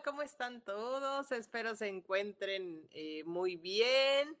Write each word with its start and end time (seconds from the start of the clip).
¿cómo 0.00 0.22
están 0.22 0.62
todos? 0.62 1.32
Espero 1.32 1.74
se 1.74 1.88
encuentren 1.88 2.88
eh, 2.92 3.24
muy 3.24 3.56
bien. 3.56 4.38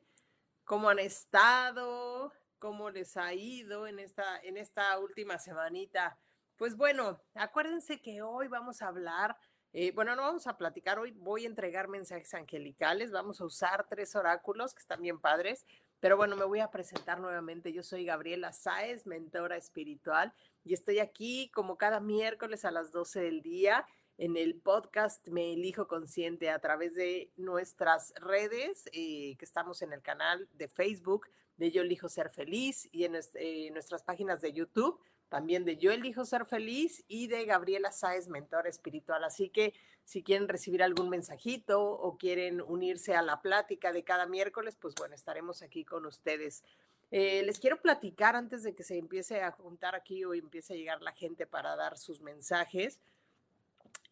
¿Cómo 0.64 0.88
han 0.88 0.98
estado? 0.98 2.32
¿Cómo 2.58 2.88
les 2.88 3.18
ha 3.18 3.34
ido 3.34 3.86
en 3.86 3.98
esta, 3.98 4.40
en 4.40 4.56
esta 4.56 4.98
última 4.98 5.38
semanita? 5.38 6.18
Pues 6.56 6.76
bueno, 6.76 7.20
acuérdense 7.34 8.00
que 8.00 8.22
hoy 8.22 8.48
vamos 8.48 8.80
a 8.80 8.88
hablar, 8.88 9.36
eh, 9.74 9.92
bueno, 9.92 10.16
no 10.16 10.22
vamos 10.22 10.46
a 10.46 10.56
platicar 10.56 10.98
hoy, 10.98 11.10
voy 11.10 11.44
a 11.44 11.48
entregar 11.48 11.88
mensajes 11.88 12.32
angelicales, 12.32 13.10
vamos 13.10 13.40
a 13.40 13.44
usar 13.44 13.86
tres 13.88 14.16
oráculos 14.16 14.72
que 14.72 14.80
están 14.80 15.02
bien 15.02 15.20
padres, 15.20 15.66
pero 16.00 16.16
bueno, 16.16 16.34
me 16.36 16.44
voy 16.44 16.60
a 16.60 16.70
presentar 16.70 17.20
nuevamente. 17.20 17.72
Yo 17.72 17.82
soy 17.82 18.04
Gabriela 18.06 18.52
Sáez, 18.52 19.06
mentora 19.06 19.56
espiritual, 19.56 20.32
y 20.64 20.72
estoy 20.72 21.00
aquí 21.00 21.50
como 21.52 21.76
cada 21.76 22.00
miércoles 22.00 22.64
a 22.64 22.70
las 22.70 22.90
12 22.90 23.20
del 23.20 23.42
día 23.42 23.86
en 24.22 24.36
el 24.36 24.54
podcast 24.54 25.26
Me 25.26 25.52
Elijo 25.52 25.88
Consciente 25.88 26.48
a 26.48 26.60
través 26.60 26.94
de 26.94 27.32
nuestras 27.36 28.14
redes, 28.20 28.84
eh, 28.92 29.34
que 29.36 29.44
estamos 29.44 29.82
en 29.82 29.92
el 29.92 30.00
canal 30.00 30.48
de 30.52 30.68
Facebook 30.68 31.26
de 31.56 31.72
Yo 31.72 31.82
Elijo 31.82 32.08
Ser 32.08 32.30
Feliz 32.30 32.88
y 32.92 33.02
en 33.02 33.16
eh, 33.16 33.70
nuestras 33.72 34.04
páginas 34.04 34.40
de 34.40 34.52
YouTube, 34.52 35.00
también 35.28 35.64
de 35.64 35.76
Yo 35.76 35.90
Elijo 35.90 36.24
Ser 36.24 36.46
Feliz 36.46 37.04
y 37.08 37.26
de 37.26 37.44
Gabriela 37.46 37.90
Sáez, 37.90 38.28
mentora 38.28 38.68
espiritual. 38.68 39.24
Así 39.24 39.48
que 39.48 39.74
si 40.04 40.22
quieren 40.22 40.46
recibir 40.46 40.84
algún 40.84 41.08
mensajito 41.08 41.82
o 41.82 42.16
quieren 42.16 42.60
unirse 42.60 43.16
a 43.16 43.22
la 43.22 43.42
plática 43.42 43.92
de 43.92 44.04
cada 44.04 44.26
miércoles, 44.26 44.76
pues 44.80 44.94
bueno, 44.94 45.16
estaremos 45.16 45.62
aquí 45.62 45.84
con 45.84 46.06
ustedes. 46.06 46.62
Eh, 47.10 47.42
les 47.42 47.58
quiero 47.58 47.82
platicar 47.82 48.36
antes 48.36 48.62
de 48.62 48.76
que 48.76 48.84
se 48.84 48.98
empiece 48.98 49.42
a 49.42 49.50
juntar 49.50 49.96
aquí 49.96 50.24
o 50.24 50.32
empiece 50.32 50.74
a 50.74 50.76
llegar 50.76 51.02
la 51.02 51.12
gente 51.12 51.44
para 51.44 51.74
dar 51.74 51.98
sus 51.98 52.20
mensajes. 52.20 53.00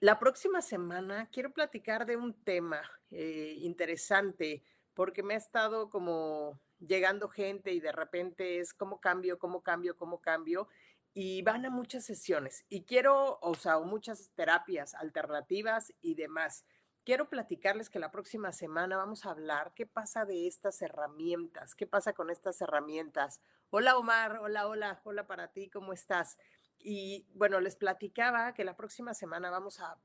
La 0.01 0.19
próxima 0.19 0.63
semana 0.63 1.29
quiero 1.31 1.53
platicar 1.53 2.07
de 2.07 2.17
un 2.17 2.33
tema 2.33 2.81
eh, 3.11 3.57
interesante 3.59 4.65
porque 4.95 5.23
me 5.23 5.35
ha 5.35 5.37
estado 5.37 5.91
como 5.91 6.59
llegando 6.79 7.29
gente 7.29 7.73
y 7.73 7.81
de 7.81 7.93
repente 7.93 8.61
es 8.61 8.73
cómo 8.73 8.99
cambio, 8.99 9.39
cómo 9.39 9.61
cambio, 9.63 9.99
cómo 9.99 10.23
cambio 10.23 10.69
y 11.13 11.43
van 11.43 11.67
a 11.67 11.71
muchas 11.71 12.07
sesiones 12.07 12.65
y 12.71 12.85
quiero, 12.85 13.39
o 13.43 13.55
sea, 13.55 13.79
muchas 13.81 14.31
terapias 14.35 14.95
alternativas 14.95 15.93
y 16.01 16.15
demás. 16.15 16.65
Quiero 17.05 17.29
platicarles 17.29 17.91
que 17.91 17.99
la 17.99 18.11
próxima 18.11 18.53
semana 18.53 18.97
vamos 18.97 19.27
a 19.27 19.33
hablar 19.33 19.73
qué 19.75 19.85
pasa 19.85 20.25
de 20.25 20.47
estas 20.47 20.81
herramientas, 20.81 21.75
qué 21.75 21.87
pasa 21.87 22.15
con 22.15 22.31
estas 22.31 22.59
herramientas. 22.63 23.43
Hola 23.69 23.99
Omar, 23.99 24.39
hola, 24.39 24.67
hola, 24.67 25.03
hola 25.05 25.27
para 25.27 25.49
ti, 25.49 25.69
¿cómo 25.69 25.93
estás? 25.93 26.39
Y 26.83 27.27
bueno, 27.35 27.61
les 27.61 27.77
platicaba 27.77 28.55
que 28.55 28.65
la 28.65 28.77
próxima 28.77 29.13
semana 29.13 29.51
vamos 29.51 29.81
a, 29.81 29.99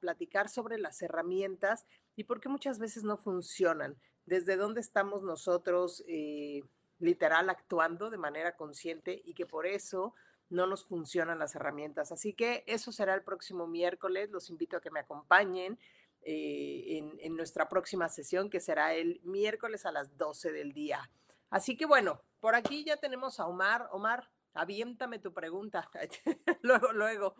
platicar 0.00 0.48
sobre 0.48 0.78
las 0.78 1.00
herramientas 1.02 1.86
y 2.16 2.24
por 2.24 2.40
qué 2.40 2.48
muchas 2.48 2.78
veces 2.78 3.04
no 3.04 3.16
funcionan, 3.16 3.96
desde 4.24 4.56
dónde 4.56 4.80
estamos 4.80 5.22
nosotros 5.22 6.04
eh, 6.08 6.62
literal 6.98 7.48
actuando 7.48 8.10
de 8.10 8.18
manera 8.18 8.56
consciente 8.56 9.22
y 9.24 9.34
que 9.34 9.46
por 9.46 9.66
eso 9.66 10.14
no 10.48 10.66
nos 10.66 10.84
funcionan 10.84 11.38
las 11.38 11.54
herramientas. 11.54 12.12
Así 12.12 12.34
que 12.34 12.64
eso 12.66 12.92
será 12.92 13.14
el 13.14 13.22
próximo 13.22 13.66
miércoles. 13.66 14.30
Los 14.30 14.50
invito 14.50 14.76
a 14.76 14.80
que 14.80 14.90
me 14.90 15.00
acompañen 15.00 15.78
eh, 16.22 16.98
en, 16.98 17.16
en 17.20 17.36
nuestra 17.36 17.68
próxima 17.68 18.08
sesión, 18.08 18.50
que 18.50 18.60
será 18.60 18.94
el 18.94 19.20
miércoles 19.22 19.86
a 19.86 19.92
las 19.92 20.16
12 20.16 20.52
del 20.52 20.72
día. 20.72 21.10
Así 21.50 21.76
que 21.76 21.86
bueno, 21.86 22.20
por 22.40 22.54
aquí 22.54 22.84
ya 22.84 22.96
tenemos 22.96 23.40
a 23.40 23.46
Omar. 23.46 23.88
Omar, 23.92 24.28
aviéntame 24.56 25.18
tu 25.18 25.32
pregunta. 25.32 25.88
luego, 26.62 26.92
luego. 26.92 27.34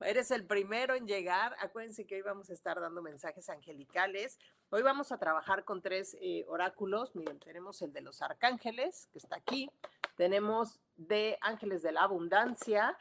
Eres 0.00 0.30
el 0.30 0.46
primero 0.46 0.94
en 0.94 1.08
llegar. 1.08 1.56
Acuérdense 1.60 2.06
que 2.06 2.16
hoy 2.16 2.22
vamos 2.22 2.50
a 2.50 2.52
estar 2.52 2.80
dando 2.80 3.02
mensajes 3.02 3.48
angelicales. 3.48 4.38
Hoy 4.70 4.82
vamos 4.82 5.10
a 5.10 5.18
trabajar 5.18 5.64
con 5.64 5.82
tres 5.82 6.16
eh, 6.20 6.44
oráculos. 6.46 7.16
Miren, 7.16 7.40
tenemos 7.40 7.82
el 7.82 7.92
de 7.92 8.02
los 8.02 8.22
arcángeles, 8.22 9.08
que 9.12 9.18
está 9.18 9.36
aquí. 9.36 9.68
Tenemos 10.16 10.80
de 10.96 11.36
ángeles 11.40 11.82
de 11.82 11.92
la 11.92 12.02
abundancia 12.02 12.96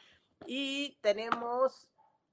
y 0.48 0.98
tenemos 1.02 1.88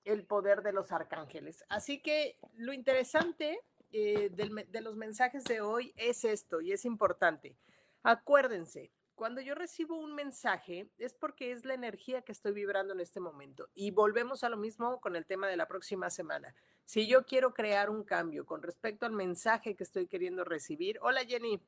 el 0.04 0.24
poder 0.24 0.62
de 0.62 0.72
los 0.72 0.92
arcángeles. 0.92 1.64
Así 1.68 2.00
que 2.00 2.38
lo 2.54 2.72
interesante 2.72 3.60
eh, 3.92 4.30
de 4.30 4.80
los 4.80 4.96
mensajes 4.96 5.44
de 5.44 5.60
hoy 5.60 5.92
es 5.96 6.24
esto 6.24 6.62
y 6.62 6.72
es 6.72 6.84
importante. 6.86 7.56
Acuérdense, 8.02 8.92
cuando 9.14 9.40
yo 9.40 9.54
recibo 9.54 9.96
un 9.96 10.14
mensaje 10.14 10.90
es 10.98 11.14
porque 11.14 11.52
es 11.52 11.64
la 11.64 11.74
energía 11.74 12.22
que 12.22 12.32
estoy 12.32 12.52
vibrando 12.52 12.92
en 12.94 13.00
este 13.00 13.20
momento. 13.20 13.68
Y 13.74 13.90
volvemos 13.90 14.44
a 14.44 14.48
lo 14.48 14.56
mismo 14.56 15.00
con 15.00 15.16
el 15.16 15.26
tema 15.26 15.48
de 15.48 15.56
la 15.56 15.68
próxima 15.68 16.10
semana. 16.10 16.54
Si 16.84 17.06
yo 17.06 17.24
quiero 17.24 17.54
crear 17.54 17.90
un 17.90 18.04
cambio 18.04 18.44
con 18.44 18.62
respecto 18.62 19.06
al 19.06 19.12
mensaje 19.12 19.76
que 19.76 19.84
estoy 19.84 20.06
queriendo 20.06 20.44
recibir, 20.44 20.98
hola 21.00 21.24
Jenny, 21.24 21.60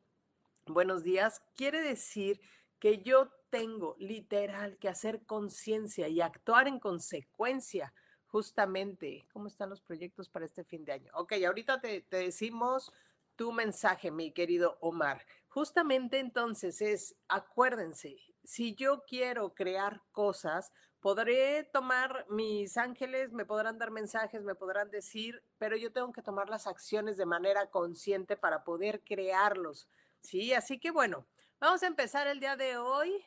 buenos 0.67 1.03
días, 1.03 1.43
quiere 1.55 1.81
decir 1.81 2.41
que 2.79 3.03
yo 3.03 3.31
tengo 3.49 3.97
literal 3.99 4.77
que 4.78 4.89
hacer 4.89 5.25
conciencia 5.25 6.09
y 6.09 6.21
actuar 6.21 6.69
en 6.69 6.78
consecuencia 6.78 7.95
justamente. 8.27 9.27
¿Cómo 9.33 9.47
están 9.47 9.71
los 9.71 9.81
proyectos 9.81 10.28
para 10.28 10.45
este 10.45 10.65
fin 10.65 10.84
de 10.84 10.93
año? 10.93 11.13
Ok, 11.15 11.33
ahorita 11.47 11.81
te, 11.81 12.03
te 12.03 12.19
decimos 12.19 12.93
tu 13.37 13.53
mensaje, 13.53 14.11
mi 14.11 14.33
querido 14.33 14.79
Omar. 14.81 15.25
Justamente 15.49 16.19
entonces 16.19 16.81
es, 16.81 17.15
acuérdense, 17.29 18.19
si 18.45 18.75
yo 18.75 19.05
quiero 19.07 19.55
crear 19.55 20.03
cosas, 20.13 20.73
podré 21.01 21.65
tomar 21.65 22.27
mis 22.29 22.77
ángeles, 22.77 23.33
me 23.33 23.45
podrán 23.45 23.79
dar 23.79 23.91
mensajes, 23.91 24.43
me 24.43 24.55
podrán 24.55 24.91
decir, 24.91 25.43
pero 25.59 25.77
yo 25.77 25.93
tengo 25.93 26.13
que 26.13 26.23
tomar 26.23 26.49
las 26.49 26.67
acciones 26.67 27.17
de 27.17 27.27
manera 27.27 27.71
consciente 27.71 28.37
para 28.37 28.65
poder 28.65 29.03
crearlos. 29.05 29.89
Sí, 30.21 30.53
así 30.53 30.79
que 30.79 30.91
bueno, 30.91 31.27
vamos 31.61 31.83
a 31.83 31.87
empezar 31.87 32.27
el 32.27 32.41
día 32.41 32.57
de 32.57 32.77
hoy. 32.77 33.25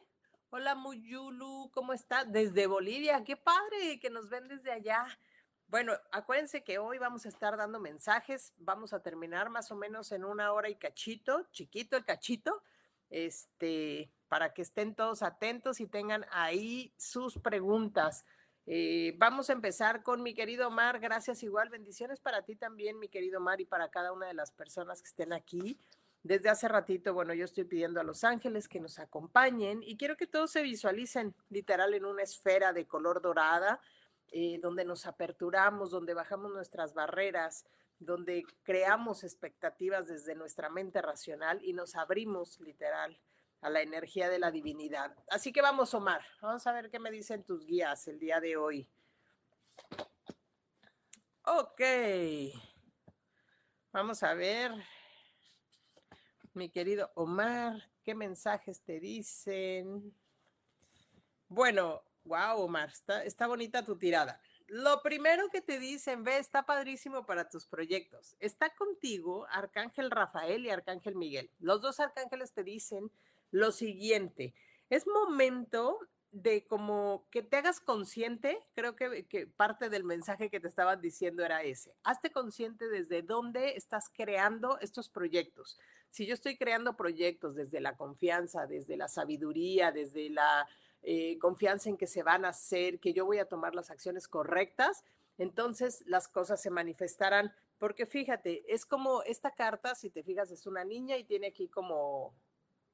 Hola 0.50 0.75
Muyulu, 0.75 1.69
¿cómo 1.72 1.94
está? 1.94 2.25
Desde 2.25 2.68
Bolivia, 2.68 3.24
qué 3.24 3.38
padre 3.38 4.00
que 4.00 4.09
nos 4.09 4.30
ven 4.30 4.48
desde 4.48 4.72
allá. 4.72 5.06
Bueno, 5.69 5.94
acuérdense 6.12 6.63
que 6.63 6.80
hoy 6.80 6.97
vamos 6.97 7.28
a 7.28 7.30
estar 7.30 7.56
dando 7.56 7.80
mensajes, 7.80 8.53
vamos 8.57 8.91
a 8.91 9.03
terminar 9.03 9.52
más 9.52 9.69
o 9.69 9.75
menos 9.75 10.12
en 10.12 10.25
una 10.25 10.52
hora 10.52 10.68
y 10.68 10.75
cachito, 10.75 11.46
chiquito 11.52 11.96
el 11.96 12.03
cachito, 12.06 12.63
este, 13.12 14.12
para 14.28 14.52
que 14.52 14.63
estén 14.63 14.96
todos 14.96 15.22
atentos 15.22 15.80
y 15.80 15.85
tengan 15.85 16.25
ahí 16.31 16.91
sus 16.97 17.38
preguntas. 17.38 18.25
Eh, 18.66 19.13
vamos 19.19 19.52
a 19.52 19.53
empezar 19.53 20.02
con 20.02 20.24
mi 20.24 20.34
querido 20.34 20.69
Omar, 20.69 21.00
gracias 21.00 21.44
igual, 21.44 21.69
bendiciones 21.69 22.19
para 22.19 22.41
ti 22.41 22.56
también, 22.56 22.97
mi 22.97 23.07
querido 23.07 23.38
Omar, 23.38 23.62
y 23.62 23.66
para 23.66 23.91
cada 23.91 24.12
una 24.12 24.25
de 24.25 24.34
las 24.34 24.51
personas 24.51 25.03
que 25.03 25.09
estén 25.09 25.34
aquí. 25.34 25.80
Desde 26.24 26.50
hace 26.50 26.68
ratito, 26.68 27.13
bueno, 27.13 27.36
yo 27.36 27.46
estoy 27.46 27.66
pidiendo 27.66 28.01
a 28.01 28.03
los 28.03 28.24
ángeles 28.24 28.68
que 28.68 28.80
nos 28.80 28.97
acompañen 28.97 29.84
y 29.84 29.97
quiero 29.97 30.18
que 30.18 30.25
todos 30.25 30.50
se 30.50 30.63
visualicen 30.63 31.36
literal 31.50 31.94
en 31.94 32.06
una 32.06 32.24
esfera 32.24 32.74
de 32.74 32.88
color 32.88 33.22
dorada 33.22 33.80
eh, 34.31 34.59
donde 34.62 34.85
nos 34.85 35.06
aperturamos, 35.06 35.91
donde 35.91 36.13
bajamos 36.13 36.51
nuestras 36.51 36.94
barreras, 36.94 37.66
donde 38.00 38.44
creamos 38.63 39.24
expectativas 39.24 40.07
desde 40.07 40.36
nuestra 40.36 40.69
mente 40.69 41.01
racional 41.01 41.59
y 41.63 41.74
nos 41.74 41.95
abrimos 41.95 42.59
literal 42.59 43.19
a 43.62 43.69
la 43.69 43.81
energía 43.81 44.30
de 44.30 44.39
la 44.39 44.51
divinidad. 44.51 45.13
Así 45.30 45.51
que 45.51 45.62
vamos, 45.62 45.94
Omar, 45.94 46.21
vamos 46.42 46.65
a 46.65 46.71
ver 46.71 46.89
qué 46.89 47.00
me 47.00 47.12
dicen 47.12 47.44
tus 47.44 47.65
guías 47.65 48.07
el 48.07 48.19
día 48.19 48.39
de 48.39 48.56
hoy. 48.56 48.88
Ok, 51.44 51.81
vamos 53.92 54.24
a 54.24 54.33
ver, 54.33 54.71
mi 56.54 56.69
querido 56.69 57.12
Omar, 57.15 57.89
qué 58.04 58.15
mensajes 58.15 58.81
te 58.81 59.00
dicen. 59.00 60.13
Bueno, 61.48 62.04
Wow, 62.30 62.62
Omar, 62.62 62.92
está, 63.26 63.48
bonita 63.48 63.84
tu 63.84 63.98
tirada. 63.98 64.40
Lo 64.68 65.02
primero 65.02 65.50
que 65.50 65.62
te 65.62 65.80
dicen, 65.80 66.24
ve, 66.24 66.38
está 66.38 66.64
padrísimo 66.64 67.26
para 67.26 67.50
tus 67.50 67.66
proyectos. 67.66 68.36
Está 68.40 68.70
contigo 68.76 69.48
Arcángel 69.50 70.12
Rafael 70.12 70.64
y 70.64 70.70
Arcángel 70.70 71.16
Miguel. 71.16 71.50
Los 71.58 71.81
dos 71.81 72.00
arcángeles 72.00 72.54
te 72.54 72.64
dicen 72.64 73.12
lo 73.50 73.72
siguiente. 73.72 74.54
Es 74.92 75.08
momento 75.08 75.98
de 76.31 76.68
como 76.68 77.28
que 77.31 77.42
te 77.42 77.58
hagas 77.58 77.80
consciente, 77.80 78.60
creo 78.76 78.96
que, 78.96 79.26
que, 79.26 79.48
parte 79.48 79.90
del 79.90 80.04
mensaje 80.04 80.52
que 80.52 80.60
te 80.60 80.68
estaban 80.68 81.02
diciendo 81.02 81.44
era 81.44 81.64
ese. 81.64 81.96
Hazte 82.04 82.31
consciente 82.31 82.90
desde 82.90 83.24
dónde 83.24 83.76
estás 83.76 84.12
creando 84.16 84.78
estos 84.81 85.10
proyectos. 85.10 85.80
Si 86.12 86.28
yo 86.28 86.36
estoy 86.36 86.58
creando 86.58 86.96
proyectos 86.96 87.56
desde 87.56 87.81
la 87.81 87.98
confianza, 87.98 88.68
desde 88.68 88.98
la 88.98 89.08
sabiduría, 89.08 89.92
desde 89.92 90.30
la 90.30 90.68
eh, 91.01 91.38
confianza 91.40 91.90
en 91.90 91.98
que 91.98 92.07
se 92.07 92.24
van 92.24 92.46
a 92.46 92.50
hacer, 92.50 93.00
que 93.00 93.13
yo 93.13 93.25
voy 93.25 93.40
a 93.40 93.48
tomar 93.48 93.75
las 93.75 93.90
acciones 93.90 94.28
correctas, 94.28 95.04
entonces 95.38 96.04
las 96.06 96.28
cosas 96.28 96.62
se 96.62 96.69
manifestarán. 96.69 97.54
Porque 97.78 98.06
fíjate, 98.06 98.63
es 98.74 98.86
como 98.86 99.24
esta 99.24 99.51
carta, 99.51 99.96
si 99.96 100.10
te 100.10 100.24
fijas, 100.24 100.51
es 100.51 100.68
una 100.68 100.84
niña 100.84 101.18
y 101.18 101.24
tiene 101.24 101.48
aquí 101.48 101.69
como 101.69 102.36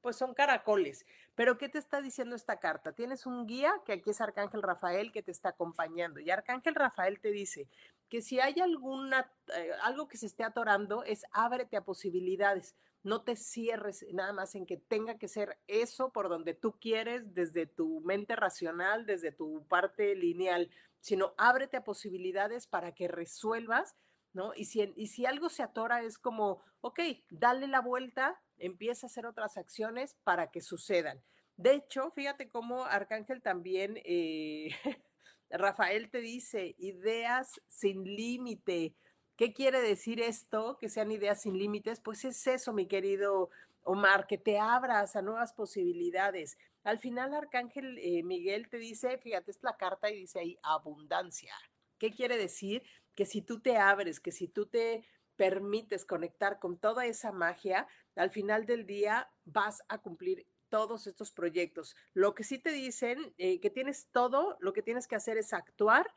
pues 0.06 0.18
son 0.18 0.36
caracoles. 0.36 1.04
Pero 1.34 1.58
¿qué 1.58 1.68
te 1.68 1.80
está 1.80 2.00
diciendo 2.00 2.36
esta 2.36 2.60
carta? 2.60 2.94
Tienes 2.94 3.26
un 3.26 3.48
guía, 3.48 3.74
que 3.88 3.94
aquí 3.94 4.12
es 4.12 4.22
Arcángel 4.22 4.62
Rafael, 4.62 5.12
que 5.12 5.24
te 5.24 5.32
está 5.32 5.50
acompañando. 5.50 6.20
Y 6.20 6.30
Arcángel 6.30 6.76
Rafael 6.76 7.20
te 7.20 7.32
dice 7.32 7.68
que 8.10 8.22
si 8.22 8.40
hay 8.40 8.60
alguna, 8.60 9.32
eh, 9.56 9.72
algo 9.84 10.08
que 10.08 10.18
se 10.18 10.26
esté 10.26 10.44
atorando, 10.44 11.04
es 11.04 11.24
ábrete 11.32 11.78
a 11.78 11.84
posibilidades. 11.84 12.76
No 13.04 13.24
te 13.24 13.36
cierres 13.36 14.06
nada 14.14 14.34
más 14.34 14.56
en 14.56 14.66
que 14.66 14.78
tenga 14.78 15.18
que 15.18 15.28
ser 15.28 15.60
eso 15.68 16.12
por 16.12 16.30
donde 16.30 16.54
tú 16.54 16.80
quieres, 16.80 17.34
desde 17.34 17.68
tu 17.68 18.02
mente 18.02 18.36
racional, 18.36 19.06
desde 19.06 19.32
tu 19.32 19.68
parte 19.68 20.16
lineal, 20.16 20.70
sino 21.00 21.34
ábrete 21.38 21.78
a 21.78 21.84
posibilidades 21.84 22.68
para 22.68 22.94
que 22.94 23.08
resuelvas 23.08 23.96
¿no? 24.36 24.52
Y 24.54 24.66
si, 24.66 24.94
y 24.98 25.08
si 25.08 25.26
algo 25.26 25.48
se 25.50 25.64
atora 25.64 26.04
es 26.04 26.20
como, 26.20 26.62
ok, 26.82 27.00
dale 27.30 27.68
la 27.68 27.80
vuelta, 27.80 28.40
empieza 28.58 29.06
a 29.06 29.10
hacer 29.10 29.26
otras 29.26 29.58
acciones 29.58 30.18
para 30.26 30.52
que 30.52 30.60
sucedan. 30.60 31.24
De 31.56 31.74
hecho, 31.74 32.12
fíjate 32.12 32.50
cómo 32.50 32.84
Arcángel 32.84 33.42
también, 33.42 33.98
eh, 34.04 34.68
Rafael 35.50 36.10
te 36.10 36.20
dice, 36.20 36.76
ideas 36.78 37.62
sin 37.68 38.04
límite. 38.04 38.96
¿Qué 39.36 39.54
quiere 39.54 39.82
decir 39.82 40.22
esto? 40.22 40.78
Que 40.80 40.90
sean 40.90 41.12
ideas 41.12 41.42
sin 41.42 41.58
límites. 41.58 42.00
Pues 42.00 42.26
es 42.26 42.46
eso, 42.48 42.74
mi 42.74 42.88
querido 42.88 43.50
Omar, 43.84 44.28
que 44.28 44.38
te 44.38 44.60
abras 44.60 45.16
a 45.16 45.22
nuevas 45.22 45.54
posibilidades. 45.54 46.58
Al 46.84 47.00
final, 47.00 47.34
Arcángel 47.34 47.98
eh, 48.00 48.24
Miguel 48.24 48.70
te 48.70 48.78
dice, 48.78 49.18
fíjate, 49.18 49.52
es 49.52 49.60
la 49.62 49.78
carta 49.78 50.10
y 50.10 50.16
dice 50.16 50.40
ahí 50.40 50.58
abundancia. 50.64 51.54
¿Qué 51.98 52.12
quiere 52.12 52.38
decir? 52.38 52.84
que 53.16 53.26
si 53.26 53.42
tú 53.42 53.62
te 53.62 53.78
abres, 53.78 54.20
que 54.20 54.32
si 54.32 54.48
tú 54.48 54.68
te 54.68 55.06
permites 55.36 56.06
conectar 56.06 56.60
con 56.60 56.78
toda 56.78 57.06
esa 57.06 57.32
magia, 57.32 57.88
al 58.16 58.30
final 58.30 58.66
del 58.66 58.86
día 58.86 59.30
vas 59.46 59.82
a 59.88 59.98
cumplir 59.98 60.46
todos 60.76 61.08
estos 61.08 61.32
proyectos. 61.32 61.96
Lo 62.14 62.36
que 62.36 62.44
sí 62.44 62.60
te 62.60 62.72
dicen 62.72 63.34
eh, 63.38 63.62
que 63.62 63.70
tienes 63.70 64.10
todo, 64.12 64.58
lo 64.60 64.74
que 64.74 64.82
tienes 64.82 65.08
que 65.08 65.16
hacer 65.16 65.38
es 65.38 65.54
actuar 65.54 66.14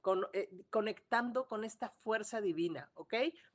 con, 0.00 0.26
eh, 0.32 0.50
conectando 0.68 1.46
con 1.46 1.62
esta 1.62 1.90
fuerza 1.90 2.40
divina, 2.40 2.90
¿ok? 2.94 3.14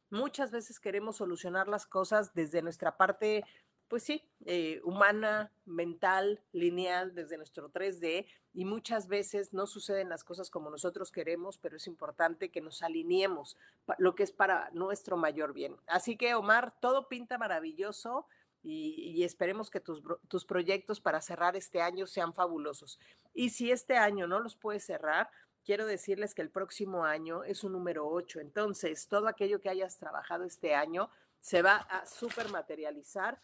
Muchas 0.09 0.51
veces 0.51 0.79
queremos 0.79 1.17
solucionar 1.17 1.67
las 1.67 1.85
cosas 1.85 2.33
desde 2.33 2.61
nuestra 2.61 2.95
parte 2.95 3.43
pues 3.89 4.03
sí, 4.03 4.23
eh, 4.45 4.79
humana, 4.83 5.51
mental, 5.65 6.41
lineal, 6.53 7.13
desde 7.13 7.37
nuestro 7.37 7.69
3D, 7.69 8.25
y 8.53 8.65
muchas 8.65 9.07
veces 9.07 9.53
no 9.53 9.67
suceden 9.67 10.09
las 10.09 10.23
cosas 10.23 10.49
como 10.49 10.71
nosotros 10.71 11.11
queremos, 11.11 11.57
pero 11.57 11.75
es 11.75 11.85
importante 11.85 12.49
que 12.49 12.61
nos 12.61 12.81
alineemos, 12.81 13.57
lo 13.97 14.15
que 14.15 14.23
es 14.23 14.31
para 14.31 14.69
nuestro 14.71 15.17
mayor 15.17 15.53
bien. 15.53 15.75
Así 15.85 16.17
que, 16.17 16.33
Omar, 16.33 16.73
todo 16.79 17.09
pinta 17.09 17.37
maravilloso. 17.37 18.25
Y, 18.67 19.23
esperemos 19.23 19.69
que 19.69 19.79
tus, 19.79 20.01
tus 20.27 20.43
proyectos 20.43 20.99
para 20.99 21.21
cerrar 21.21 21.55
este 21.55 21.81
año 21.81 22.07
sean 22.07 22.33
fabulosos. 22.33 22.99
Y 23.33 23.51
si 23.51 23.71
este 23.71 23.95
año 23.95 24.27
no 24.27 24.39
los 24.39 24.55
puedes 24.55 24.83
cerrar, 24.83 25.29
quiero 25.63 25.85
decirles 25.85 26.33
que 26.33 26.41
el 26.41 26.49
próximo 26.49 27.05
año 27.05 27.43
es 27.43 27.63
un 27.63 27.73
número 27.73 28.07
8. 28.07 28.39
Entonces, 28.39 29.07
todo 29.07 29.27
aquello 29.27 29.61
que 29.61 29.69
hayas 29.69 29.97
trabajado 29.97 30.45
este 30.45 30.73
año 30.73 31.09
se 31.39 31.61
va 31.61 31.75
a 31.75 32.05
super 32.07 32.49
materializar 32.49 33.39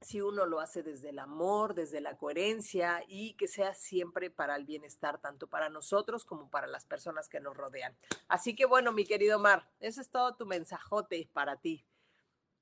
si 0.00 0.20
uno 0.20 0.44
lo 0.44 0.60
hace 0.60 0.82
desde 0.82 1.08
el 1.10 1.18
amor, 1.18 1.74
desde 1.74 2.00
la 2.00 2.16
coherencia 2.16 3.02
y 3.08 3.34
que 3.34 3.48
sea 3.48 3.74
siempre 3.74 4.30
para 4.30 4.54
el 4.56 4.64
bienestar, 4.64 5.20
tanto 5.20 5.46
para 5.46 5.70
nosotros 5.70 6.24
como 6.24 6.50
para 6.50 6.66
las 6.66 6.84
personas 6.84 7.28
que 7.28 7.40
nos 7.40 7.56
rodean. 7.56 7.96
Así 8.28 8.54
que 8.54 8.66
bueno, 8.66 8.92
mi 8.92 9.04
querido 9.04 9.38
Mar, 9.38 9.68
ese 9.80 10.02
es 10.02 10.10
todo 10.10 10.36
tu 10.36 10.46
mensajote 10.46 11.30
para 11.32 11.56
ti. 11.56 11.86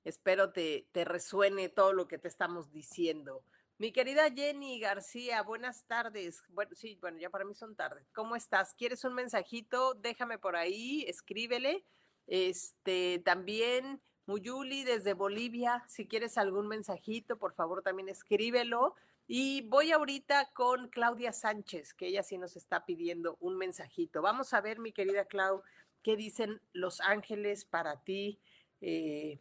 Espero 0.05 0.53
te, 0.53 0.87
te 0.93 1.05
resuene 1.05 1.69
todo 1.69 1.93
lo 1.93 2.07
que 2.07 2.19
te 2.19 2.29
estamos 2.29 2.71
diciendo. 2.71 3.43
Mi 3.79 3.91
querida 3.91 4.31
Jenny 4.31 4.79
García, 4.79 5.43
buenas 5.43 5.85
tardes. 5.87 6.43
Bueno, 6.49 6.77
sí, 6.77 6.97
bueno, 7.01 7.19
ya 7.19 7.31
para 7.31 7.45
mí 7.45 7.55
son 7.55 7.75
tardes. 7.75 8.07
¿Cómo 8.13 8.37
estás? 8.37 8.75
¿Quieres 8.75 9.05
un 9.05 9.15
mensajito? 9.15 9.95
Déjame 9.95 10.39
por 10.39 10.55
ahí, 10.55 11.05
escríbele. 11.09 11.85
Este, 12.27 13.21
también 13.25 14.01
Muyuli 14.27 14.85
desde 14.85 15.13
Bolivia, 15.13 15.85
si 15.89 16.07
quieres 16.07 16.39
algún 16.39 16.69
mensajito, 16.69 17.37
por 17.37 17.55
favor 17.55 17.83
también 17.83 18.09
escríbelo. 18.09 18.95
Y 19.27 19.63
voy 19.69 19.91
ahorita 19.91 20.53
con 20.53 20.89
Claudia 20.89 21.33
Sánchez, 21.33 21.95
que 21.95 22.09
ella 22.09 22.23
sí 22.23 22.39
nos 22.39 22.57
está 22.57 22.85
pidiendo 22.85 23.39
un 23.41 23.57
mensajito. 23.57 24.23
Vamos 24.23 24.53
a 24.55 24.61
ver, 24.61 24.79
mi 24.79 24.93
querida 24.93 25.25
Clau, 25.25 25.63
qué 26.03 26.15
dicen 26.17 26.61
los 26.73 27.01
ángeles 27.01 27.65
para 27.65 28.03
ti. 28.05 28.39
Eh, 28.81 29.41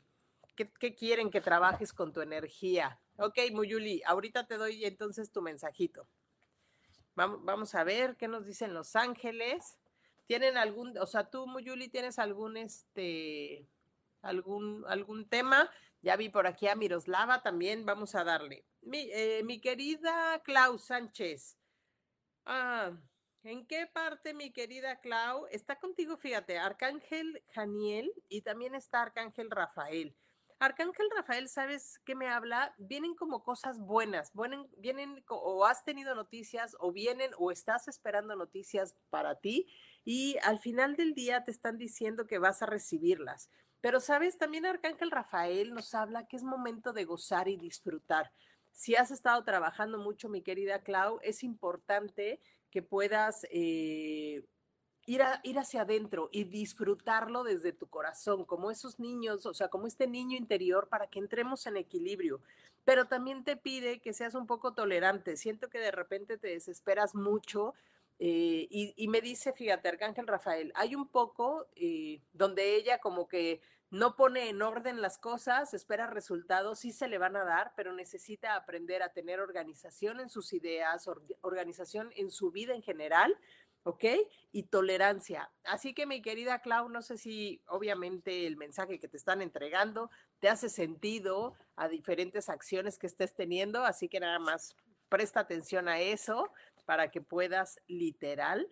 ¿qué, 0.56 0.96
quieren 0.96 1.30
que 1.30 1.42
trabajes 1.42 1.94
con 1.94 2.14
tu 2.14 2.22
energía? 2.22 3.00
Ok, 3.18 3.38
Muyuli, 3.52 4.02
ahorita 4.06 4.48
te 4.48 4.58
doy 4.58 4.86
entonces 4.86 5.32
tu 5.32 5.42
mensajito. 5.42 6.08
Vamos, 7.16 7.76
a 7.76 7.84
ver 7.84 8.18
qué 8.18 8.28
nos 8.28 8.46
dicen 8.46 8.74
los 8.74 8.96
ángeles. 8.96 9.78
¿Tienen 10.26 10.58
algún, 10.58 10.98
o 10.98 11.06
sea, 11.06 11.30
tú, 11.30 11.46
Muyuli, 11.46 11.90
tienes 11.90 12.18
algún, 12.18 12.58
este, 12.58 13.68
algún, 14.22 14.84
algún 14.88 15.30
tema. 15.30 15.70
Ya 16.02 16.16
vi 16.16 16.30
por 16.30 16.48
aquí 16.48 16.68
a 16.68 16.76
Miroslava 16.76 17.44
también, 17.44 17.86
vamos 17.86 18.16
a 18.16 18.24
darle. 18.24 18.66
Mi, 18.82 19.10
eh, 19.12 19.44
querida 19.62 20.42
Clau 20.44 20.78
Sánchez. 20.78 21.58
Ah, 22.46 22.92
¿En 23.44 23.66
qué 23.68 23.88
parte, 23.88 24.34
mi 24.34 24.52
querida 24.52 25.00
Clau? 25.02 25.48
Está 25.52 25.80
contigo, 25.80 26.18
fíjate, 26.18 26.58
Arcángel 26.58 27.44
Janiel 27.50 28.12
y 28.28 28.42
también 28.42 28.74
está 28.74 29.02
Arcángel 29.02 29.52
Rafael. 29.52 30.16
Arcángel 30.60 31.08
Rafael, 31.16 31.50
¿sabes 31.50 32.00
qué 32.06 32.16
me 32.16 32.28
habla? 32.28 32.74
Vienen 32.78 33.16
como 33.16 33.44
cosas 33.44 33.80
buenas, 33.80 34.32
vienen, 34.34 34.68
vienen 34.78 35.24
o 35.28 35.66
has 35.66 35.84
tenido 35.84 36.16
noticias 36.16 36.76
o 36.80 36.92
vienen 36.92 37.32
o 37.38 37.52
estás 37.52 37.88
esperando 37.88 38.36
noticias 38.36 38.96
para 39.10 39.36
ti 39.36 39.68
y 40.06 40.38
al 40.44 40.60
final 40.60 40.96
del 40.96 41.14
día 41.14 41.44
te 41.44 41.52
están 41.52 41.78
diciendo 41.78 42.28
que 42.28 42.40
vas 42.40 42.62
a 42.62 42.66
recibirlas. 42.66 43.50
Pero, 43.82 44.00
¿sabes? 44.00 44.38
También 44.38 44.66
Arcángel 44.66 45.12
Rafael 45.12 45.74
nos 45.74 45.94
habla 45.94 46.26
que 46.28 46.38
es 46.38 46.44
momento 46.44 46.94
de 46.94 47.04
gozar 47.04 47.50
y 47.50 47.58
disfrutar. 47.58 48.32
Si 48.72 48.96
has 48.96 49.12
estado 49.12 49.44
trabajando 49.44 50.00
mucho, 50.00 50.30
mi 50.30 50.42
querida 50.42 50.84
Clau, 50.84 51.20
es 51.22 51.44
importante 51.44 52.40
que 52.72 52.82
puedas 52.82 53.46
eh, 53.52 54.46
ir, 55.06 55.22
ir 55.44 55.60
hacia 55.60 55.82
adentro 55.82 56.30
y 56.32 56.46
disfrutarlo 56.46 57.44
desde 57.44 57.74
tu 57.74 57.88
corazón, 57.88 58.46
como 58.46 58.72
esos 58.72 59.00
niños, 59.00 59.46
o 59.46 59.54
sea, 59.54 59.70
como 59.70 59.88
este 59.88 60.08
niño 60.08 60.38
interior, 60.38 60.88
para 60.90 61.08
que 61.08 61.20
entremos 61.20 61.66
en 61.68 61.78
equilibrio. 61.78 62.42
Pero 62.86 63.06
también 63.06 63.44
te 63.44 63.56
pide 63.56 64.00
que 64.00 64.14
seas 64.14 64.36
un 64.36 64.48
poco 64.48 64.74
tolerante. 64.74 65.38
Siento 65.38 65.70
que 65.70 65.80
de 65.80 65.92
repente 65.92 66.38
te 66.38 66.50
desesperas 66.50 67.16
mucho 67.16 67.74
eh, 68.20 68.68
y, 68.70 69.08
me 69.08 69.22
dice, 69.22 69.54
fíjate, 69.54 69.90
Arcángel 69.90 70.28
Rafael, 70.28 70.72
hay 70.76 70.96
un 70.96 71.08
poco 71.08 71.68
eh, 71.76 72.22
donde 72.32 72.76
ella 72.76 73.00
como 73.00 73.28
que 73.28 73.60
no 73.90 74.16
pone 74.16 74.50
en 74.50 74.62
orden 74.62 75.02
las 75.02 75.18
cosas, 75.18 75.74
espera 75.74 76.08
resultados, 76.08 76.80
sí 76.80 76.92
se 76.92 77.08
le 77.08 77.18
van 77.18 77.36
a 77.36 77.44
dar, 77.44 77.74
pero 77.76 77.94
necesita 77.94 78.56
aprender 78.56 79.04
a 79.04 79.14
tener 79.14 79.40
organización 79.40 80.20
en 80.20 80.30
sus 80.30 80.54
ideas, 80.54 81.08
organización 81.42 82.12
en 82.16 82.32
su 82.32 82.50
vida 82.50 82.74
en 82.74 82.82
general, 82.82 83.38
¿ok? 83.84 84.06
Y 84.52 84.64
tolerancia. 84.64 85.52
Así 85.64 85.94
que 85.94 86.06
mi 86.06 86.22
querida 86.22 86.60
Clau, 86.60 86.90
no 86.90 87.02
sé 87.02 87.18
si 87.18 87.62
obviamente 87.68 88.48
el 88.48 88.58
mensaje 88.58 89.00
que 89.00 89.08
te 89.08 89.18
están 89.18 89.42
entregando 89.42 90.10
te 90.40 90.50
hace 90.50 90.70
sentido 90.70 91.54
a 91.76 91.88
diferentes 91.88 92.50
acciones 92.50 92.98
que 92.98 93.08
estés 93.08 93.36
teniendo, 93.36 93.84
así 93.86 94.10
que 94.10 94.20
nada 94.20 94.40
más 94.40 94.76
presta 95.10 95.42
atención 95.42 95.88
a 95.88 96.00
eso 96.00 96.52
para 96.86 97.12
que 97.12 97.22
puedas 97.22 97.80
literal 97.88 98.70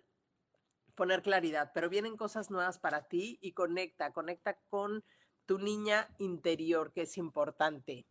poner 0.95 1.21
claridad, 1.21 1.71
pero 1.73 1.89
vienen 1.89 2.17
cosas 2.17 2.51
nuevas 2.51 2.79
para 2.79 3.03
ti 3.07 3.39
y 3.41 3.53
conecta, 3.53 4.11
conecta 4.11 4.59
con 4.69 5.03
tu 5.45 5.57
niña 5.57 6.07
interior, 6.19 6.93
que 6.93 7.03
es 7.03 7.17
importante. 7.17 8.05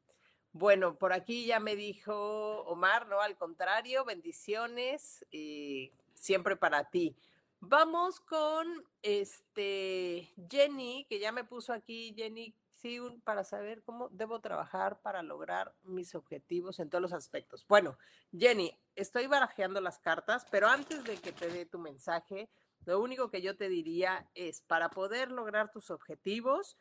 Bueno, 0.53 0.99
por 0.99 1.13
aquí 1.13 1.47
ya 1.47 1.61
me 1.61 1.77
dijo 1.77 2.63
Omar, 2.63 3.07
no, 3.07 3.21
al 3.21 3.37
contrario, 3.37 4.05
bendiciones, 4.05 5.25
eh, 5.31 5.93
siempre 6.21 6.57
para 6.57 6.91
ti. 6.91 7.17
Vamos 7.59 8.21
con 8.21 8.85
este 9.03 10.33
Jenny, 10.49 11.07
que 11.09 11.19
ya 11.19 11.33
me 11.33 11.45
puso 11.45 11.73
aquí, 11.73 12.15
Jenny, 12.17 12.55
sí, 12.77 12.99
para 13.25 13.45
saber 13.45 13.83
cómo 13.83 14.09
debo 14.11 14.41
trabajar 14.41 15.01
para 15.03 15.23
lograr 15.23 15.75
mis 15.83 16.15
objetivos 16.15 16.79
en 16.79 16.89
todos 16.89 17.03
los 17.03 17.13
aspectos. 17.13 17.67
Bueno, 17.69 17.99
Jenny, 18.33 18.79
estoy 18.95 19.27
barajeando 19.27 19.81
las 19.81 19.99
cartas, 19.99 20.47
pero 20.51 20.69
antes 20.69 21.05
de 21.05 21.19
que 21.19 21.33
te 21.33 21.49
dé 21.49 21.67
tu 21.67 21.79
mensaje, 21.79 22.49
lo 22.87 23.01
único 23.01 23.31
que 23.31 23.43
yo 23.43 23.57
te 23.57 23.69
diría 23.69 24.31
es, 24.35 24.63
para 24.63 24.89
poder 24.89 25.31
lograr 25.31 25.71
tus 25.71 25.91
objetivos, 25.91 26.79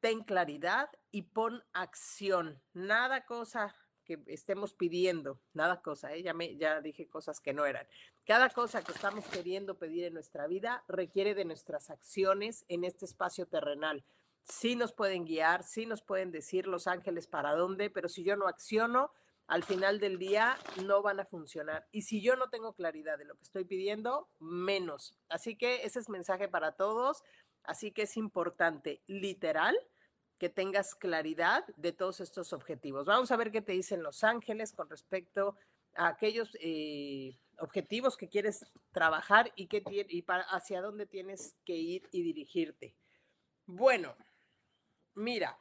ten 0.00 0.22
claridad 0.22 0.88
y 1.10 1.22
pon 1.22 1.62
acción. 1.72 2.62
Nada 2.72 3.26
cosa 3.26 3.74
que 4.04 4.22
estemos 4.26 4.74
pidiendo, 4.74 5.40
nada 5.52 5.82
cosa, 5.82 6.14
¿eh? 6.14 6.32
me, 6.34 6.56
ya 6.56 6.80
dije 6.80 7.08
cosas 7.08 7.40
que 7.40 7.52
no 7.52 7.66
eran. 7.66 7.86
Cada 8.24 8.50
cosa 8.50 8.82
que 8.82 8.92
estamos 8.92 9.26
queriendo 9.26 9.76
pedir 9.78 10.04
en 10.04 10.14
nuestra 10.14 10.46
vida 10.46 10.84
requiere 10.88 11.34
de 11.34 11.44
nuestras 11.44 11.90
acciones 11.90 12.64
en 12.68 12.84
este 12.84 13.04
espacio 13.04 13.46
terrenal. 13.46 14.04
Sí 14.44 14.76
nos 14.76 14.92
pueden 14.92 15.24
guiar, 15.24 15.62
sí 15.62 15.86
nos 15.86 16.02
pueden 16.02 16.30
decir 16.30 16.66
los 16.66 16.86
ángeles 16.86 17.26
para 17.26 17.54
dónde, 17.54 17.90
pero 17.90 18.08
si 18.08 18.22
yo 18.22 18.36
no 18.36 18.46
acciono, 18.46 19.10
al 19.46 19.62
final 19.62 20.00
del 20.00 20.18
día 20.18 20.56
no 20.84 21.02
van 21.02 21.20
a 21.20 21.24
funcionar. 21.24 21.86
Y 21.92 22.02
si 22.02 22.22
yo 22.22 22.36
no 22.36 22.48
tengo 22.48 22.72
claridad 22.74 23.18
de 23.18 23.24
lo 23.24 23.34
que 23.34 23.42
estoy 23.42 23.64
pidiendo, 23.64 24.28
menos. 24.38 25.16
Así 25.28 25.56
que 25.56 25.84
ese 25.84 25.98
es 25.98 26.08
mensaje 26.08 26.48
para 26.48 26.72
todos. 26.72 27.22
Así 27.62 27.92
que 27.92 28.02
es 28.02 28.16
importante, 28.16 29.02
literal, 29.06 29.76
que 30.38 30.48
tengas 30.48 30.94
claridad 30.94 31.64
de 31.76 31.92
todos 31.92 32.20
estos 32.20 32.52
objetivos. 32.52 33.06
Vamos 33.06 33.30
a 33.30 33.36
ver 33.36 33.50
qué 33.50 33.62
te 33.62 33.72
dicen 33.72 34.02
los 34.02 34.24
ángeles 34.24 34.72
con 34.72 34.88
respecto 34.90 35.56
a 35.94 36.08
aquellos 36.08 36.56
eh, 36.60 37.38
objetivos 37.58 38.16
que 38.16 38.28
quieres 38.28 38.66
trabajar 38.92 39.52
y, 39.54 39.66
que, 39.66 39.82
y 40.08 40.22
para, 40.22 40.42
hacia 40.44 40.82
dónde 40.82 41.06
tienes 41.06 41.54
que 41.64 41.76
ir 41.76 42.08
y 42.10 42.22
dirigirte. 42.22 42.96
Bueno, 43.66 44.16
mira, 45.14 45.58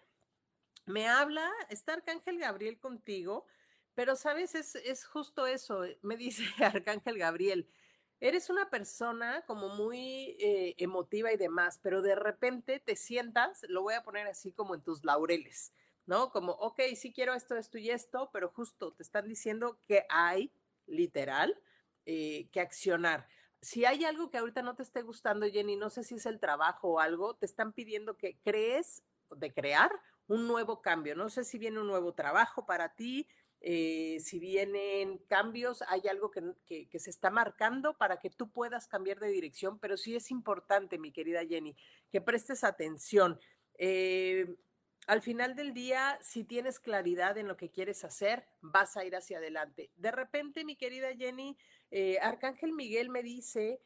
me 0.85 1.07
habla, 1.07 1.51
está 1.69 1.93
Arcángel 1.93 2.39
Gabriel 2.39 2.79
contigo, 2.79 3.45
pero 3.93 4.15
sabes, 4.15 4.55
es, 4.55 4.75
es 4.75 5.05
justo 5.05 5.45
eso, 5.45 5.83
me 6.01 6.17
dice 6.17 6.43
Arcángel 6.63 7.17
Gabriel 7.17 7.69
eres 8.23 8.49
una 8.49 8.69
persona 8.69 9.43
como 9.45 9.67
muy 9.75 10.37
eh, 10.39 10.75
emotiva 10.77 11.33
y 11.33 11.37
demás, 11.37 11.77
pero 11.83 12.01
de 12.01 12.15
repente 12.15 12.79
te 12.79 12.95
sientas, 12.95 13.65
lo 13.67 13.81
voy 13.81 13.95
a 13.95 14.03
poner 14.03 14.27
así 14.27 14.53
como 14.53 14.75
en 14.75 14.81
tus 14.81 15.03
laureles, 15.03 15.73
¿no? 16.05 16.31
Como, 16.31 16.53
ok, 16.53 16.79
sí 16.95 17.11
quiero 17.11 17.33
esto, 17.33 17.57
esto 17.57 17.77
y 17.77 17.89
esto, 17.89 18.29
pero 18.31 18.47
justo 18.47 18.93
te 18.93 19.03
están 19.03 19.27
diciendo 19.27 19.77
que 19.85 20.05
hay, 20.07 20.53
literal, 20.85 21.59
eh, 22.05 22.47
que 22.53 22.61
accionar. 22.61 23.27
Si 23.61 23.83
hay 23.83 24.05
algo 24.05 24.29
que 24.29 24.37
ahorita 24.37 24.61
no 24.61 24.75
te 24.75 24.83
esté 24.83 25.01
gustando, 25.01 25.45
Jenny, 25.45 25.75
no 25.75 25.89
sé 25.89 26.05
si 26.05 26.15
es 26.15 26.25
el 26.25 26.39
trabajo 26.39 26.93
o 26.93 26.99
algo, 27.01 27.33
te 27.35 27.45
están 27.45 27.73
pidiendo 27.73 28.17
que 28.17 28.37
crees, 28.41 29.03
de 29.35 29.53
crear 29.53 29.91
un 30.27 30.47
nuevo 30.47 30.81
cambio. 30.81 31.13
No 31.15 31.29
sé 31.29 31.43
si 31.43 31.57
viene 31.57 31.81
un 31.81 31.87
nuevo 31.87 32.13
trabajo 32.13 32.65
para 32.65 32.95
ti, 32.95 33.27
eh, 33.65 34.17
si 34.19 34.39
vienen 34.39 35.19
cambios, 35.29 35.83
hay 35.87 36.01
algo 36.09 36.29
que, 36.31 36.99
se 36.99 37.09
está 37.09 37.29
marcando 37.29 37.97
para 37.97 38.19
que 38.19 38.29
tú 38.29 38.51
puedas 38.51 38.89
cambiar 38.89 39.21
de 39.21 39.29
dirección, 39.29 39.79
pero 39.79 39.95
sí 39.95 40.17
es 40.17 40.31
importante, 40.31 40.97
mi 40.97 41.13
querida 41.13 41.45
Jenny, 41.45 41.73
que 42.11 42.19
prestes 42.19 42.65
atención. 42.65 43.39
Eh, 43.77 44.57
al 45.07 45.21
final 45.21 45.55
del 45.55 45.73
día, 45.73 46.19
si 46.21 46.43
tienes 46.43 46.81
claridad 46.81 47.37
en 47.37 47.47
lo 47.47 47.55
que 47.55 47.71
quieres 47.71 48.03
hacer, 48.03 48.45
vas 48.59 48.97
a 48.97 49.05
ir 49.05 49.15
hacia 49.15 49.37
adelante. 49.37 49.91
De 49.95 50.11
repente, 50.11 50.65
mi 50.65 50.75
querida 50.75 51.15
Jenny, 51.15 51.57
eh, 51.89 52.19
Arcángel 52.21 52.73
Miguel 52.73 53.09
me 53.09 53.23
dice, 53.23 53.81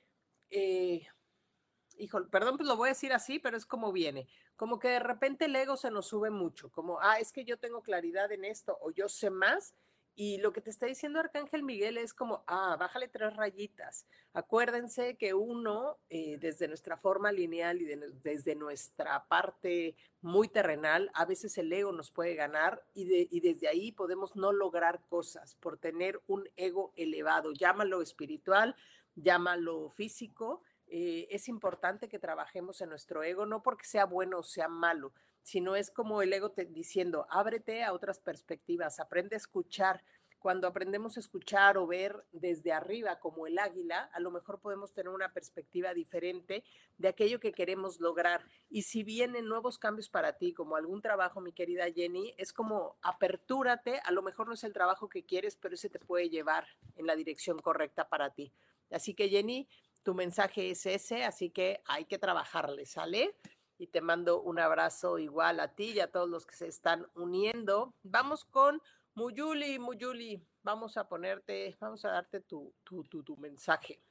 hijo, 2.00 2.28
perdón, 2.32 2.58
pues 2.58 2.68
lo 2.68 2.78
voy 2.78 2.88
a 2.88 2.94
decir 2.94 3.14
así, 3.14 3.38
pero 3.38 3.56
es 3.56 3.68
como 3.68 3.92
viene 3.92 4.28
como 4.58 4.80
que 4.80 4.90
de 4.90 5.00
repente 5.00 5.46
el 5.46 5.56
ego 5.56 5.78
se 5.78 5.92
nos 5.92 6.08
sube 6.08 6.32
mucho, 6.32 6.70
como, 6.70 7.00
ah, 7.00 7.20
es 7.20 7.32
que 7.32 7.46
yo 7.46 7.58
tengo 7.58 7.82
claridad 7.82 8.32
en 8.32 8.44
esto 8.44 8.78
o 8.82 8.92
yo 8.92 9.08
sé 9.08 9.30
más. 9.30 9.74
Y 10.20 10.40
lo 10.40 10.52
que 10.52 10.62
te 10.62 10.72
está 10.72 10.88
diciendo 10.88 11.20
Arcángel 11.20 11.62
Miguel 11.62 11.96
es 12.00 12.12
como, 12.12 12.44
ah, 12.48 12.76
bájale 12.80 13.08
tres 13.08 13.36
rayitas. 13.36 14.08
Acuérdense 14.34 15.16
que 15.16 15.36
uno, 15.36 16.00
eh, 16.10 16.40
desde 16.40 16.68
nuestra 16.68 16.98
forma 16.98 17.32
lineal 17.32 17.80
y 17.84 17.86
desde 18.24 18.56
nuestra 18.56 19.28
parte 19.28 19.96
muy 20.22 20.48
terrenal, 20.48 21.12
a 21.14 21.26
veces 21.26 21.56
el 21.60 21.72
ego 21.72 21.92
nos 21.92 22.10
puede 22.10 22.34
ganar 22.34 22.84
y, 22.96 23.28
y 23.30 23.40
desde 23.42 23.68
ahí 23.68 23.92
podemos 23.92 24.36
no 24.36 24.52
lograr 24.52 25.02
cosas 25.08 25.54
por 25.60 25.78
tener 25.78 26.20
un 26.26 26.50
ego 26.56 26.94
elevado. 26.96 27.54
Llámalo 27.54 28.02
espiritual, 28.02 28.76
llámalo 29.14 29.92
físico, 29.92 30.64
eh, 30.90 31.28
es 31.32 31.50
importante 31.50 32.08
que 32.08 32.20
trabajemos 32.20 32.80
en 32.82 32.90
nuestro 32.90 33.24
ego, 33.24 33.46
no 33.46 33.62
porque 33.62 33.86
sea 33.86 34.06
bueno 34.06 34.40
o 34.40 34.44
sea 34.44 34.70
malo, 34.70 35.14
sino 35.42 35.76
es 35.76 35.92
como 35.92 36.22
el 36.22 36.32
ego 36.32 36.52
te, 36.52 36.66
diciendo, 36.66 37.28
ábrete 37.30 37.84
a 37.84 37.94
otras 37.94 38.20
perspectivas, 38.20 39.00
aprende 39.00 39.36
a 39.36 39.38
escuchar. 39.38 40.04
Cuando 40.40 40.68
aprendemos 40.68 41.18
a 41.18 41.20
escuchar 41.20 41.78
o 41.78 41.88
ver 41.88 42.24
desde 42.32 42.72
arriba 42.72 43.20
como 43.20 43.48
el 43.48 43.58
águila, 43.58 44.10
a 44.14 44.20
lo 44.20 44.30
mejor 44.30 44.62
podemos 44.62 44.94
tener 44.94 45.10
una 45.10 45.34
perspectiva 45.34 45.94
diferente 45.94 46.64
de 46.98 47.08
aquello 47.08 47.40
que 47.40 47.52
queremos 47.52 48.00
lograr. 48.00 48.46
Y 48.70 48.84
si 48.84 49.04
vienen 49.04 49.48
nuevos 49.48 49.80
cambios 49.80 50.10
para 50.10 50.38
ti, 50.38 50.54
como 50.54 50.76
algún 50.76 51.02
trabajo, 51.02 51.42
mi 51.42 51.54
querida 51.54 51.92
Jenny, 51.92 52.34
es 52.38 52.54
como 52.54 52.98
apertúrate, 53.02 54.00
a 54.06 54.12
lo 54.12 54.22
mejor 54.22 54.48
no 54.48 54.54
es 54.54 54.64
el 54.64 54.74
trabajo 54.74 55.10
que 55.10 55.26
quieres, 55.26 55.58
pero 55.58 55.76
ese 55.76 55.90
te 55.90 56.00
puede 56.00 56.30
llevar 56.30 56.68
en 56.96 57.08
la 57.08 57.16
dirección 57.16 57.58
correcta 57.58 58.08
para 58.08 58.30
ti. 58.34 58.54
Así 58.92 59.14
que 59.16 59.30
Jenny, 59.30 59.68
tu 60.08 60.14
mensaje 60.14 60.70
es 60.70 60.86
ese, 60.86 61.26
así 61.26 61.50
que 61.50 61.82
hay 61.86 62.06
que 62.06 62.18
trabajarle, 62.18 62.86
¿sale? 62.86 63.36
Y 63.78 63.88
te 63.88 64.00
mando 64.00 64.42
un 64.42 64.58
abrazo 64.58 65.20
igual 65.20 65.60
a 65.60 65.76
ti 65.76 65.92
y 65.92 66.00
a 66.00 66.10
todos 66.10 66.30
los 66.30 66.46
que 66.46 66.56
se 66.56 66.68
están 66.68 67.06
uniendo. 67.14 67.94
Vamos 68.04 68.46
con 68.46 68.82
Muyuli, 69.16 69.80
Muyuli, 69.80 70.42
vamos 70.64 70.96
a 70.96 71.10
ponerte, 71.10 71.76
vamos 71.82 72.06
a 72.06 72.12
darte 72.12 72.40
tu, 72.40 72.74
tu, 72.86 73.04
tu, 73.04 73.22
tu 73.22 73.36
mensaje. 73.36 74.02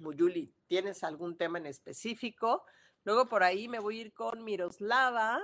Muyuli, 0.00 0.52
¿tienes 0.66 1.04
algún 1.04 1.36
tema 1.36 1.58
en 1.58 1.66
específico? 1.66 2.64
Luego 3.04 3.28
por 3.28 3.44
ahí 3.44 3.68
me 3.68 3.78
voy 3.78 4.00
a 4.00 4.02
ir 4.06 4.14
con 4.14 4.42
Miroslava. 4.42 5.40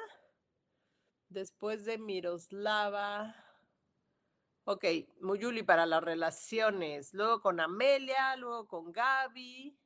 Después 1.28 1.84
de 1.84 1.96
Miroslava, 1.96 3.36
Ok, 4.64 4.84
Muyuli 5.20 5.62
para 5.62 5.86
las 5.86 6.02
relaciones, 6.02 7.14
luego 7.14 7.40
con 7.40 7.60
Amelia, 7.60 8.36
luego 8.36 8.68
con 8.68 8.92
Gaby, 8.92 9.76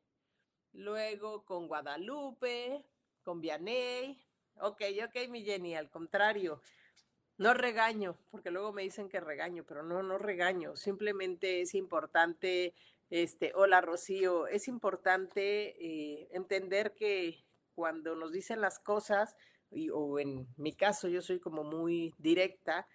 luego 0.72 1.44
con 1.44 1.68
Guadalupe, 1.68 2.84
con 3.22 3.40
Vianey. 3.40 4.20
Ok, 4.56 4.82
ok, 5.04 5.28
mi 5.30 5.44
Jenny, 5.44 5.76
al 5.76 5.90
contrario, 5.90 6.60
no 7.38 7.54
regaño, 7.54 8.18
porque 8.30 8.50
luego 8.50 8.72
me 8.72 8.82
dicen 8.82 9.08
que 9.08 9.20
regaño, 9.20 9.64
pero 9.64 9.84
no, 9.84 10.02
no 10.02 10.18
regaño, 10.18 10.76
simplemente 10.76 11.60
es 11.60 11.74
importante, 11.74 12.74
este, 13.10 13.52
hola 13.54 13.80
Rocío, 13.80 14.48
es 14.48 14.66
importante 14.66 15.76
eh, 15.78 16.28
entender 16.32 16.94
que 16.94 17.44
cuando 17.74 18.16
nos 18.16 18.32
dicen 18.32 18.60
las 18.60 18.80
cosas, 18.80 19.36
o 19.92 20.18
en 20.18 20.46
mi 20.56 20.72
caso 20.72 21.08
yo 21.08 21.22
soy 21.22 21.40
como 21.40 21.64
muy 21.64 22.14
directa, 22.18 22.86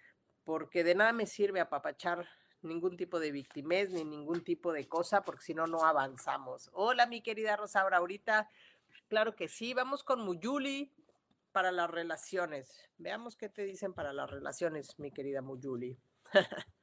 porque 0.44 0.84
de 0.84 0.94
nada 0.94 1.12
me 1.12 1.26
sirve 1.26 1.60
apapachar 1.60 2.28
ningún 2.62 2.96
tipo 2.96 3.18
de 3.20 3.32
victimez 3.32 3.90
ni 3.90 4.04
ningún 4.04 4.44
tipo 4.44 4.72
de 4.72 4.86
cosa, 4.88 5.22
porque 5.24 5.44
si 5.44 5.54
no, 5.54 5.66
no 5.66 5.84
avanzamos. 5.84 6.70
Hola, 6.72 7.06
mi 7.06 7.22
querida 7.22 7.56
Rosaura, 7.56 7.98
ahorita, 7.98 8.48
claro 9.08 9.34
que 9.34 9.48
sí, 9.48 9.74
vamos 9.74 10.04
con 10.04 10.20
Muyuli 10.20 10.92
para 11.52 11.72
las 11.72 11.90
relaciones. 11.90 12.88
Veamos 12.98 13.36
qué 13.36 13.48
te 13.48 13.64
dicen 13.64 13.94
para 13.94 14.12
las 14.12 14.30
relaciones, 14.30 14.98
mi 14.98 15.10
querida 15.10 15.42
Muyuli. 15.42 15.98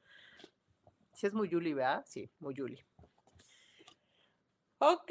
Si 1.14 1.26
es 1.26 1.34
Muyuli, 1.34 1.74
¿verdad? 1.74 2.04
Sí, 2.06 2.30
Muyuli. 2.38 2.86
Ok, 4.78 5.10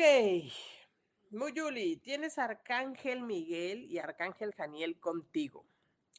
Muyuli, 1.31 1.97
tienes 1.97 2.37
Arcángel 2.37 3.23
Miguel 3.23 3.83
y 3.91 3.97
Arcángel 3.97 4.53
Janiel 4.55 5.01
contigo. 5.01 5.65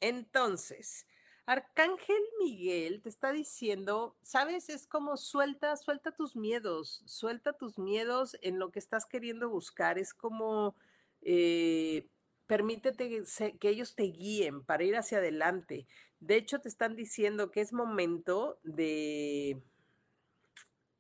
Entonces, 0.03 1.07
Arcángel 1.49 2.23
Miguel 2.39 3.01
te 3.01 3.09
está 3.09 3.33
diciendo, 3.33 4.15
sabes, 4.21 4.69
es 4.69 4.87
como 4.87 5.17
suelta, 5.17 5.75
suelta 5.79 6.13
tus 6.13 6.37
miedos, 6.37 7.03
suelta 7.07 7.55
tus 7.55 7.79
miedos 7.79 8.37
en 8.43 8.59
lo 8.59 8.71
que 8.71 8.79
estás 8.79 9.07
queriendo 9.07 9.49
buscar. 9.49 9.99
Es 9.99 10.13
como 10.13 10.77
eh, 11.23 12.07
permítete 12.47 13.25
que 13.59 13.69
ellos 13.71 13.95
te 13.95 14.03
guíen 14.03 14.63
para 14.63 14.85
ir 14.85 14.95
hacia 14.95 15.19
adelante. 15.19 15.87
De 16.21 16.37
hecho, 16.37 16.61
te 16.61 16.69
están 16.69 16.97
diciendo 16.97 17.51
que 17.51 17.63
es 17.63 17.73
momento 17.73 18.61
de, 18.63 19.63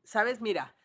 sabes, 0.02 0.40
mira, 0.40 0.77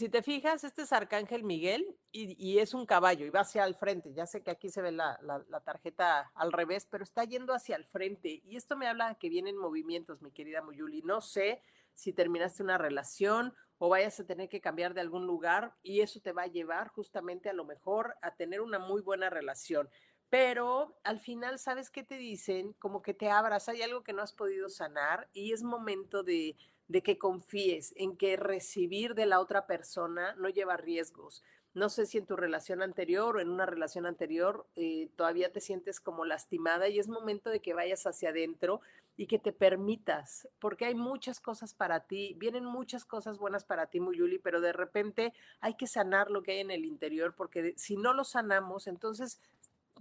si 0.00 0.08
te 0.08 0.22
fijas, 0.22 0.64
este 0.64 0.80
es 0.80 0.94
Arcángel 0.94 1.44
Miguel 1.44 1.94
y, 2.10 2.58
es 2.58 2.72
un 2.72 2.86
caballo 2.86 3.26
y 3.26 3.28
va 3.28 3.40
hacia 3.40 3.66
el 3.66 3.74
frente. 3.74 4.14
Ya 4.14 4.24
sé 4.24 4.42
que 4.42 4.50
aquí 4.50 4.70
se 4.70 4.80
ve 4.80 4.92
la, 4.92 5.20
tarjeta 5.62 6.32
al 6.34 6.52
revés, 6.52 6.86
pero 6.90 7.04
está 7.04 7.22
yendo 7.24 7.52
hacia 7.52 7.76
el 7.76 7.84
frente. 7.84 8.40
Y 8.46 8.56
esto 8.56 8.78
me 8.78 8.86
habla 8.86 9.16
que 9.16 9.28
vienen 9.28 9.58
movimientos, 9.58 10.22
mi 10.22 10.32
querida 10.32 10.62
Muyuli. 10.62 11.02
No 11.02 11.20
sé 11.20 11.60
si 11.92 12.14
terminaste 12.14 12.62
una 12.62 12.78
relación 12.78 13.52
o 13.76 13.90
vayas 13.90 14.18
a 14.18 14.24
tener 14.24 14.48
que 14.48 14.62
cambiar 14.62 14.94
de 14.94 15.02
algún 15.02 15.26
lugar 15.26 15.74
y 15.82 16.00
eso 16.00 16.18
te 16.18 16.32
va 16.32 16.44
a 16.44 16.46
llevar 16.46 16.88
justamente 16.88 17.50
a 17.50 17.52
lo 17.52 17.66
mejor 17.66 18.16
a 18.22 18.34
tener 18.36 18.62
una 18.62 18.78
muy 18.78 19.02
buena 19.02 19.28
relación. 19.28 19.90
pero 20.30 20.96
al 21.04 21.18
final, 21.18 21.58
¿sabes 21.58 21.90
qué 21.90 22.04
te 22.04 22.16
dicen? 22.16 22.72
Como 22.74 23.02
que 23.02 23.12
te 23.12 23.28
abras, 23.28 23.68
hay 23.68 23.82
algo 23.82 24.02
que 24.02 24.12
no 24.12 24.22
has 24.22 24.32
podido 24.32 24.68
sanar 24.68 25.28
y 25.32 25.52
es 25.52 25.64
momento 25.64 26.22
de, 26.22 26.56
de 26.90 27.04
que 27.04 27.18
confíes 27.18 27.94
en 27.96 28.16
que 28.16 28.36
recibir 28.36 29.14
de 29.14 29.24
la 29.24 29.38
otra 29.38 29.64
persona 29.64 30.34
no 30.34 30.48
lleva 30.48 30.76
riesgos. 30.76 31.44
No 31.72 31.88
sé 31.88 32.04
si 32.04 32.18
en 32.18 32.26
tu 32.26 32.34
relación 32.34 32.82
anterior 32.82 33.36
o 33.36 33.40
en 33.40 33.48
una 33.48 33.64
relación 33.64 34.06
anterior 34.06 34.66
eh, 34.74 35.08
todavía 35.14 35.52
te 35.52 35.60
sientes 35.60 36.00
como 36.00 36.24
lastimada 36.24 36.88
y 36.88 36.98
es 36.98 37.06
momento 37.06 37.48
de 37.48 37.60
que 37.60 37.74
vayas 37.74 38.08
hacia 38.08 38.30
adentro 38.30 38.80
y 39.16 39.28
que 39.28 39.38
te 39.38 39.52
permitas, 39.52 40.48
porque 40.58 40.86
hay 40.86 40.96
muchas 40.96 41.38
cosas 41.38 41.74
para 41.74 42.00
ti, 42.08 42.34
vienen 42.38 42.64
muchas 42.64 43.04
cosas 43.04 43.38
buenas 43.38 43.64
para 43.64 43.86
ti, 43.86 44.00
Muyuli, 44.00 44.40
pero 44.40 44.60
de 44.60 44.72
repente 44.72 45.32
hay 45.60 45.74
que 45.74 45.86
sanar 45.86 46.28
lo 46.28 46.42
que 46.42 46.52
hay 46.52 46.58
en 46.58 46.72
el 46.72 46.84
interior, 46.84 47.36
porque 47.36 47.74
si 47.76 47.96
no 47.96 48.14
lo 48.14 48.24
sanamos, 48.24 48.88
entonces 48.88 49.38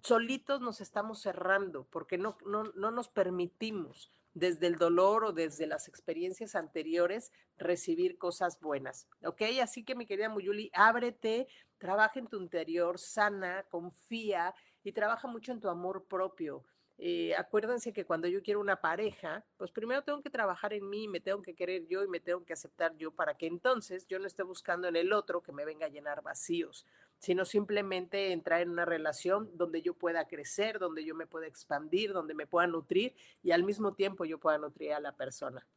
solitos 0.02 0.60
nos 0.60 0.82
estamos 0.82 1.22
cerrando 1.22 1.86
porque 1.92 2.18
no, 2.18 2.36
no, 2.48 2.64
no 2.64 2.90
nos 2.90 3.10
permitimos 3.10 4.10
desde 4.40 4.68
el 4.68 4.78
dolor 4.78 5.26
o 5.26 5.34
desde 5.34 5.68
las 5.68 5.88
experiencias 5.88 6.56
anteriores 6.56 7.32
recibir 7.58 8.18
cosas 8.18 8.60
buenas. 8.60 9.08
¿Ok? 9.24 9.42
Así 9.62 9.84
que 9.84 9.96
mi 9.96 10.06
querida 10.06 10.30
Muyuli, 10.30 10.72
ábrete, 10.74 11.48
trabaja 11.78 12.20
en 12.20 12.28
tu 12.28 12.42
interior, 12.42 12.98
sana, 12.98 13.66
confía 13.70 14.54
y 14.84 14.94
trabaja 14.94 15.28
mucho 15.28 15.52
en 15.52 15.60
tu 15.60 15.70
amor 15.70 16.06
propio. 16.08 16.64
Eh, 17.02 17.34
acuérdense 17.36 17.94
que 17.94 18.06
cuando 18.06 18.28
yo 18.28 18.42
quiero 18.42 18.60
una 18.60 18.82
pareja, 18.82 19.46
pues 19.56 19.72
primero 19.72 20.04
tengo 20.04 20.22
que 20.22 20.30
trabajar 20.30 20.74
en 20.74 20.90
mí, 20.90 21.08
me 21.08 21.22
tengo 21.22 21.42
que 21.42 21.56
querer 21.56 21.88
yo 21.88 22.04
y 22.04 22.10
me 22.10 22.20
tengo 22.20 22.44
que 22.44 22.52
aceptar 22.52 22.98
yo 22.98 23.12
para 23.12 23.36
que 23.36 23.48
entonces 23.48 24.06
yo 24.08 24.20
no 24.20 24.28
esté 24.28 24.44
buscando 24.44 24.90
en 24.90 24.98
el 24.98 25.14
otro 25.14 25.42
que 25.42 25.54
me 25.54 25.64
venga 25.64 25.86
a 25.86 25.90
llenar 25.90 26.22
vacíos 26.22 26.86
sino 27.20 27.46
simplemente 27.46 28.32
entrar 28.32 28.62
en 28.62 28.70
una 28.70 28.86
relación 28.86 29.52
donde 29.58 29.82
yo 29.82 29.94
pueda 29.94 30.28
crecer, 30.28 30.80
donde 30.80 31.04
yo 31.04 31.14
me 31.16 31.28
pueda 31.28 31.48
expandir, 31.48 32.14
donde 32.14 32.34
me 32.34 32.48
pueda 32.48 32.66
nutrir 32.66 33.16
y 33.44 33.52
al 33.52 33.64
mismo 33.64 33.94
tiempo 33.94 34.26
yo 34.26 34.40
pueda 34.40 34.58
nutrir 34.58 34.94
a 34.94 35.00
la 35.00 35.16
persona. 35.16 35.68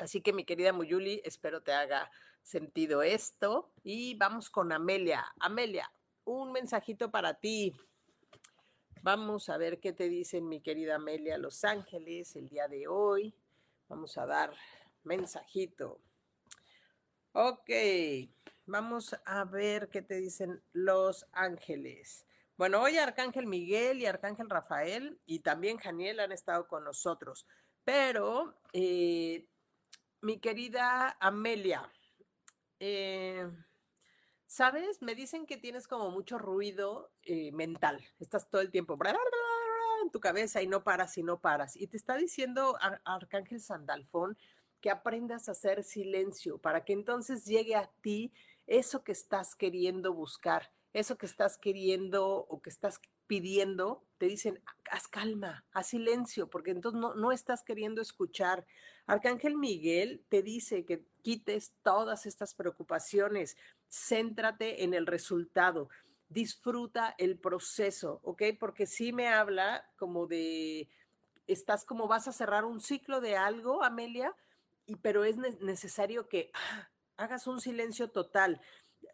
Así 0.00 0.20
que 0.20 0.32
mi 0.32 0.44
querida 0.44 0.72
Muyuli, 0.72 1.22
espero 1.24 1.62
te 1.62 1.72
haga 1.72 2.10
sentido 2.42 3.02
esto 3.02 3.72
y 3.84 4.14
vamos 4.16 4.50
con 4.50 4.72
Amelia. 4.72 5.24
Amelia, 5.38 5.90
un 6.24 6.50
mensajito 6.50 7.10
para 7.10 7.34
ti. 7.34 7.72
Vamos 9.02 9.48
a 9.48 9.56
ver 9.56 9.78
qué 9.78 9.92
te 9.92 10.08
dicen 10.08 10.48
mi 10.48 10.60
querida 10.60 10.96
Amelia 10.96 11.38
Los 11.38 11.64
Ángeles 11.64 12.34
el 12.34 12.48
día 12.48 12.66
de 12.66 12.88
hoy. 12.88 13.32
Vamos 13.88 14.18
a 14.18 14.26
dar 14.26 14.52
mensajito. 15.04 16.00
Ok. 17.32 17.70
Vamos 18.66 19.14
a 19.26 19.44
ver 19.44 19.90
qué 19.90 20.00
te 20.00 20.14
dicen 20.14 20.62
los 20.72 21.26
ángeles. 21.32 22.24
Bueno, 22.56 22.80
hoy 22.80 22.96
Arcángel 22.96 23.46
Miguel 23.46 24.00
y 24.00 24.06
Arcángel 24.06 24.48
Rafael 24.48 25.20
y 25.26 25.40
también 25.40 25.76
Janiel 25.76 26.20
han 26.20 26.32
estado 26.32 26.66
con 26.66 26.82
nosotros. 26.82 27.46
Pero, 27.84 28.58
eh, 28.72 29.46
mi 30.22 30.38
querida 30.40 31.14
Amelia, 31.20 31.92
eh, 32.80 33.46
¿sabes? 34.46 35.02
Me 35.02 35.14
dicen 35.14 35.44
que 35.44 35.58
tienes 35.58 35.86
como 35.86 36.10
mucho 36.10 36.38
ruido 36.38 37.12
eh, 37.22 37.52
mental. 37.52 38.02
Estás 38.18 38.48
todo 38.48 38.62
el 38.62 38.70
tiempo 38.70 38.96
en 40.02 40.10
tu 40.10 40.20
cabeza 40.20 40.62
y 40.62 40.66
no 40.66 40.82
paras 40.84 41.18
y 41.18 41.22
no 41.22 41.38
paras. 41.38 41.76
Y 41.76 41.86
te 41.88 41.98
está 41.98 42.16
diciendo 42.16 42.78
Arcángel 43.04 43.60
Sandalfón 43.60 44.38
que 44.80 44.90
aprendas 44.90 45.48
a 45.48 45.52
hacer 45.52 45.82
silencio 45.82 46.58
para 46.58 46.84
que 46.84 46.92
entonces 46.92 47.46
llegue 47.46 47.74
a 47.74 47.90
ti 48.02 48.32
eso 48.66 49.04
que 49.04 49.12
estás 49.12 49.54
queriendo 49.54 50.12
buscar, 50.12 50.72
eso 50.92 51.18
que 51.18 51.26
estás 51.26 51.58
queriendo 51.58 52.26
o 52.26 52.62
que 52.62 52.70
estás 52.70 53.00
pidiendo, 53.26 54.04
te 54.18 54.26
dicen, 54.26 54.62
haz 54.90 55.08
calma, 55.08 55.64
haz 55.72 55.88
silencio, 55.88 56.48
porque 56.48 56.70
entonces 56.70 57.00
no, 57.00 57.14
no 57.14 57.32
estás 57.32 57.62
queriendo 57.62 58.00
escuchar. 58.02 58.66
Arcángel 59.06 59.56
Miguel 59.56 60.24
te 60.28 60.42
dice 60.42 60.84
que 60.84 61.04
quites 61.22 61.74
todas 61.82 62.26
estas 62.26 62.54
preocupaciones, 62.54 63.56
céntrate 63.88 64.84
en 64.84 64.94
el 64.94 65.06
resultado, 65.06 65.88
disfruta 66.28 67.14
el 67.18 67.38
proceso, 67.38 68.20
¿ok? 68.22 68.42
Porque 68.58 68.86
sí 68.86 69.12
me 69.12 69.28
habla 69.28 69.88
como 69.96 70.26
de, 70.26 70.88
estás 71.46 71.84
como 71.84 72.08
vas 72.08 72.28
a 72.28 72.32
cerrar 72.32 72.64
un 72.64 72.80
ciclo 72.80 73.20
de 73.20 73.36
algo, 73.36 73.82
Amelia, 73.82 74.34
y, 74.86 74.96
pero 74.96 75.24
es 75.24 75.36
necesario 75.36 76.28
que 76.28 76.50
hagas 77.16 77.46
un 77.46 77.60
silencio 77.60 78.10
total. 78.10 78.60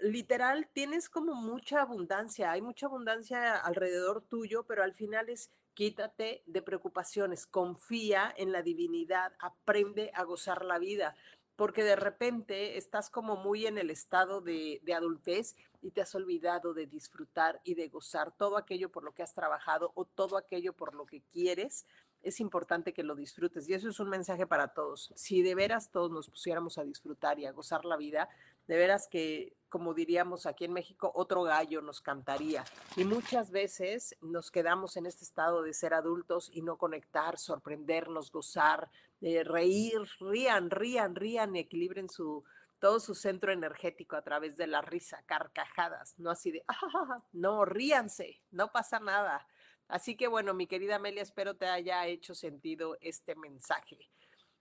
Literal, 0.00 0.68
tienes 0.72 1.08
como 1.08 1.34
mucha 1.34 1.82
abundancia, 1.82 2.52
hay 2.52 2.62
mucha 2.62 2.86
abundancia 2.86 3.56
alrededor 3.56 4.22
tuyo, 4.22 4.64
pero 4.64 4.82
al 4.82 4.94
final 4.94 5.28
es 5.28 5.50
quítate 5.74 6.42
de 6.46 6.62
preocupaciones, 6.62 7.46
confía 7.46 8.32
en 8.36 8.52
la 8.52 8.62
divinidad, 8.62 9.32
aprende 9.38 10.10
a 10.14 10.24
gozar 10.24 10.64
la 10.64 10.78
vida, 10.78 11.14
porque 11.56 11.84
de 11.84 11.96
repente 11.96 12.76
estás 12.76 13.10
como 13.10 13.36
muy 13.36 13.66
en 13.66 13.78
el 13.78 13.90
estado 13.90 14.40
de, 14.40 14.80
de 14.82 14.94
adultez 14.94 15.56
y 15.82 15.90
te 15.90 16.00
has 16.00 16.14
olvidado 16.14 16.74
de 16.74 16.86
disfrutar 16.86 17.60
y 17.64 17.74
de 17.74 17.88
gozar 17.88 18.32
todo 18.36 18.56
aquello 18.56 18.90
por 18.90 19.04
lo 19.04 19.12
que 19.12 19.22
has 19.22 19.34
trabajado 19.34 19.92
o 19.94 20.04
todo 20.04 20.36
aquello 20.36 20.74
por 20.74 20.94
lo 20.94 21.06
que 21.06 21.22
quieres 21.22 21.86
es 22.22 22.40
importante 22.40 22.92
que 22.92 23.02
lo 23.02 23.14
disfrutes. 23.14 23.68
Y 23.68 23.74
eso 23.74 23.88
es 23.88 24.00
un 24.00 24.08
mensaje 24.08 24.46
para 24.46 24.68
todos. 24.68 25.12
Si 25.16 25.42
de 25.42 25.54
veras 25.54 25.90
todos 25.90 26.10
nos 26.10 26.28
pusiéramos 26.28 26.78
a 26.78 26.84
disfrutar 26.84 27.38
y 27.38 27.46
a 27.46 27.52
gozar 27.52 27.84
la 27.84 27.96
vida, 27.96 28.28
de 28.66 28.76
veras 28.76 29.08
que, 29.08 29.56
como 29.68 29.94
diríamos 29.94 30.46
aquí 30.46 30.64
en 30.64 30.72
México, 30.72 31.10
otro 31.14 31.42
gallo 31.42 31.82
nos 31.82 32.00
cantaría. 32.00 32.64
Y 32.96 33.04
muchas 33.04 33.50
veces 33.50 34.16
nos 34.20 34.50
quedamos 34.50 34.96
en 34.96 35.06
este 35.06 35.24
estado 35.24 35.62
de 35.62 35.74
ser 35.74 35.94
adultos 35.94 36.50
y 36.52 36.62
no 36.62 36.76
conectar, 36.76 37.38
sorprendernos, 37.38 38.30
gozar, 38.30 38.88
eh, 39.22 39.42
reír, 39.44 40.00
rían, 40.20 40.70
rían, 40.70 41.14
rían 41.14 41.56
y 41.56 41.60
equilibren 41.60 42.08
su, 42.08 42.44
todo 42.78 43.00
su 43.00 43.14
centro 43.14 43.52
energético 43.52 44.16
a 44.16 44.22
través 44.22 44.56
de 44.56 44.66
la 44.66 44.82
risa, 44.82 45.22
carcajadas, 45.26 46.18
no 46.18 46.30
así 46.30 46.50
de, 46.50 46.64
ah, 46.68 47.22
no, 47.32 47.64
ríanse, 47.64 48.40
no 48.50 48.70
pasa 48.70 49.00
nada 49.00 49.46
Así 49.90 50.16
que 50.16 50.28
bueno, 50.28 50.54
mi 50.54 50.68
querida 50.68 50.96
Amelia, 50.96 51.22
espero 51.22 51.56
te 51.56 51.66
haya 51.66 52.06
hecho 52.06 52.32
sentido 52.34 52.96
este 53.00 53.34
mensaje. 53.34 53.98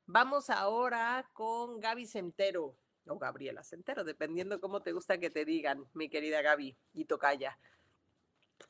Vamos 0.08 0.50
ahora 0.50 1.30
con 1.34 1.80
Gaby 1.80 2.08
Centero 2.08 2.76
o 3.06 3.20
Gabriela 3.20 3.64
Centero, 3.64 4.04
dependiendo 4.04 4.60
cómo 4.60 4.82
te 4.82 4.92
gusta 4.92 5.20
que 5.20 5.30
te 5.30 5.46
digan, 5.46 5.86
mi 5.94 6.10
querida 6.10 6.42
Gaby 6.42 6.76
y 6.94 7.06
Tocaya. 7.06 7.60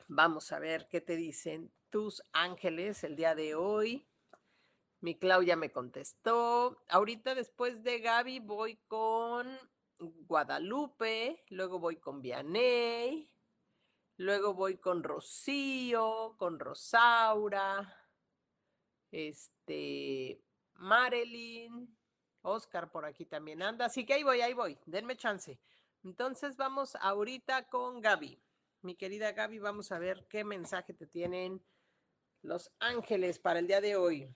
Vamos 0.09 0.51
a 0.51 0.59
ver 0.59 0.89
qué 0.89 0.99
te 0.99 1.15
dicen 1.15 1.71
tus 1.89 2.21
ángeles 2.33 3.05
el 3.05 3.15
día 3.15 3.35
de 3.35 3.55
hoy. 3.55 4.05
Mi 4.99 5.15
Claudia 5.17 5.55
me 5.55 5.71
contestó. 5.71 6.83
Ahorita 6.89 7.35
después 7.35 7.83
de 7.83 7.99
Gaby 7.99 8.39
voy 8.39 8.75
con 8.89 9.47
Guadalupe, 9.97 11.41
luego 11.47 11.79
voy 11.79 11.95
con 11.95 12.21
Vianey, 12.21 13.31
Luego 14.19 14.53
voy 14.53 14.75
con 14.75 15.01
Rocío, 15.01 16.35
con 16.37 16.59
Rosaura, 16.59 18.05
este, 19.11 20.43
Marilyn, 20.73 21.97
Oscar 22.41 22.91
por 22.91 23.05
aquí 23.05 23.25
también 23.25 23.61
anda. 23.61 23.85
Así 23.85 24.05
que 24.05 24.15
ahí 24.15 24.23
voy, 24.23 24.41
ahí 24.41 24.53
voy, 24.53 24.77
denme 24.85 25.15
chance. 25.15 25.57
Entonces 26.03 26.57
vamos 26.57 26.97
ahorita 26.97 27.69
con 27.69 28.01
Gaby. 28.01 28.43
Mi 28.81 28.97
querida 28.97 29.31
Gaby, 29.31 29.59
vamos 29.59 29.89
a 29.93 29.99
ver 29.99 30.27
qué 30.27 30.43
mensaje 30.43 30.93
te 30.93 31.07
tienen 31.07 31.63
los 32.41 32.73
ángeles 32.79 33.39
para 33.39 33.59
el 33.59 33.67
día 33.67 33.79
de 33.79 33.95
hoy. 33.95 34.35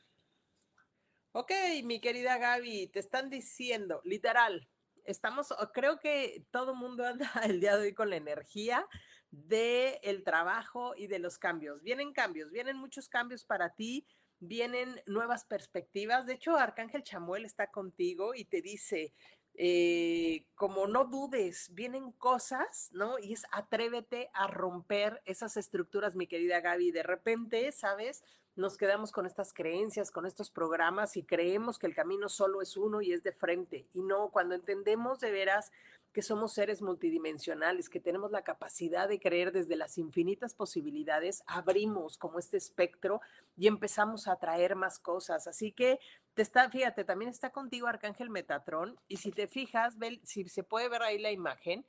Ok, 1.33 1.51
mi 1.83 1.99
querida 1.99 2.37
Gaby, 2.37 2.87
te 2.87 2.99
están 2.99 3.29
diciendo, 3.29 3.99
literal, 4.05 4.65
estamos, 5.05 5.53
creo 5.73 5.99
que 5.99 6.45
todo 6.51 6.75
mundo 6.75 7.05
anda 7.07 7.29
el 7.45 7.59
día 7.59 7.77
de 7.77 7.87
hoy 7.87 7.93
con 7.93 8.09
la 8.09 8.17
energía 8.17 8.87
de 9.31 9.99
el 10.03 10.23
trabajo 10.23 10.93
y 10.95 11.07
de 11.07 11.19
los 11.19 11.37
cambios. 11.37 11.81
Vienen 11.81 12.13
cambios, 12.13 12.51
vienen 12.51 12.77
muchos 12.77 13.09
cambios 13.09 13.45
para 13.45 13.73
ti, 13.73 14.05
vienen 14.39 15.01
nuevas 15.07 15.45
perspectivas. 15.45 16.25
De 16.25 16.33
hecho, 16.33 16.55
Arcángel 16.55 17.03
Chamuel 17.03 17.45
está 17.45 17.71
contigo 17.71 18.35
y 18.35 18.45
te 18.45 18.61
dice, 18.61 19.13
eh, 19.55 20.45
como 20.55 20.87
no 20.87 21.05
dudes, 21.05 21.69
vienen 21.73 22.11
cosas, 22.11 22.89
¿no? 22.91 23.17
Y 23.17 23.33
es 23.33 23.43
atrévete 23.51 24.29
a 24.33 24.47
romper 24.47 25.21
esas 25.25 25.57
estructuras, 25.57 26.15
mi 26.15 26.27
querida 26.27 26.61
Gaby. 26.61 26.91
De 26.91 27.03
repente, 27.03 27.71
¿sabes? 27.71 28.23
Nos 28.55 28.77
quedamos 28.77 29.11
con 29.11 29.25
estas 29.25 29.51
creencias, 29.51 30.11
con 30.11 30.27
estos 30.27 30.51
programas 30.51 31.17
y 31.17 31.23
creemos 31.23 31.79
que 31.79 31.87
el 31.87 31.95
camino 31.95 32.29
solo 32.29 32.61
es 32.61 32.77
uno 32.77 33.01
y 33.01 33.11
es 33.11 33.23
de 33.23 33.31
frente. 33.31 33.87
Y 33.93 34.03
no, 34.03 34.29
cuando 34.29 34.53
entendemos 34.53 35.19
de 35.19 35.31
veras 35.31 35.71
que 36.11 36.21
somos 36.21 36.53
seres 36.53 36.83
multidimensionales, 36.83 37.89
que 37.89 37.99
tenemos 37.99 38.29
la 38.29 38.43
capacidad 38.43 39.09
de 39.09 39.19
creer 39.19 39.51
desde 39.51 39.75
las 39.75 39.97
infinitas 39.97 40.53
posibilidades, 40.53 41.43
abrimos 41.47 42.19
como 42.19 42.37
este 42.37 42.57
espectro 42.57 43.21
y 43.57 43.65
empezamos 43.65 44.27
a 44.27 44.33
atraer 44.33 44.75
más 44.75 44.99
cosas. 44.99 45.47
Así 45.47 45.71
que 45.71 45.99
te 46.35 46.43
está, 46.43 46.69
fíjate, 46.69 47.03
también 47.03 47.31
está 47.31 47.49
contigo 47.49 47.87
Arcángel 47.87 48.29
Metatrón 48.29 48.99
y 49.07 49.17
si 49.17 49.31
te 49.31 49.47
fijas, 49.47 49.95
si 50.23 50.47
se 50.47 50.63
puede 50.63 50.87
ver 50.89 51.01
ahí 51.01 51.17
la 51.17 51.31
imagen, 51.31 51.83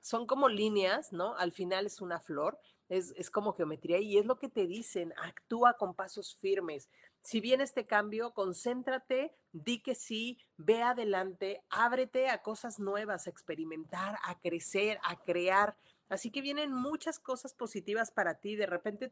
son 0.00 0.26
como 0.26 0.48
líneas, 0.48 1.12
¿no? 1.12 1.36
Al 1.36 1.52
final 1.52 1.84
es 1.84 2.00
una 2.00 2.20
flor 2.20 2.58
es, 2.88 3.12
es 3.16 3.30
como 3.30 3.52
geometría 3.52 3.98
y 3.98 4.18
es 4.18 4.26
lo 4.26 4.38
que 4.38 4.48
te 4.48 4.66
dicen, 4.66 5.12
actúa 5.16 5.74
con 5.74 5.94
pasos 5.94 6.36
firmes. 6.36 6.88
Si 7.22 7.40
viene 7.40 7.64
este 7.64 7.84
cambio, 7.84 8.32
concéntrate, 8.34 9.34
di 9.52 9.80
que 9.80 9.94
sí, 9.94 10.38
ve 10.56 10.82
adelante, 10.82 11.62
ábrete 11.70 12.28
a 12.28 12.42
cosas 12.42 12.78
nuevas, 12.78 13.26
a 13.26 13.30
experimentar, 13.30 14.16
a 14.22 14.38
crecer, 14.38 15.00
a 15.02 15.16
crear. 15.16 15.76
Así 16.08 16.30
que 16.30 16.40
vienen 16.40 16.72
muchas 16.72 17.18
cosas 17.18 17.52
positivas 17.52 18.12
para 18.12 18.34
ti. 18.34 18.54
De 18.54 18.66
repente 18.66 19.10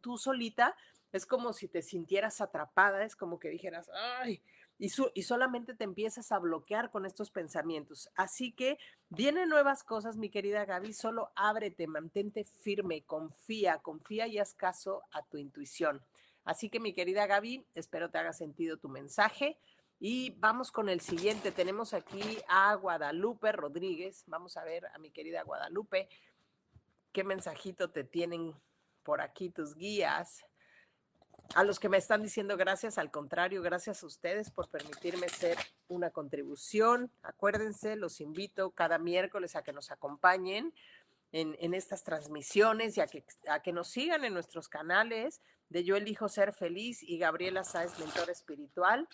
tú 0.00 0.16
solita 0.16 0.76
es 1.12 1.26
como 1.26 1.52
si 1.52 1.66
te 1.66 1.82
sintieras 1.82 2.40
atrapada, 2.40 3.04
es 3.04 3.16
como 3.16 3.38
que 3.38 3.48
dijeras, 3.48 3.90
ay, 4.20 4.42
y, 4.78 4.90
y, 5.14 5.22
solamente 5.22 5.74
te 5.74 5.84
empiezas 5.84 6.32
a 6.32 6.38
bloquear 6.38 6.90
con 6.90 7.06
estos 7.06 7.30
pensamientos. 7.30 8.10
Así 8.14 8.52
que 8.52 8.78
vienen 9.08 9.48
nuevas 9.48 9.82
cosas, 9.84 10.16
mi 10.16 10.30
querida 10.30 10.64
Gaby, 10.64 10.92
solo 10.92 11.32
ábrete, 11.34 11.86
mantente 11.86 12.44
firme, 12.44 13.02
confía, 13.04 13.78
confía 13.78 14.26
y 14.26 14.38
haz 14.38 14.54
caso 14.54 15.02
a 15.12 15.22
tu 15.22 15.38
intuición. 15.38 16.02
Así 16.44 16.70
que 16.70 16.78
mi 16.78 16.92
querida 16.92 17.26
Gaby, 17.26 17.66
espero 17.74 18.10
te 18.10 18.18
haga 18.18 18.32
sentido 18.32 18.76
tu 18.76 18.88
mensaje. 18.88 19.58
Y 19.98 20.30
vamos 20.38 20.70
con 20.70 20.88
el 20.88 21.00
siguiente. 21.00 21.52
Tenemos 21.52 21.94
aquí 21.94 22.22
a 22.48 22.74
Guadalupe 22.74 23.50
Rodríguez. 23.52 24.24
Vamos 24.26 24.56
a 24.56 24.64
ver 24.64 24.86
a 24.86 24.98
mi 24.98 25.10
querida 25.10 25.42
Guadalupe 25.42 26.08
qué 27.12 27.24
mensajito 27.24 27.90
te 27.90 28.04
tienen 28.04 28.54
por 29.02 29.22
aquí 29.22 29.48
tus 29.48 29.74
guías. 29.74 30.44
A 31.54 31.64
los 31.64 31.80
que 31.80 31.88
me 31.88 31.96
están 31.96 32.22
diciendo 32.22 32.56
gracias, 32.56 32.98
al 32.98 33.10
contrario, 33.10 33.62
gracias 33.62 34.02
a 34.02 34.06
ustedes 34.06 34.50
por 34.50 34.68
permitirme 34.68 35.28
ser 35.28 35.56
una 35.88 36.10
contribución. 36.10 37.10
Acuérdense, 37.22 37.96
los 37.96 38.20
invito 38.20 38.72
cada 38.72 38.98
miércoles 38.98 39.56
a 39.56 39.62
que 39.62 39.72
nos 39.72 39.90
acompañen 39.90 40.74
en, 41.32 41.74
estas 41.74 42.02
transmisiones 42.02 42.96
y 42.96 43.00
a 43.00 43.06
que, 43.06 43.24
a 43.48 43.60
que 43.60 43.72
nos 43.72 43.88
sigan 43.88 44.24
en 44.24 44.34
nuestros 44.34 44.68
canales 44.68 45.40
de 45.68 45.84
Yo 45.84 45.96
Elijo 45.96 46.28
Ser 46.28 46.52
Feliz 46.52 47.02
y 47.02 47.18
Gabriela 47.18 47.64
Sáez, 47.64 47.98
mentor 47.98 48.30
espiritual. 48.30 49.08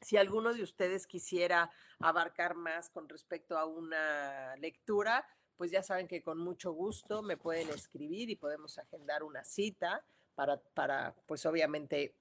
Si 0.00 0.16
alguno 0.16 0.52
de 0.52 0.62
ustedes 0.62 1.06
quisiera 1.06 1.70
abarcar 2.00 2.54
más 2.54 2.90
con 2.90 3.08
respecto 3.08 3.56
a 3.56 3.66
una 3.66 4.56
lectura, 4.56 5.26
pues 5.56 5.70
ya 5.70 5.82
saben 5.82 6.08
que 6.08 6.22
con 6.22 6.38
mucho 6.38 6.72
gusto 6.72 7.22
me 7.22 7.36
pueden 7.36 7.68
escribir 7.70 8.30
y 8.30 8.36
podemos 8.36 8.78
agendar 8.78 9.22
una 9.22 9.44
cita 9.44 10.04
para, 10.34 10.58
para 10.74 11.14
pues 11.26 11.46
obviamente 11.46 12.14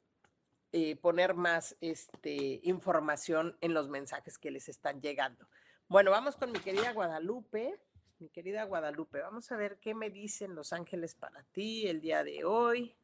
eh, 0.74 0.96
poner 0.96 1.34
más 1.34 1.76
este, 1.82 2.62
información 2.64 3.58
en 3.60 3.74
los 3.74 3.90
mensajes 3.90 4.38
que 4.38 4.52
les 4.52 4.70
están 4.70 5.02
llegando. 5.02 5.46
Bueno, 5.90 6.12
vamos 6.12 6.38
con 6.38 6.52
mi 6.52 6.60
querida 6.60 6.94
Guadalupe. 6.94 7.78
Mi 8.20 8.30
querida 8.30 8.64
Guadalupe, 8.64 9.20
vamos 9.20 9.52
a 9.52 9.58
ver 9.58 9.80
qué 9.80 9.94
me 9.94 10.10
dicen 10.10 10.56
los 10.56 10.72
ángeles 10.72 11.16
para 11.16 11.44
ti 11.52 11.88
el 11.88 12.00
día 12.00 12.24
de 12.24 12.46
hoy. 12.46 12.96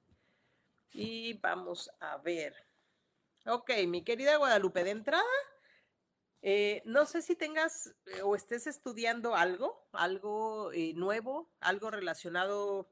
Y 0.94 1.34
vamos 1.40 1.92
a 2.00 2.18
ver. 2.20 2.56
Ok, 3.46 3.72
mi 3.88 4.02
querida 4.02 4.38
Guadalupe, 4.38 4.86
de 4.86 4.92
entrada, 4.92 5.24
eh, 6.42 6.82
no 6.86 7.06
sé 7.06 7.22
si 7.22 7.36
tengas 7.36 7.94
eh, 8.06 8.22
o 8.22 8.36
estés 8.36 8.68
estudiando 8.68 9.36
algo, 9.36 9.90
algo 9.92 10.72
nuevo, 10.96 11.50
algo 11.60 11.92
relacionado, 11.92 12.88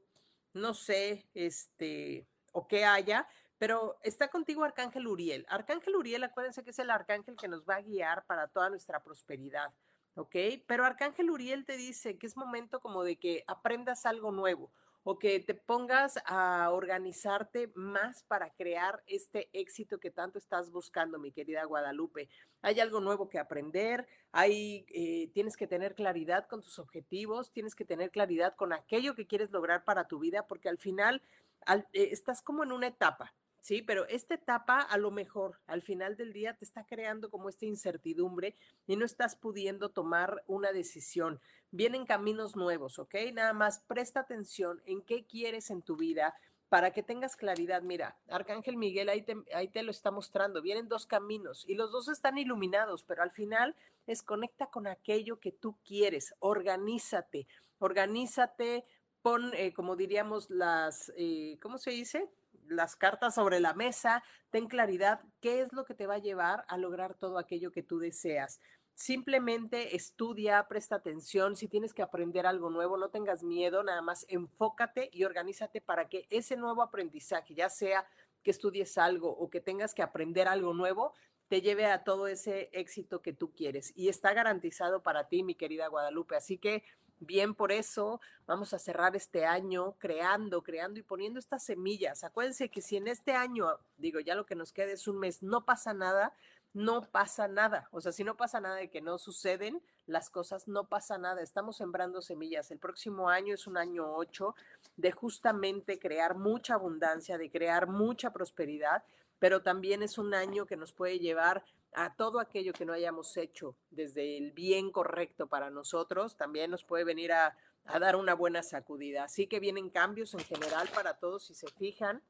no 0.56 0.74
sé, 0.74 1.28
este, 1.34 2.26
o 2.52 2.66
qué 2.66 2.84
haya, 2.84 3.28
pero 3.58 3.98
está 4.02 4.28
contigo 4.28 4.64
Arcángel 4.64 5.06
Uriel. 5.06 5.46
Arcángel 5.48 5.96
Uriel, 5.96 6.24
acuérdense 6.24 6.64
que 6.64 6.70
es 6.70 6.78
el 6.78 6.90
arcángel 6.90 7.36
que 7.36 7.48
nos 7.48 7.64
va 7.64 7.76
a 7.76 7.82
guiar 7.82 8.24
para 8.26 8.48
toda 8.48 8.70
nuestra 8.70 9.02
prosperidad, 9.02 9.72
¿ok? 10.14 10.36
Pero 10.66 10.84
Arcángel 10.84 11.30
Uriel 11.30 11.64
te 11.64 11.76
dice 11.76 12.18
que 12.18 12.26
es 12.26 12.36
momento 12.36 12.80
como 12.80 13.04
de 13.04 13.16
que 13.16 13.44
aprendas 13.46 14.06
algo 14.06 14.32
nuevo 14.32 14.72
o 15.08 15.20
que 15.20 15.38
te 15.38 15.54
pongas 15.54 16.18
a 16.26 16.68
organizarte 16.72 17.70
más 17.76 18.24
para 18.24 18.50
crear 18.50 19.04
este 19.06 19.48
éxito 19.52 20.00
que 20.00 20.10
tanto 20.10 20.36
estás 20.36 20.72
buscando, 20.72 21.20
mi 21.20 21.30
querida 21.30 21.62
Guadalupe. 21.64 22.28
Hay 22.60 22.80
algo 22.80 22.98
nuevo 22.98 23.28
que 23.28 23.38
aprender, 23.38 24.08
hay, 24.32 24.84
eh, 24.88 25.30
tienes 25.32 25.56
que 25.56 25.68
tener 25.68 25.94
claridad 25.94 26.48
con 26.48 26.60
tus 26.60 26.80
objetivos, 26.80 27.52
tienes 27.52 27.76
que 27.76 27.84
tener 27.84 28.10
claridad 28.10 28.56
con 28.56 28.72
aquello 28.72 29.14
que 29.14 29.28
quieres 29.28 29.52
lograr 29.52 29.84
para 29.84 30.08
tu 30.08 30.18
vida, 30.18 30.48
porque 30.48 30.68
al 30.68 30.78
final 30.78 31.22
eh, 31.68 32.08
estás 32.10 32.42
como 32.42 32.64
en 32.64 32.72
una 32.72 32.88
etapa. 32.88 33.32
Sí, 33.66 33.82
pero 33.82 34.06
esta 34.06 34.34
etapa 34.34 34.78
a 34.78 34.96
lo 34.96 35.10
mejor 35.10 35.58
al 35.66 35.82
final 35.82 36.16
del 36.16 36.32
día 36.32 36.54
te 36.54 36.64
está 36.64 36.86
creando 36.86 37.30
como 37.30 37.48
esta 37.48 37.66
incertidumbre 37.66 38.54
y 38.86 38.94
no 38.94 39.04
estás 39.04 39.34
pudiendo 39.34 39.88
tomar 39.88 40.44
una 40.46 40.70
decisión. 40.70 41.40
Vienen 41.72 42.06
caminos 42.06 42.54
nuevos, 42.54 43.00
¿ok? 43.00 43.16
Nada 43.34 43.52
más 43.54 43.80
presta 43.80 44.20
atención 44.20 44.80
en 44.86 45.02
qué 45.02 45.26
quieres 45.26 45.70
en 45.70 45.82
tu 45.82 45.96
vida 45.96 46.36
para 46.68 46.92
que 46.92 47.02
tengas 47.02 47.34
claridad. 47.34 47.82
Mira, 47.82 48.16
Arcángel 48.28 48.76
Miguel 48.76 49.08
ahí 49.08 49.22
te, 49.22 49.34
ahí 49.52 49.66
te 49.66 49.82
lo 49.82 49.90
está 49.90 50.12
mostrando. 50.12 50.62
Vienen 50.62 50.86
dos 50.86 51.04
caminos 51.04 51.64
y 51.66 51.74
los 51.74 51.90
dos 51.90 52.06
están 52.06 52.38
iluminados, 52.38 53.02
pero 53.02 53.24
al 53.24 53.32
final 53.32 53.74
es 54.06 54.22
conecta 54.22 54.66
con 54.66 54.86
aquello 54.86 55.40
que 55.40 55.50
tú 55.50 55.76
quieres. 55.84 56.36
Organízate, 56.38 57.48
organízate, 57.80 58.84
pon, 59.22 59.52
eh, 59.54 59.72
como 59.72 59.96
diríamos, 59.96 60.50
las, 60.50 61.12
eh, 61.16 61.58
¿cómo 61.60 61.78
se 61.78 61.90
dice? 61.90 62.30
Las 62.68 62.96
cartas 62.96 63.34
sobre 63.34 63.60
la 63.60 63.74
mesa, 63.74 64.22
ten 64.50 64.66
claridad 64.66 65.20
qué 65.40 65.60
es 65.60 65.72
lo 65.72 65.84
que 65.84 65.94
te 65.94 66.06
va 66.06 66.14
a 66.14 66.18
llevar 66.18 66.64
a 66.68 66.76
lograr 66.76 67.14
todo 67.14 67.38
aquello 67.38 67.70
que 67.70 67.82
tú 67.82 67.98
deseas. 67.98 68.60
Simplemente 68.94 69.94
estudia, 69.94 70.66
presta 70.68 70.96
atención, 70.96 71.54
si 71.54 71.68
tienes 71.68 71.92
que 71.92 72.02
aprender 72.02 72.46
algo 72.46 72.70
nuevo, 72.70 72.96
no 72.96 73.10
tengas 73.10 73.42
miedo, 73.42 73.82
nada 73.82 74.00
más 74.00 74.24
enfócate 74.28 75.10
y 75.12 75.24
organízate 75.24 75.82
para 75.82 76.08
que 76.08 76.26
ese 76.30 76.56
nuevo 76.56 76.82
aprendizaje, 76.82 77.54
ya 77.54 77.68
sea 77.68 78.06
que 78.42 78.50
estudies 78.50 78.96
algo 78.96 79.28
o 79.28 79.50
que 79.50 79.60
tengas 79.60 79.92
que 79.92 80.02
aprender 80.02 80.48
algo 80.48 80.72
nuevo, 80.72 81.12
te 81.48 81.60
lleve 81.60 81.86
a 81.86 82.04
todo 82.04 82.26
ese 82.26 82.70
éxito 82.72 83.22
que 83.22 83.32
tú 83.32 83.52
quieres. 83.52 83.92
Y 83.94 84.08
está 84.08 84.32
garantizado 84.32 85.02
para 85.02 85.28
ti, 85.28 85.42
mi 85.42 85.54
querida 85.54 85.88
Guadalupe. 85.88 86.36
Así 86.36 86.58
que 86.58 86.82
Bien 87.18 87.54
por 87.54 87.72
eso 87.72 88.20
vamos 88.46 88.74
a 88.74 88.78
cerrar 88.78 89.16
este 89.16 89.46
año 89.46 89.94
creando, 89.98 90.62
creando 90.62 91.00
y 91.00 91.02
poniendo 91.02 91.38
estas 91.38 91.64
semillas. 91.64 92.24
Acuérdense 92.24 92.68
que 92.68 92.82
si 92.82 92.96
en 92.96 93.08
este 93.08 93.32
año, 93.32 93.68
digo, 93.96 94.20
ya 94.20 94.34
lo 94.34 94.44
que 94.44 94.54
nos 94.54 94.72
queda 94.72 94.92
es 94.92 95.08
un 95.08 95.18
mes, 95.18 95.42
no 95.42 95.64
pasa 95.64 95.94
nada, 95.94 96.34
no 96.74 97.00
pasa 97.10 97.48
nada. 97.48 97.88
O 97.90 98.02
sea, 98.02 98.12
si 98.12 98.22
no 98.22 98.36
pasa 98.36 98.60
nada 98.60 98.76
de 98.76 98.90
que 98.90 99.00
no 99.00 99.16
suceden 99.16 99.80
las 100.06 100.28
cosas, 100.28 100.68
no 100.68 100.84
pasa 100.84 101.16
nada. 101.16 101.40
Estamos 101.40 101.78
sembrando 101.78 102.20
semillas. 102.20 102.70
El 102.70 102.78
próximo 102.78 103.30
año 103.30 103.54
es 103.54 103.66
un 103.66 103.78
año 103.78 104.14
8 104.14 104.54
de 104.98 105.10
justamente 105.10 105.98
crear 105.98 106.36
mucha 106.36 106.74
abundancia, 106.74 107.38
de 107.38 107.50
crear 107.50 107.86
mucha 107.86 108.30
prosperidad, 108.30 109.04
pero 109.38 109.62
también 109.62 110.02
es 110.02 110.18
un 110.18 110.34
año 110.34 110.66
que 110.66 110.76
nos 110.76 110.92
puede 110.92 111.18
llevar 111.18 111.64
a 111.92 112.14
todo 112.14 112.40
aquello 112.40 112.72
que 112.72 112.84
no 112.84 112.92
hayamos 112.92 113.36
hecho 113.36 113.76
desde 113.90 114.36
el 114.36 114.52
bien 114.52 114.90
correcto 114.90 115.46
para 115.46 115.70
nosotros, 115.70 116.36
también 116.36 116.70
nos 116.70 116.84
puede 116.84 117.04
venir 117.04 117.32
a, 117.32 117.56
dar 118.00 118.16
una 118.16 118.34
buena 118.34 118.62
sacudida. 118.62 119.24
Así 119.24 119.46
que 119.46 119.60
vienen 119.60 119.90
cambios 119.90 120.34
en 120.34 120.40
general 120.40 120.88
para 120.94 121.18
todos, 121.18 121.46
si 121.46 121.54
se 121.54 121.68
fijan. 121.78 122.22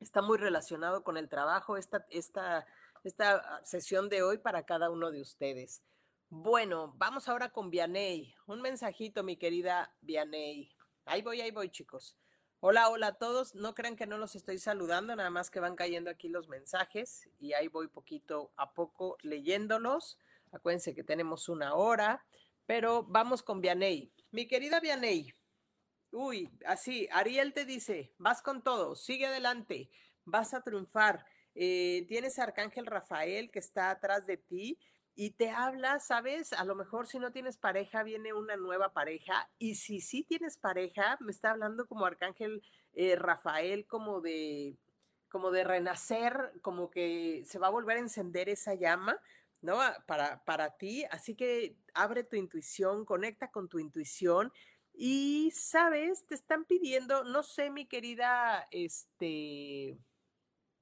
Está 0.00 0.20
muy 0.20 0.36
relacionado 0.36 1.02
con 1.02 1.16
el 1.16 1.28
trabajo 1.28 1.76
esta, 1.76 2.06
esta, 2.10 2.66
esta 3.02 3.64
sesión 3.64 4.08
de 4.10 4.22
hoy 4.22 4.38
para 4.38 4.64
cada 4.64 4.90
uno 4.90 5.10
de 5.10 5.22
ustedes. 5.22 5.82
Bueno, 6.28 6.92
vamos 6.96 7.28
ahora 7.28 7.50
con 7.50 7.70
Vianey. 7.70 8.34
Un 8.46 8.60
mensajito, 8.60 9.22
mi 9.22 9.36
querida 9.36 9.94
Vianey. 10.02 10.70
Ahí 11.06 11.22
voy, 11.22 11.40
ahí 11.40 11.50
voy, 11.50 11.70
chicos. 11.70 12.16
Hola, 12.64 12.90
hola 12.90 13.08
a 13.08 13.14
todos. 13.14 13.56
No 13.56 13.74
crean 13.74 13.96
que 13.96 14.06
no 14.06 14.18
los 14.18 14.36
estoy 14.36 14.56
saludando, 14.56 15.16
nada 15.16 15.30
más 15.30 15.50
que 15.50 15.58
van 15.58 15.74
cayendo 15.74 16.10
aquí 16.10 16.28
los 16.28 16.46
mensajes 16.46 17.28
y 17.40 17.54
ahí 17.54 17.66
voy 17.66 17.88
poquito 17.88 18.52
a 18.54 18.72
poco 18.72 19.18
leyéndolos. 19.22 20.16
Acuérdense 20.52 20.94
que 20.94 21.02
tenemos 21.02 21.48
una 21.48 21.74
hora, 21.74 22.24
pero 22.64 23.02
vamos 23.02 23.42
con 23.42 23.60
Vianey. 23.60 24.12
Mi 24.30 24.46
querida 24.46 24.78
Vianey, 24.78 25.34
uy, 26.12 26.48
así, 26.64 27.08
Ariel 27.10 27.52
te 27.52 27.64
dice, 27.64 28.14
vas 28.18 28.42
con 28.42 28.62
todo, 28.62 28.94
sigue 28.94 29.26
adelante, 29.26 29.90
vas 30.24 30.54
a 30.54 30.62
triunfar. 30.62 31.26
Eh, 31.56 32.04
tienes 32.06 32.38
a 32.38 32.44
Arcángel 32.44 32.86
Rafael 32.86 33.50
que 33.50 33.58
está 33.58 33.90
atrás 33.90 34.24
de 34.24 34.36
ti 34.36 34.78
y 35.14 35.30
te 35.30 35.50
habla, 35.50 36.00
¿sabes? 36.00 36.52
A 36.52 36.64
lo 36.64 36.74
mejor 36.74 37.06
si 37.06 37.18
no 37.18 37.32
tienes 37.32 37.58
pareja, 37.58 38.02
viene 38.02 38.32
una 38.32 38.56
nueva 38.56 38.92
pareja. 38.92 39.50
Y 39.58 39.74
si 39.74 40.00
sí 40.00 40.24
tienes 40.24 40.56
pareja, 40.56 41.18
me 41.20 41.32
está 41.32 41.50
hablando 41.50 41.86
como 41.86 42.06
Arcángel 42.06 42.62
eh, 42.94 43.16
Rafael, 43.16 43.86
como 43.86 44.20
de, 44.20 44.78
como 45.28 45.50
de 45.50 45.64
renacer, 45.64 46.52
como 46.62 46.90
que 46.90 47.42
se 47.46 47.58
va 47.58 47.66
a 47.66 47.70
volver 47.70 47.98
a 47.98 48.00
encender 48.00 48.48
esa 48.48 48.74
llama, 48.74 49.18
¿no? 49.60 49.78
Para, 50.06 50.42
para 50.44 50.76
ti. 50.76 51.04
Así 51.10 51.34
que 51.34 51.76
abre 51.94 52.24
tu 52.24 52.36
intuición, 52.36 53.04
conecta 53.04 53.50
con 53.50 53.68
tu 53.68 53.78
intuición. 53.78 54.52
Y, 54.94 55.50
¿sabes? 55.54 56.26
Te 56.26 56.34
están 56.34 56.64
pidiendo, 56.64 57.24
no 57.24 57.42
sé, 57.42 57.70
mi 57.70 57.86
querida, 57.86 58.66
este, 58.70 59.98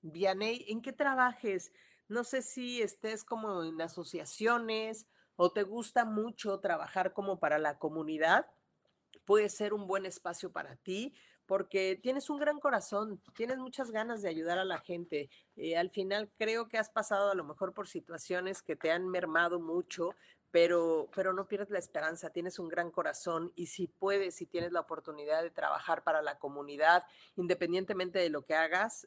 Vianey, 0.03 0.67
¿en 0.69 0.83
qué 0.83 0.93
trabajes? 0.93 1.73
No 2.11 2.25
sé 2.25 2.43
si 2.43 2.83
estés 2.83 3.23
como 3.23 3.63
en 3.63 3.81
asociaciones 3.81 5.07
o 5.37 5.53
te 5.53 5.63
gusta 5.63 6.05
mucho 6.05 6.59
trabajar 6.59 7.13
como 7.13 7.39
para 7.39 7.61
la 7.61 7.79
comunidad. 7.79 8.47
Puede 9.25 9.49
ser 9.49 9.73
un 9.73 9.87
buen 9.87 10.05
espacio 10.05 10.51
para 10.51 10.75
ti 10.75 11.15
porque 11.47 11.99
tienes 12.03 12.29
un 12.29 12.41
gran 12.41 12.59
corazón, 12.59 13.23
tienes 13.37 13.59
muchas 13.59 13.93
ganas 13.93 14.23
de 14.23 14.29
ayudar 14.29 14.59
a 14.59 14.65
la 14.65 14.81
gente. 14.81 15.31
Eh, 15.55 15.77
al 15.77 15.91
final 15.91 16.33
creo 16.37 16.69
que 16.69 16.79
has 16.79 16.91
pasado 16.91 17.31
a 17.31 17.37
lo 17.37 17.45
mejor 17.45 17.75
por 17.75 17.87
situaciones 17.87 18.61
que 18.61 18.75
te 18.75 18.91
han 18.91 19.09
mermado 19.09 19.61
mucho, 19.61 20.17
pero, 20.51 21.09
pero 21.15 21.33
no 21.33 21.47
pierdes 21.47 21.71
la 21.71 21.79
esperanza, 21.79 22.31
tienes 22.31 22.59
un 22.59 22.69
gran 22.69 22.91
corazón 22.91 23.53
y 23.55 23.67
si 23.67 23.87
puedes, 23.87 24.35
si 24.35 24.47
tienes 24.47 24.73
la 24.73 24.81
oportunidad 24.81 25.45
de 25.45 25.51
trabajar 25.51 26.03
para 26.03 26.23
la 26.23 26.41
comunidad, 26.41 27.05
independientemente 27.37 28.19
de 28.19 28.31
lo 28.31 28.45
que 28.45 28.55
hagas, 28.55 29.07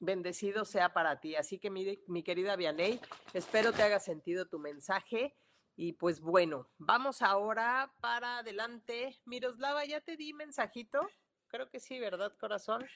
bendecido 0.00 0.64
sea 0.64 0.92
para 0.92 1.20
ti. 1.20 1.36
Así 1.36 1.58
que 1.58 1.70
mi, 1.70 2.02
mi 2.08 2.22
querida 2.22 2.56
Vianey, 2.56 3.00
espero 3.32 3.72
te 3.72 3.82
haga 3.82 4.00
sentido 4.00 4.46
tu 4.46 4.58
mensaje. 4.58 5.36
Y 5.76 5.92
pues 5.92 6.20
bueno, 6.20 6.68
vamos 6.78 7.22
ahora 7.22 7.94
para 8.00 8.38
adelante. 8.38 9.20
Miroslava, 9.24 9.84
ya 9.84 10.00
te 10.00 10.16
di 10.16 10.32
mensajito. 10.32 11.08
Creo 11.46 11.70
que 11.70 11.80
sí, 11.80 11.98
¿verdad, 11.98 12.36
corazón? 12.38 12.86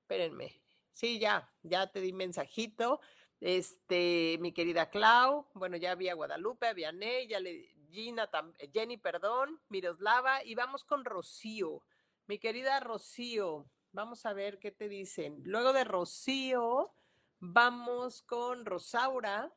Espérenme. 0.00 0.62
Sí, 0.92 1.18
ya, 1.18 1.52
ya 1.62 1.88
te 1.88 2.00
di 2.00 2.12
mensajito. 2.12 3.00
Este, 3.40 4.38
mi 4.40 4.52
querida 4.52 4.88
Clau, 4.88 5.46
bueno, 5.54 5.76
ya 5.76 5.90
había 5.90 6.14
Guadalupe, 6.14 6.68
había 6.68 6.92
Ney, 6.92 7.26
ya 7.26 7.40
le, 7.40 7.74
Gina, 7.90 8.28
Jenny, 8.72 8.96
perdón, 8.96 9.60
Miroslava, 9.68 10.42
y 10.42 10.54
vamos 10.54 10.84
con 10.84 11.04
Rocío. 11.04 11.82
Mi 12.26 12.38
querida 12.38 12.80
Rocío, 12.80 13.70
vamos 13.94 14.26
a 14.26 14.34
ver 14.34 14.58
qué 14.58 14.70
te 14.70 14.88
dicen. 14.88 15.40
Luego 15.44 15.72
de 15.72 15.84
Rocío, 15.84 16.94
vamos 17.38 18.22
con 18.22 18.66
Rosaura. 18.66 19.54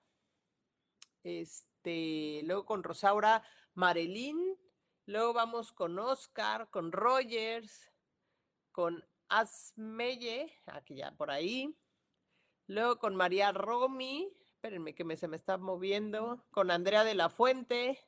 Este, 1.23 2.41
luego 2.45 2.65
con 2.65 2.83
Rosaura 2.83 3.43
Marilyn, 3.73 4.57
Luego 5.07 5.31
vamos 5.31 5.71
con 5.71 5.97
Oscar, 5.99 6.69
con 6.69 6.91
Rogers, 6.91 7.89
con 8.73 9.07
Asmeye, 9.29 10.53
aquí 10.65 10.95
ya 10.95 11.13
por 11.13 11.31
ahí. 11.31 11.73
Luego 12.67 12.99
con 12.99 13.15
María 13.15 13.53
Romy, 13.53 14.29
espérenme 14.55 14.93
que 14.93 15.15
se 15.15 15.29
me 15.29 15.37
está 15.37 15.57
moviendo, 15.57 16.45
con 16.51 16.71
Andrea 16.71 17.05
de 17.05 17.15
la 17.15 17.29
Fuente. 17.29 18.05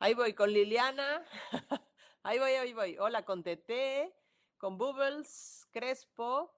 Ahí 0.00 0.14
voy 0.14 0.34
con 0.34 0.52
Liliana. 0.52 1.24
ahí 2.24 2.40
voy, 2.40 2.50
ahí 2.50 2.72
voy. 2.72 2.98
Hola 2.98 3.24
con 3.24 3.44
Tete, 3.44 4.12
con 4.58 4.78
Bubbles, 4.78 5.66
Crespo. 5.70 6.52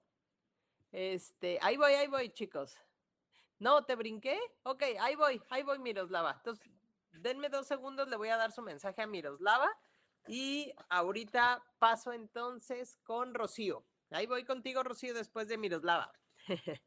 Este, 0.91 1.59
ahí 1.61 1.77
voy, 1.77 1.93
ahí 1.93 2.07
voy, 2.07 2.29
chicos. 2.29 2.77
No, 3.59 3.83
¿te 3.85 3.95
brinqué? 3.95 4.39
Ok, 4.63 4.83
ahí 4.99 5.15
voy, 5.15 5.41
ahí 5.49 5.63
voy, 5.63 5.79
Miroslava. 5.79 6.33
Entonces, 6.37 6.69
denme 7.11 7.49
dos 7.49 7.67
segundos, 7.67 8.07
le 8.07 8.15
voy 8.15 8.29
a 8.29 8.37
dar 8.37 8.51
su 8.51 8.61
mensaje 8.61 9.01
a 9.01 9.07
Miroslava 9.07 9.69
y 10.27 10.71
ahorita 10.89 11.63
paso 11.79 12.11
entonces 12.11 12.97
con 13.03 13.33
Rocío. 13.33 13.85
Ahí 14.11 14.25
voy 14.25 14.45
contigo, 14.45 14.83
Rocío, 14.83 15.13
después 15.13 15.47
de 15.47 15.57
Miroslava. 15.57 16.11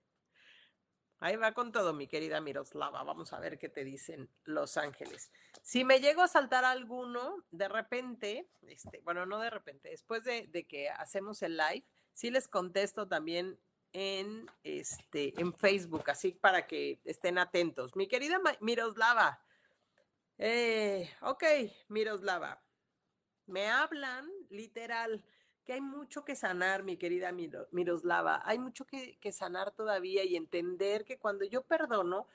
Ahí 1.22 1.36
va 1.36 1.52
con 1.52 1.70
todo, 1.70 1.92
mi 1.92 2.06
querida 2.06 2.40
Miroslava. 2.40 3.02
Vamos 3.02 3.34
a 3.34 3.40
ver 3.40 3.58
qué 3.58 3.68
te 3.68 3.84
dicen 3.84 4.30
Los 4.44 4.78
Ángeles. 4.78 5.30
Si 5.62 5.84
me 5.84 6.00
llego 6.00 6.22
a 6.22 6.28
saltar 6.28 6.64
alguno, 6.64 7.44
de 7.50 7.68
repente, 7.68 8.48
este, 8.62 9.00
bueno, 9.04 9.26
no 9.26 9.38
de 9.38 9.50
repente, 9.50 9.90
después 9.90 10.24
de, 10.24 10.48
que 10.66 10.88
hacemos 10.88 11.42
el 11.42 11.58
live, 11.58 11.84
sí 12.14 12.30
les 12.30 12.48
contesto 12.48 13.06
también 13.06 13.60
en, 13.92 14.50
este, 14.62 15.38
en 15.38 15.52
Facebook, 15.52 16.08
así 16.08 16.32
para 16.32 16.66
que 16.66 17.02
estén 17.04 17.36
atentos. 17.36 17.94
Mi 17.96 18.08
querida 18.08 18.40
Miroslava, 18.60 19.44
eh, 20.38 21.10
ok, 21.20 21.44
Miroslava, 21.88 22.62
me 23.44 23.68
hablan 23.68 24.26
literal 24.48 25.22
que 25.70 25.74
hay 25.74 25.80
mucho 25.80 26.24
que 26.24 26.34
sanar, 26.34 26.82
mi 26.82 26.96
querida 26.96 27.30
Miroslava, 27.70 28.42
hay 28.44 28.58
mucho 28.58 28.84
que, 28.86 29.20
que 29.20 29.30
sanar 29.30 29.70
todavía 29.70 30.24
y 30.24 30.34
entender 30.34 31.04
que 31.04 31.16
cuando 31.16 31.44
yo 31.44 31.62
perdono, 31.62 32.26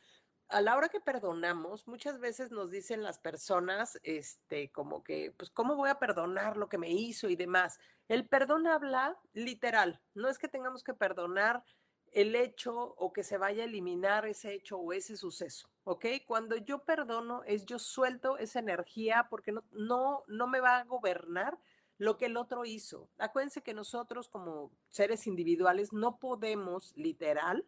a 0.47 0.61
la 0.61 0.77
hora 0.77 0.87
que 0.87 1.01
perdonamos, 1.01 1.85
muchas 1.85 2.17
veces 2.21 2.51
nos 2.51 2.71
dicen 2.71 3.03
las 3.03 3.19
personas, 3.19 3.99
este, 4.03 4.71
como 4.71 5.03
que, 5.03 5.33
pues, 5.35 5.49
¿cómo 5.49 5.75
voy 5.75 5.89
a 5.89 5.99
perdonar 5.99 6.55
lo 6.55 6.69
que 6.69 6.77
me 6.77 6.89
hizo 6.91 7.27
y 7.27 7.35
demás? 7.35 7.77
El 8.07 8.25
perdón 8.25 8.67
habla 8.67 9.19
literal, 9.33 10.01
no 10.13 10.29
es 10.29 10.37
que 10.37 10.47
tengamos 10.47 10.81
que 10.81 10.93
perdonar 10.93 11.65
el 12.13 12.37
hecho 12.37 12.73
o 12.73 13.11
que 13.11 13.23
se 13.23 13.37
vaya 13.37 13.63
a 13.63 13.65
eliminar 13.65 14.25
ese 14.27 14.53
hecho 14.53 14.77
o 14.77 14.93
ese 14.93 15.17
suceso, 15.17 15.69
¿ok? 15.83 16.05
Cuando 16.25 16.55
yo 16.55 16.85
perdono 16.85 17.43
es 17.43 17.65
yo 17.65 17.79
suelto 17.79 18.37
esa 18.37 18.59
energía 18.59 19.27
porque 19.29 19.51
no, 19.51 19.65
no, 19.71 20.23
no 20.27 20.47
me 20.47 20.61
va 20.61 20.77
a 20.77 20.85
gobernar 20.85 21.59
lo 21.97 22.17
que 22.17 22.25
el 22.25 22.37
otro 22.37 22.65
hizo. 22.65 23.09
Acuérdense 23.17 23.61
que 23.61 23.73
nosotros 23.73 24.27
como 24.27 24.71
seres 24.89 25.27
individuales 25.27 25.93
no 25.93 26.19
podemos 26.19 26.93
literal 26.95 27.65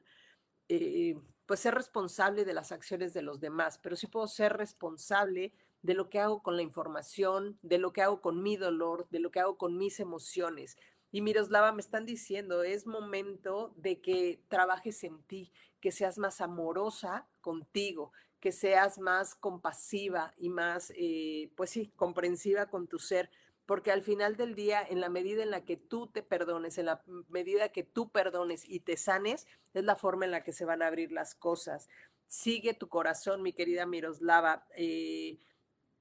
eh, 0.70 1.16
pues 1.46 1.62
ser 1.62 1.76
responsable 1.76 2.44
de 2.44 2.54
las 2.54 2.74
acciones 2.74 3.14
de 3.14 3.22
los 3.22 3.40
demás, 3.40 3.78
pero 3.78 3.96
sí 3.96 4.08
puedo 4.08 4.28
ser 4.28 4.58
responsable 4.58 5.54
de 5.82 5.94
lo 5.94 6.10
que 6.10 6.20
hago 6.20 6.44
con 6.44 6.58
la 6.58 6.62
información, 6.62 7.58
de 7.62 7.78
lo 7.78 7.94
que 7.94 8.02
hago 8.02 8.22
con 8.22 8.44
mi 8.44 8.58
dolor, 8.58 9.08
de 9.10 9.20
lo 9.20 9.32
que 9.32 9.40
hago 9.40 9.58
con 9.58 9.78
mis 9.78 10.02
emociones. 10.02 10.76
Y 11.10 11.22
Miroslava, 11.22 11.72
me 11.72 11.80
están 11.80 12.06
diciendo, 12.06 12.64
es 12.64 12.86
momento 12.86 13.74
de 13.78 14.02
que 14.02 14.42
trabajes 14.50 15.06
en 15.06 15.24
ti, 15.24 15.54
que 15.80 15.94
seas 15.94 16.18
más 16.18 16.42
amorosa 16.42 17.28
contigo, 17.40 18.12
que 18.42 18.52
seas 18.52 19.00
más 19.00 19.34
compasiva 19.34 20.34
y 20.38 20.50
más, 20.50 20.92
eh, 20.98 21.50
pues 21.56 21.70
sí, 21.70 21.94
comprensiva 21.96 22.66
con 22.66 22.88
tu 22.88 23.00
ser, 23.00 23.32
porque 23.68 23.92
al 23.92 24.02
final 24.02 24.38
del 24.38 24.56
día, 24.56 24.82
en 24.82 25.02
la 25.02 25.10
medida 25.10 25.44
en 25.44 25.52
la 25.52 25.66
que 25.66 25.76
tú 25.76 26.08
te 26.08 26.24
perdones, 26.24 26.78
en 26.78 26.86
la 26.86 27.04
medida 27.28 27.70
que 27.70 27.84
tú 27.84 28.10
perdones 28.10 28.64
y 28.68 28.80
te 28.80 28.96
sanes, 28.96 29.46
es 29.74 29.84
la 29.84 29.98
forma 29.98 30.24
en 30.24 30.32
la 30.32 30.44
que 30.44 30.54
se 30.54 30.64
van 30.64 30.82
a 30.82 30.88
abrir 30.88 31.12
las 31.12 31.36
cosas. 31.36 31.90
Sigue 32.28 32.74
tu 32.74 32.88
corazón, 32.88 33.44
mi 33.44 33.52
querida 33.52 33.86
Miroslava. 33.86 34.66
Eh, 34.78 35.38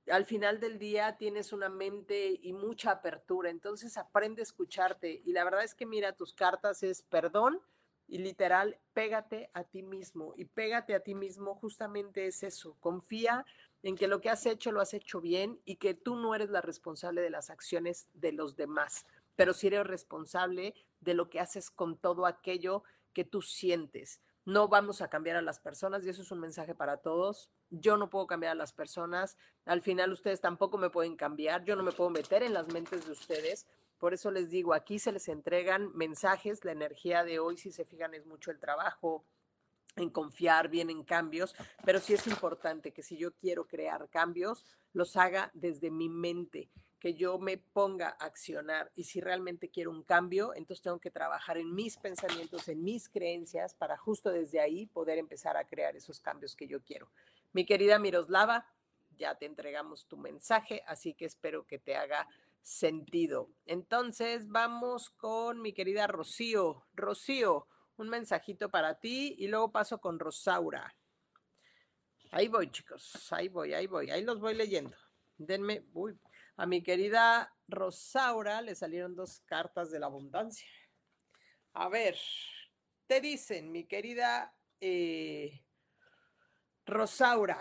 al 0.08 0.24
final 0.24 0.60
del 0.60 0.78
día 0.78 1.16
tienes 1.18 1.52
una 1.52 1.68
mente 1.68 2.38
y 2.40 2.52
mucha 2.52 2.92
apertura, 2.92 3.50
entonces 3.50 3.98
aprende 3.98 4.42
a 4.42 4.44
escucharte. 4.44 5.20
Y 5.24 5.32
la 5.32 5.42
verdad 5.42 5.64
es 5.64 5.74
que 5.74 5.86
mira, 5.86 6.12
tus 6.12 6.32
cartas 6.32 6.84
es 6.84 7.02
perdón 7.02 7.60
y 8.06 8.18
literal, 8.18 8.78
pégate 8.92 9.50
a 9.54 9.64
ti 9.64 9.82
mismo. 9.82 10.34
Y 10.36 10.44
pégate 10.44 10.94
a 10.94 11.00
ti 11.00 11.16
mismo 11.16 11.56
justamente 11.56 12.26
es 12.26 12.44
eso, 12.44 12.76
confía 12.78 13.44
en 13.86 13.94
que 13.94 14.08
lo 14.08 14.20
que 14.20 14.30
has 14.30 14.44
hecho 14.46 14.72
lo 14.72 14.80
has 14.80 14.94
hecho 14.94 15.20
bien 15.20 15.60
y 15.64 15.76
que 15.76 15.94
tú 15.94 16.16
no 16.16 16.34
eres 16.34 16.50
la 16.50 16.60
responsable 16.60 17.20
de 17.20 17.30
las 17.30 17.50
acciones 17.50 18.08
de 18.14 18.32
los 18.32 18.56
demás, 18.56 19.06
pero 19.36 19.54
sí 19.54 19.68
eres 19.68 19.86
responsable 19.86 20.74
de 21.00 21.14
lo 21.14 21.30
que 21.30 21.38
haces 21.38 21.70
con 21.70 21.96
todo 21.96 22.26
aquello 22.26 22.82
que 23.12 23.24
tú 23.24 23.42
sientes. 23.42 24.20
No 24.44 24.66
vamos 24.66 25.02
a 25.02 25.08
cambiar 25.08 25.36
a 25.36 25.40
las 25.40 25.60
personas 25.60 26.04
y 26.04 26.08
eso 26.08 26.22
es 26.22 26.32
un 26.32 26.40
mensaje 26.40 26.74
para 26.74 26.96
todos. 26.96 27.48
Yo 27.70 27.96
no 27.96 28.10
puedo 28.10 28.26
cambiar 28.26 28.50
a 28.52 28.56
las 28.56 28.72
personas. 28.72 29.36
Al 29.66 29.82
final 29.82 30.10
ustedes 30.10 30.40
tampoco 30.40 30.78
me 30.78 30.90
pueden 30.90 31.14
cambiar. 31.14 31.64
Yo 31.64 31.76
no 31.76 31.84
me 31.84 31.92
puedo 31.92 32.10
meter 32.10 32.42
en 32.42 32.54
las 32.54 32.66
mentes 32.72 33.06
de 33.06 33.12
ustedes. 33.12 33.68
Por 33.98 34.14
eso 34.14 34.32
les 34.32 34.50
digo, 34.50 34.74
aquí 34.74 34.98
se 34.98 35.12
les 35.12 35.28
entregan 35.28 35.96
mensajes. 35.96 36.64
La 36.64 36.72
energía 36.72 37.22
de 37.22 37.38
hoy, 37.38 37.56
si 37.56 37.70
se 37.70 37.84
fijan, 37.84 38.14
es 38.14 38.26
mucho 38.26 38.50
el 38.50 38.58
trabajo, 38.58 39.24
en 39.96 40.10
confiar, 40.10 40.68
bien 40.68 40.90
en 40.90 41.02
cambios, 41.02 41.54
pero 41.84 42.00
sí 42.00 42.14
es 42.14 42.26
importante 42.26 42.92
que 42.92 43.02
si 43.02 43.16
yo 43.16 43.34
quiero 43.34 43.66
crear 43.66 44.08
cambios, 44.10 44.64
los 44.92 45.16
haga 45.16 45.50
desde 45.54 45.90
mi 45.90 46.08
mente 46.08 46.70
que 46.98 47.14
yo 47.14 47.38
me 47.38 47.58
ponga 47.58 48.16
a 48.18 48.24
accionar 48.24 48.90
y 48.94 49.04
si 49.04 49.20
realmente 49.20 49.68
quiero 49.68 49.90
un 49.90 50.02
cambio, 50.02 50.54
entonces 50.54 50.82
tengo 50.82 50.98
que 50.98 51.10
trabajar 51.10 51.58
en 51.58 51.74
mis 51.74 51.96
pensamientos, 51.98 52.68
en 52.68 52.82
mis 52.82 53.08
creencias 53.08 53.74
para 53.74 53.96
justo 53.96 54.30
desde 54.30 54.60
ahí 54.60 54.86
poder 54.86 55.18
empezar 55.18 55.56
a 55.56 55.66
crear 55.66 55.94
esos 55.94 56.20
cambios 56.20 56.56
que 56.56 56.66
yo 56.66 56.82
quiero. 56.82 57.10
Mi 57.52 57.64
querida 57.64 57.98
Miroslava, 57.98 58.66
ya 59.16 59.34
te 59.36 59.46
entregamos 59.46 60.06
tu 60.06 60.16
mensaje, 60.16 60.82
así 60.86 61.14
que 61.14 61.26
espero 61.26 61.66
que 61.66 61.78
te 61.78 61.96
haga 61.96 62.26
sentido. 62.62 63.50
Entonces 63.66 64.48
vamos 64.48 65.10
con 65.10 65.62
mi 65.62 65.72
querida 65.72 66.06
Rocío. 66.06 66.86
Rocío, 66.94 67.68
un 67.96 68.08
mensajito 68.08 68.70
para 68.70 68.98
ti 68.98 69.34
y 69.38 69.48
luego 69.48 69.72
paso 69.72 70.00
con 70.00 70.18
Rosaura. 70.18 70.94
Ahí 72.30 72.48
voy, 72.48 72.70
chicos, 72.70 73.32
ahí 73.32 73.48
voy, 73.48 73.72
ahí 73.72 73.86
voy, 73.86 74.10
ahí 74.10 74.24
los 74.24 74.40
voy 74.40 74.54
leyendo. 74.54 74.96
Denme, 75.38 75.86
uy, 75.92 76.18
a 76.56 76.66
mi 76.66 76.82
querida 76.82 77.54
Rosaura 77.68 78.62
le 78.62 78.74
salieron 78.74 79.14
dos 79.14 79.40
cartas 79.46 79.90
de 79.90 80.00
la 80.00 80.06
abundancia. 80.06 80.68
A 81.74 81.88
ver, 81.88 82.18
te 83.06 83.20
dicen, 83.20 83.70
mi 83.70 83.84
querida 83.84 84.54
eh, 84.80 85.62
Rosaura, 86.86 87.60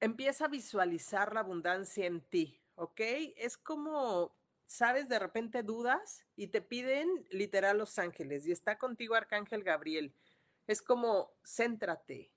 empieza 0.00 0.44
a 0.44 0.48
visualizar 0.48 1.32
la 1.32 1.40
abundancia 1.40 2.06
en 2.06 2.20
ti, 2.20 2.60
¿ok? 2.74 3.00
Es 3.36 3.56
como, 3.56 4.35
sabes, 4.66 5.08
de 5.08 5.18
repente 5.18 5.62
dudas 5.62 6.24
y 6.36 6.48
te 6.48 6.60
piden 6.60 7.08
literal 7.30 7.78
los 7.78 7.98
ángeles 7.98 8.46
y 8.46 8.52
está 8.52 8.78
contigo 8.78 9.14
Arcángel 9.14 9.62
Gabriel. 9.62 10.14
Es 10.66 10.82
como, 10.82 11.32
céntrate, 11.44 12.32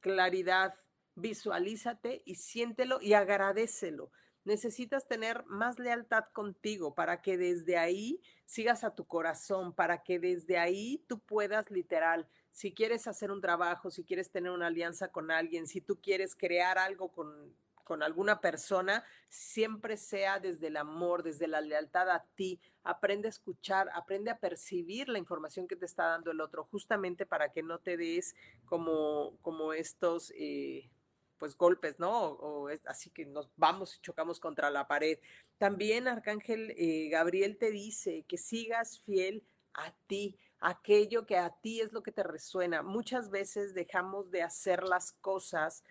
claridad, 0.00 0.74
visualízate 1.14 2.22
y 2.24 2.36
siéntelo 2.36 3.00
y 3.00 3.14
agradecelo 3.14 4.10
necesitas 4.44 5.06
tener 5.06 5.44
más 5.46 5.78
lealtad 5.78 6.24
contigo 6.32 6.94
para 6.94 7.20
que 7.20 7.36
desde 7.36 7.76
ahí 7.76 8.20
sigas 8.46 8.84
a 8.84 8.94
tu 8.94 9.06
corazón, 9.06 9.72
para 9.74 10.02
que 10.02 10.18
desde 10.18 10.58
ahí 10.58 11.04
tú 11.08 11.20
puedas 11.20 11.70
literal, 11.70 12.28
si 12.50 12.72
quieres 12.72 13.06
hacer 13.06 13.30
un 13.30 13.40
trabajo, 13.40 13.90
si 13.90 14.04
quieres 14.04 14.30
tener 14.30 14.50
una 14.50 14.66
alianza 14.66 15.08
con 15.08 15.30
alguien, 15.30 15.66
si 15.66 15.80
tú 15.80 16.00
quieres 16.00 16.34
crear 16.34 16.78
algo 16.78 17.12
con, 17.12 17.54
con 17.90 18.04
alguna 18.04 18.40
persona, 18.40 19.02
siempre 19.28 19.96
sea 19.96 20.38
desde 20.38 20.68
el 20.68 20.76
amor, 20.76 21.24
desde 21.24 21.48
la 21.48 21.60
lealtad 21.60 22.08
a 22.08 22.24
ti. 22.36 22.60
Aprende 22.84 23.26
a 23.26 23.30
escuchar, 23.30 23.90
aprende 23.92 24.30
a 24.30 24.38
percibir 24.38 25.08
la 25.08 25.18
información 25.18 25.66
que 25.66 25.74
te 25.74 25.86
está 25.86 26.04
dando 26.04 26.30
el 26.30 26.40
otro, 26.40 26.62
justamente 26.70 27.26
para 27.26 27.50
que 27.50 27.64
no 27.64 27.80
te 27.80 27.96
des 27.96 28.36
como, 28.64 29.36
como 29.42 29.72
estos... 29.72 30.32
Eh, 30.36 30.88
pues 31.36 31.56
golpes, 31.56 31.98
¿no? 31.98 32.12
O, 32.12 32.68
es, 32.68 32.86
así 32.86 33.10
que 33.10 33.24
nos 33.24 33.50
vamos 33.56 33.96
y 33.96 34.00
chocamos 34.02 34.38
contra 34.38 34.70
la 34.70 34.86
pared. 34.86 35.18
También 35.58 36.06
Arcángel 36.06 36.74
eh, 36.76 37.08
Gabriel 37.08 37.56
te 37.56 37.70
dice 37.70 38.24
que 38.28 38.36
sigas 38.36 39.00
fiel 39.00 39.42
a 39.72 39.90
ti, 40.06 40.36
aquello 40.60 41.24
que 41.24 41.38
a 41.38 41.50
ti 41.62 41.80
es 41.80 41.92
lo 41.92 42.02
que 42.02 42.12
te 42.12 42.22
resuena. 42.22 42.82
Muchas 42.82 43.30
veces 43.30 43.72
dejamos 43.74 44.30
de 44.30 44.42
hacer 44.42 44.84
las 44.84 45.12
cosas 45.12 45.82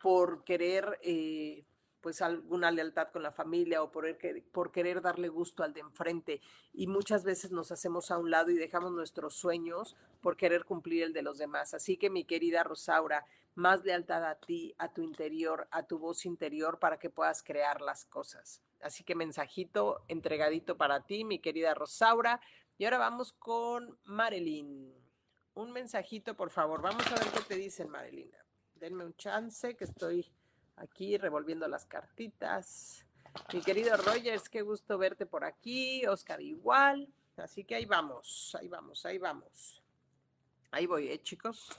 por 0.00 0.44
querer, 0.44 0.98
eh, 1.02 1.64
pues, 2.00 2.22
alguna 2.22 2.70
lealtad 2.70 3.08
con 3.12 3.22
la 3.22 3.30
familia 3.30 3.82
o 3.82 3.90
por, 3.90 4.72
querer 4.72 5.02
darle 5.02 5.28
gusto 5.28 5.62
al 5.62 5.74
de 5.74 5.80
enfrente. 5.80 6.40
Y 6.72 6.86
muchas 6.86 7.24
veces 7.24 7.50
nos 7.50 7.70
hacemos 7.70 8.10
a 8.10 8.18
un 8.18 8.30
lado 8.30 8.50
y 8.50 8.56
dejamos 8.56 8.92
nuestros 8.92 9.34
sueños 9.34 9.94
por 10.22 10.36
querer 10.36 10.64
cumplir 10.64 11.02
el 11.02 11.12
de 11.12 11.22
los 11.22 11.36
demás. 11.36 11.74
Así 11.74 11.96
que, 11.98 12.08
mi 12.08 12.24
querida 12.24 12.62
Rosaura, 12.62 13.26
más 13.54 13.84
lealtad 13.84 14.24
a 14.24 14.36
ti, 14.36 14.74
a 14.78 14.92
tu 14.92 15.02
interior, 15.02 15.68
a 15.70 15.82
tu 15.82 15.98
voz 15.98 16.24
interior 16.24 16.78
para 16.78 16.98
que 16.98 17.10
puedas 17.10 17.42
crear 17.42 17.80
las 17.80 18.06
cosas. 18.06 18.62
Así 18.80 19.04
que 19.04 19.14
mensajito 19.14 20.04
entregadito 20.08 20.78
para 20.78 21.04
ti, 21.04 21.24
mi 21.24 21.40
querida 21.40 21.74
Rosaura. 21.74 22.40
Y 22.78 22.84
ahora 22.84 22.98
vamos 22.98 23.32
con 23.32 23.98
Marilyn. 24.04 24.94
Un 25.54 25.72
mensajito, 25.72 26.36
por 26.36 26.50
favor. 26.50 26.80
Vamos 26.80 27.06
a 27.08 27.16
ver 27.16 27.28
qué 27.34 27.40
te 27.40 27.56
dicen, 27.56 27.90
Marilyn. 27.90 28.30
Denme 28.80 29.04
un 29.04 29.16
chance 29.16 29.76
que 29.76 29.84
estoy 29.84 30.30
aquí 30.76 31.16
revolviendo 31.16 31.66
las 31.68 31.84
cartitas. 31.86 33.04
Mi 33.52 33.60
querido 33.60 33.96
Rogers, 33.96 34.48
qué 34.48 34.62
gusto 34.62 34.98
verte 34.98 35.26
por 35.26 35.44
aquí. 35.44 36.06
Oscar 36.06 36.40
igual. 36.40 37.08
Así 37.36 37.64
que 37.64 37.76
ahí 37.76 37.84
vamos, 37.84 38.56
ahí 38.58 38.68
vamos, 38.68 39.04
ahí 39.06 39.18
vamos. 39.18 39.82
Ahí 40.70 40.86
voy, 40.86 41.08
¿eh, 41.08 41.22
chicos? 41.22 41.70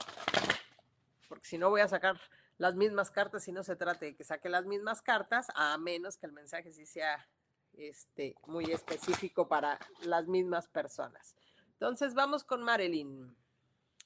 porque 1.30 1.46
si 1.46 1.58
no 1.58 1.70
voy 1.70 1.80
a 1.80 1.86
sacar 1.86 2.20
las 2.58 2.74
mismas 2.74 3.12
cartas 3.12 3.46
y 3.46 3.52
no 3.52 3.62
se 3.62 3.76
trate 3.76 4.06
de 4.06 4.16
que 4.16 4.24
saque 4.24 4.48
las 4.48 4.66
mismas 4.66 5.00
cartas, 5.00 5.46
a 5.54 5.78
menos 5.78 6.16
que 6.16 6.26
el 6.26 6.32
mensaje 6.32 6.72
sí 6.72 6.86
sea 6.86 7.24
este, 7.72 8.34
muy 8.48 8.64
específico 8.72 9.46
para 9.46 9.78
las 10.02 10.26
mismas 10.26 10.66
personas. 10.66 11.36
Entonces 11.74 12.14
vamos 12.14 12.42
con 12.42 12.64
Marilyn. 12.64 13.32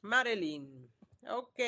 Marilyn, 0.02 0.92
ok. 1.30 1.60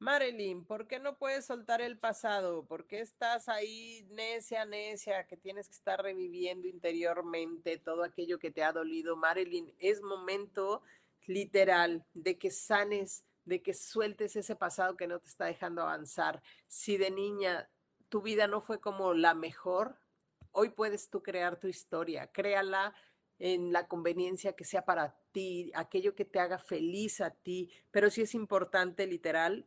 Marilyn, 0.00 0.64
¿por 0.64 0.86
qué 0.86 0.98
no 0.98 1.18
puedes 1.18 1.44
soltar 1.44 1.82
el 1.82 1.98
pasado? 1.98 2.64
¿Por 2.64 2.86
qué 2.86 3.00
estás 3.00 3.50
ahí 3.50 4.08
necia, 4.10 4.64
necia, 4.64 5.26
que 5.26 5.36
tienes 5.36 5.68
que 5.68 5.74
estar 5.74 6.02
reviviendo 6.02 6.66
interiormente 6.66 7.76
todo 7.76 8.02
aquello 8.02 8.38
que 8.38 8.50
te 8.50 8.64
ha 8.64 8.72
dolido? 8.72 9.14
Marilyn, 9.16 9.74
es 9.78 10.00
momento 10.00 10.82
literal 11.26 12.06
de 12.14 12.38
que 12.38 12.50
sanes 12.50 13.26
de 13.44 13.62
que 13.62 13.74
sueltes 13.74 14.36
ese 14.36 14.56
pasado 14.56 14.96
que 14.96 15.06
no 15.06 15.18
te 15.18 15.28
está 15.28 15.44
dejando 15.44 15.82
avanzar. 15.82 16.42
Si 16.66 16.96
de 16.96 17.10
niña 17.10 17.68
tu 18.08 18.22
vida 18.22 18.46
no 18.46 18.62
fue 18.62 18.80
como 18.80 19.12
la 19.12 19.34
mejor, 19.34 19.98
hoy 20.52 20.70
puedes 20.70 21.10
tú 21.10 21.22
crear 21.22 21.60
tu 21.60 21.68
historia, 21.68 22.28
créala 22.28 22.94
en 23.38 23.72
la 23.72 23.86
conveniencia 23.86 24.54
que 24.54 24.64
sea 24.64 24.86
para 24.86 25.18
ti, 25.32 25.72
aquello 25.74 26.14
que 26.14 26.24
te 26.24 26.40
haga 26.40 26.58
feliz 26.58 27.20
a 27.20 27.30
ti, 27.30 27.70
pero 27.90 28.08
sí 28.08 28.22
es 28.22 28.34
importante, 28.34 29.06
literal, 29.06 29.66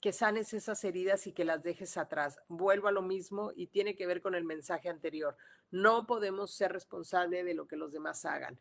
que 0.00 0.12
sanes 0.12 0.52
esas 0.54 0.82
heridas 0.84 1.26
y 1.26 1.32
que 1.32 1.44
las 1.44 1.62
dejes 1.62 1.96
atrás. 1.96 2.38
Vuelvo 2.48 2.88
a 2.88 2.92
lo 2.92 3.02
mismo 3.02 3.52
y 3.54 3.68
tiene 3.68 3.96
que 3.96 4.06
ver 4.06 4.22
con 4.22 4.34
el 4.34 4.44
mensaje 4.44 4.88
anterior. 4.88 5.36
No 5.70 6.06
podemos 6.06 6.54
ser 6.54 6.72
responsables 6.72 7.44
de 7.44 7.54
lo 7.54 7.66
que 7.66 7.76
los 7.76 7.92
demás 7.92 8.24
hagan 8.24 8.58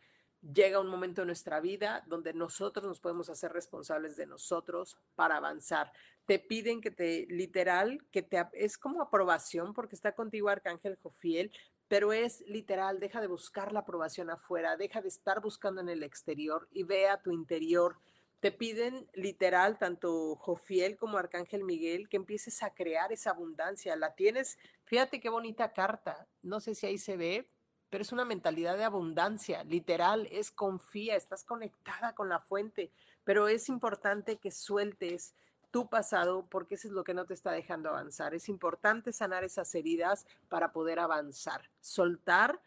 llega 0.53 0.79
un 0.79 0.87
momento 0.87 1.21
en 1.21 1.27
nuestra 1.27 1.59
vida 1.59 2.03
donde 2.07 2.33
nosotros 2.33 2.85
nos 2.85 2.99
podemos 2.99 3.29
hacer 3.29 3.51
responsables 3.51 4.15
de 4.15 4.27
nosotros 4.27 4.97
para 5.15 5.37
avanzar. 5.37 5.91
Te 6.25 6.39
piden 6.39 6.81
que 6.81 6.91
te, 6.91 7.25
literal, 7.29 8.05
que 8.11 8.21
te, 8.21 8.45
es 8.53 8.77
como 8.77 9.01
aprobación 9.01 9.73
porque 9.73 9.95
está 9.95 10.13
contigo 10.13 10.49
Arcángel 10.49 10.97
Jofiel, 11.01 11.51
pero 11.87 12.13
es 12.13 12.41
literal, 12.47 12.99
deja 12.99 13.21
de 13.21 13.27
buscar 13.27 13.71
la 13.71 13.81
aprobación 13.81 14.29
afuera, 14.29 14.75
deja 14.77 15.01
de 15.01 15.07
estar 15.07 15.41
buscando 15.41 15.81
en 15.81 15.89
el 15.89 16.03
exterior 16.03 16.67
y 16.71 16.83
ve 16.83 17.07
a 17.07 17.21
tu 17.21 17.31
interior. 17.31 17.97
Te 18.39 18.51
piden 18.51 19.09
literal, 19.13 19.77
tanto 19.77 20.35
Jofiel 20.35 20.97
como 20.97 21.17
Arcángel 21.17 21.63
Miguel, 21.63 22.09
que 22.09 22.17
empieces 22.17 22.61
a 22.63 22.73
crear 22.73 23.11
esa 23.11 23.31
abundancia. 23.31 23.95
La 23.95 24.13
tienes, 24.15 24.57
fíjate 24.83 25.19
qué 25.19 25.29
bonita 25.29 25.73
carta, 25.73 26.27
no 26.41 26.59
sé 26.59 26.75
si 26.75 26.85
ahí 26.85 26.97
se 26.97 27.17
ve, 27.17 27.49
pero 27.89 28.01
es 28.01 28.11
una 28.11 28.25
mentalidad 28.25 28.77
de 28.77 28.83
abundancia, 28.83 29.63
literal, 29.63 30.27
es 30.31 30.51
confía, 30.51 31.15
estás 31.15 31.43
conectada 31.43 32.13
con 32.13 32.29
la 32.29 32.39
fuente, 32.39 32.91
pero 33.23 33.47
es 33.47 33.69
importante 33.69 34.37
que 34.37 34.51
sueltes 34.51 35.33
tu 35.71 35.89
pasado 35.89 36.47
porque 36.49 36.75
eso 36.75 36.87
es 36.87 36.93
lo 36.93 37.03
que 37.03 37.13
no 37.13 37.25
te 37.25 37.33
está 37.33 37.51
dejando 37.51 37.89
avanzar. 37.89 38.33
Es 38.33 38.47
importante 38.47 39.11
sanar 39.11 39.43
esas 39.43 39.73
heridas 39.75 40.25
para 40.47 40.71
poder 40.71 40.99
avanzar, 40.99 41.69
soltar 41.81 42.61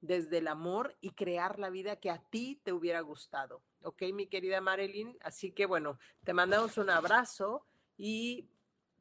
desde 0.00 0.38
el 0.38 0.48
amor 0.48 0.96
y 1.00 1.10
crear 1.12 1.58
la 1.58 1.70
vida 1.70 1.96
que 1.96 2.10
a 2.10 2.18
ti 2.18 2.60
te 2.62 2.72
hubiera 2.72 3.00
gustado. 3.00 3.62
¿Ok, 3.82 4.02
mi 4.12 4.26
querida 4.26 4.60
Marilyn? 4.60 5.16
Así 5.22 5.52
que 5.52 5.66
bueno, 5.66 5.98
te 6.24 6.34
mandamos 6.34 6.76
un 6.78 6.90
abrazo 6.90 7.66
y 7.96 8.48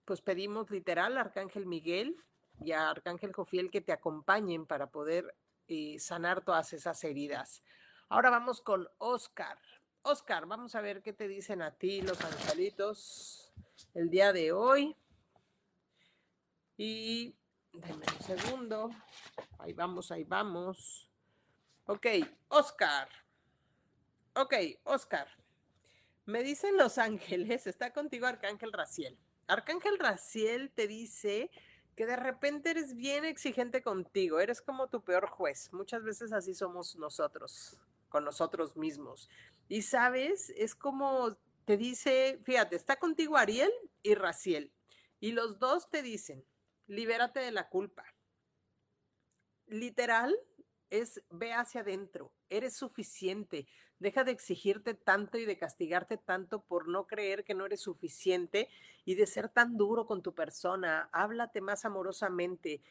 pues 0.06 0.22
pedimos 0.22 0.72
literal 0.72 1.18
a 1.18 1.22
Arcángel 1.22 1.66
Miguel 1.66 2.16
y 2.62 2.72
a 2.72 2.90
Arcángel 2.90 3.34
Jofiel 3.34 3.72
que 3.72 3.82
te 3.82 3.92
acompañen 3.92 4.66
para 4.66 4.90
poder 4.90 5.36
y 5.68 6.00
sanar 6.00 6.42
todas 6.42 6.74
esas 6.74 7.04
heridas. 7.04 7.62
Ahora 8.08 8.30
vamos 8.30 8.62
con 8.62 8.88
Oscar. 8.98 9.58
Oscar, 10.02 10.46
vamos 10.46 10.76
a 10.76 10.82
ver 10.82 11.02
qué 11.02 11.14
te 11.14 11.28
dicen 11.28 11.62
a 11.62 11.72
ti 11.72 12.02
los 12.02 12.20
angelitos 12.24 13.54
el 13.94 14.10
día 14.10 14.34
de 14.34 14.52
hoy. 14.52 14.96
Y 16.78 17.36
denme 17.74 18.06
un 18.18 18.24
segundo. 18.24 18.90
Ahí 19.60 19.74
vamos, 19.74 20.12
ahí 20.12 20.24
vamos. 20.24 21.10
Ok, 21.86 22.08
Oscar. 22.48 23.10
Ok, 24.42 24.54
Oscar. 24.86 25.28
Me 26.26 26.44
dicen 26.44 26.78
los 26.78 26.98
ángeles, 26.98 27.68
está 27.68 27.92
contigo 27.92 28.26
Arcángel 28.26 28.72
Raciel. 28.72 29.20
Arcángel 29.48 30.00
Raciel 30.00 30.72
te 30.72 30.88
dice 30.88 31.52
que 31.98 32.06
de 32.06 32.16
repente 32.16 32.70
eres 32.70 32.96
bien 32.96 33.26
exigente 33.26 33.82
contigo, 33.82 34.40
eres 34.40 34.62
como 34.62 34.88
tu 34.88 35.04
peor 35.04 35.28
juez. 35.28 35.74
Muchas 35.74 36.04
veces 36.04 36.32
así 36.32 36.54
somos 36.54 36.96
nosotros, 36.96 37.82
con 38.08 38.24
nosotros 38.24 38.78
mismos. 38.78 39.28
Y 39.68 39.82
sabes, 39.82 40.54
es 40.56 40.74
como 40.74 41.38
te 41.66 41.76
dice, 41.76 42.40
fíjate, 42.46 42.78
está 42.78 42.96
contigo 42.96 43.36
Ariel 43.36 43.74
y 44.04 44.16
Raciel, 44.16 44.72
y 45.20 45.34
los 45.34 45.60
dos 45.60 45.90
te 45.90 46.02
dicen, 46.02 46.46
libérate 46.88 47.42
de 47.42 47.52
la 47.52 47.68
culpa. 47.68 48.06
Literal, 49.68 50.34
es 50.90 51.22
ve 51.30 51.52
hacia 51.54 51.82
adentro, 51.82 52.32
eres 52.50 52.76
suficiente, 52.76 53.68
deja 54.00 54.24
de 54.24 54.32
exigirte 54.32 54.94
tanto 54.94 55.38
y 55.38 55.46
de 55.46 55.58
castigarte 55.58 56.18
tanto 56.18 56.62
por 56.62 56.88
no 56.88 57.06
creer 57.06 57.44
que 57.44 57.54
no 57.54 57.66
eres 57.66 57.82
suficiente 57.82 58.70
y 59.06 59.16
de 59.16 59.28
ser 59.28 59.50
tan 59.50 59.78
duro 59.78 60.06
con 60.06 60.22
tu 60.22 60.34
persona, 60.34 61.10
háblate 61.12 61.62
más 61.62 61.86
amorosamente. 61.86 62.82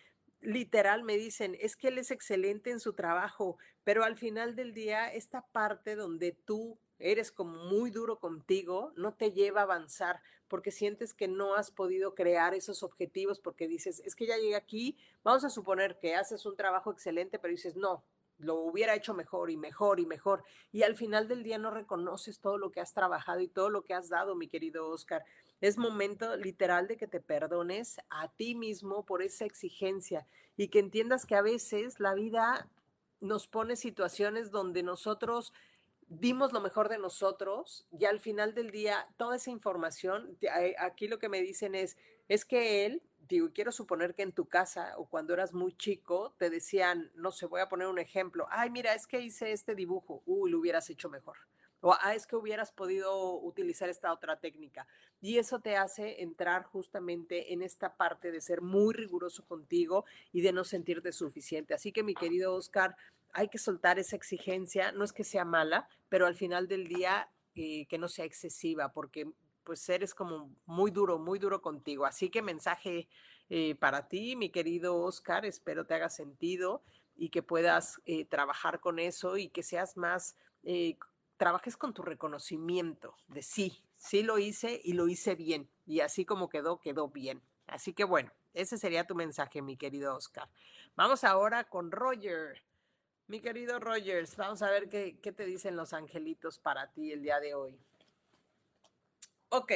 Literal 0.40 1.02
me 1.02 1.16
dicen, 1.16 1.56
es 1.60 1.76
que 1.76 1.88
él 1.88 1.98
es 1.98 2.10
excelente 2.10 2.70
en 2.70 2.80
su 2.80 2.92
trabajo, 2.92 3.58
pero 3.84 4.04
al 4.04 4.16
final 4.16 4.54
del 4.54 4.72
día, 4.74 5.12
esta 5.12 5.42
parte 5.42 5.96
donde 5.96 6.32
tú 6.32 6.78
eres 6.98 7.32
como 7.32 7.64
muy 7.64 7.90
duro 7.90 8.18
contigo, 8.18 8.92
no 8.96 9.14
te 9.14 9.32
lleva 9.32 9.60
a 9.60 9.64
avanzar 9.64 10.20
porque 10.48 10.70
sientes 10.70 11.14
que 11.14 11.28
no 11.28 11.54
has 11.54 11.70
podido 11.70 12.14
crear 12.14 12.54
esos 12.54 12.82
objetivos 12.82 13.38
porque 13.38 13.68
dices, 13.68 14.00
es 14.04 14.16
que 14.16 14.26
ya 14.26 14.36
llegué 14.36 14.56
aquí, 14.56 14.96
vamos 15.22 15.44
a 15.44 15.50
suponer 15.50 15.98
que 15.98 16.14
haces 16.14 16.44
un 16.46 16.56
trabajo 16.56 16.90
excelente, 16.90 17.38
pero 17.38 17.52
dices, 17.52 17.76
no, 17.76 18.04
lo 18.38 18.56
hubiera 18.56 18.94
hecho 18.94 19.14
mejor 19.14 19.50
y 19.50 19.56
mejor 19.56 20.00
y 20.00 20.06
mejor. 20.06 20.44
Y 20.72 20.82
al 20.82 20.94
final 20.94 21.28
del 21.28 21.42
día 21.42 21.58
no 21.58 21.70
reconoces 21.70 22.40
todo 22.40 22.56
lo 22.56 22.70
que 22.70 22.80
has 22.80 22.94
trabajado 22.94 23.40
y 23.40 23.48
todo 23.48 23.68
lo 23.68 23.82
que 23.82 23.94
has 23.94 24.08
dado, 24.08 24.34
mi 24.34 24.48
querido 24.48 24.88
Oscar. 24.88 25.24
Es 25.60 25.76
momento 25.76 26.36
literal 26.36 26.86
de 26.86 26.96
que 26.96 27.08
te 27.08 27.20
perdones 27.20 28.00
a 28.10 28.28
ti 28.28 28.54
mismo 28.54 29.04
por 29.04 29.22
esa 29.22 29.44
exigencia 29.44 30.26
y 30.56 30.68
que 30.68 30.78
entiendas 30.78 31.26
que 31.26 31.34
a 31.34 31.42
veces 31.42 32.00
la 32.00 32.14
vida 32.14 32.68
nos 33.20 33.48
pone 33.48 33.74
situaciones 33.74 34.50
donde 34.50 34.82
nosotros 34.84 35.52
dimos 36.08 36.52
lo 36.52 36.60
mejor 36.60 36.88
de 36.88 36.98
nosotros 36.98 37.86
y 37.90 38.04
al 38.06 38.20
final 38.20 38.54
del 38.54 38.70
día 38.70 39.08
toda 39.16 39.36
esa 39.36 39.50
información, 39.50 40.38
aquí 40.78 41.08
lo 41.08 41.18
que 41.18 41.28
me 41.28 41.42
dicen 41.42 41.74
es, 41.74 41.96
es 42.28 42.44
que 42.44 42.86
él 42.86 43.02
digo, 43.28 43.50
quiero 43.52 43.72
suponer 43.72 44.14
que 44.14 44.22
en 44.22 44.32
tu 44.32 44.46
casa 44.46 44.94
o 44.96 45.06
cuando 45.06 45.34
eras 45.34 45.52
muy 45.52 45.76
chico 45.76 46.34
te 46.38 46.50
decían, 46.50 47.10
no 47.14 47.30
sé, 47.30 47.46
voy 47.46 47.60
a 47.60 47.68
poner 47.68 47.86
un 47.86 47.98
ejemplo, 47.98 48.46
ay, 48.50 48.70
mira, 48.70 48.94
es 48.94 49.06
que 49.06 49.20
hice 49.20 49.52
este 49.52 49.74
dibujo, 49.74 50.22
uy, 50.26 50.50
lo 50.50 50.58
hubieras 50.58 50.88
hecho 50.90 51.08
mejor. 51.08 51.36
O 51.80 51.94
ah, 52.00 52.14
es 52.14 52.26
que 52.26 52.34
hubieras 52.34 52.72
podido 52.72 53.38
utilizar 53.40 53.88
esta 53.88 54.12
otra 54.12 54.40
técnica. 54.40 54.86
Y 55.20 55.38
eso 55.38 55.60
te 55.60 55.76
hace 55.76 56.22
entrar 56.22 56.64
justamente 56.64 57.52
en 57.52 57.62
esta 57.62 57.96
parte 57.96 58.32
de 58.32 58.40
ser 58.40 58.62
muy 58.62 58.94
riguroso 58.94 59.44
contigo 59.44 60.04
y 60.32 60.40
de 60.40 60.52
no 60.52 60.64
sentirte 60.64 61.12
suficiente. 61.12 61.74
Así 61.74 61.92
que 61.92 62.02
mi 62.02 62.14
querido 62.14 62.54
Oscar, 62.54 62.96
hay 63.32 63.48
que 63.48 63.58
soltar 63.58 64.00
esa 64.00 64.16
exigencia. 64.16 64.90
No 64.90 65.04
es 65.04 65.12
que 65.12 65.22
sea 65.22 65.44
mala, 65.44 65.88
pero 66.08 66.26
al 66.26 66.34
final 66.34 66.66
del 66.66 66.88
día 66.88 67.30
eh, 67.54 67.86
que 67.86 67.98
no 67.98 68.08
sea 68.08 68.24
excesiva, 68.24 68.92
porque 68.92 69.30
pues 69.68 69.86
eres 69.90 70.14
como 70.14 70.50
muy 70.64 70.90
duro, 70.90 71.18
muy 71.18 71.38
duro 71.38 71.60
contigo. 71.60 72.06
Así 72.06 72.30
que 72.30 72.40
mensaje 72.40 73.06
eh, 73.50 73.74
para 73.74 74.08
ti, 74.08 74.34
mi 74.34 74.48
querido 74.48 74.96
Oscar, 74.96 75.44
espero 75.44 75.84
te 75.84 75.92
haga 75.92 76.08
sentido 76.08 76.82
y 77.14 77.28
que 77.28 77.42
puedas 77.42 78.00
eh, 78.06 78.24
trabajar 78.24 78.80
con 78.80 78.98
eso 78.98 79.36
y 79.36 79.50
que 79.50 79.62
seas 79.62 79.98
más, 79.98 80.38
eh, 80.62 80.96
trabajes 81.36 81.76
con 81.76 81.92
tu 81.92 82.00
reconocimiento 82.00 83.14
de 83.26 83.42
sí, 83.42 83.84
sí 83.98 84.22
lo 84.22 84.38
hice 84.38 84.80
y 84.82 84.94
lo 84.94 85.06
hice 85.06 85.34
bien. 85.34 85.68
Y 85.84 86.00
así 86.00 86.24
como 86.24 86.48
quedó, 86.48 86.80
quedó 86.80 87.10
bien. 87.10 87.42
Así 87.66 87.92
que 87.92 88.04
bueno, 88.04 88.32
ese 88.54 88.78
sería 88.78 89.06
tu 89.06 89.14
mensaje, 89.14 89.60
mi 89.60 89.76
querido 89.76 90.16
Oscar. 90.16 90.48
Vamos 90.96 91.24
ahora 91.24 91.64
con 91.64 91.90
Roger. 91.90 92.62
Mi 93.26 93.42
querido 93.42 93.78
Rogers, 93.78 94.34
vamos 94.38 94.62
a 94.62 94.70
ver 94.70 94.88
qué, 94.88 95.18
qué 95.20 95.30
te 95.30 95.44
dicen 95.44 95.76
los 95.76 95.92
angelitos 95.92 96.58
para 96.58 96.90
ti 96.90 97.12
el 97.12 97.20
día 97.20 97.38
de 97.38 97.52
hoy. 97.52 97.78
Ok. 99.50 99.72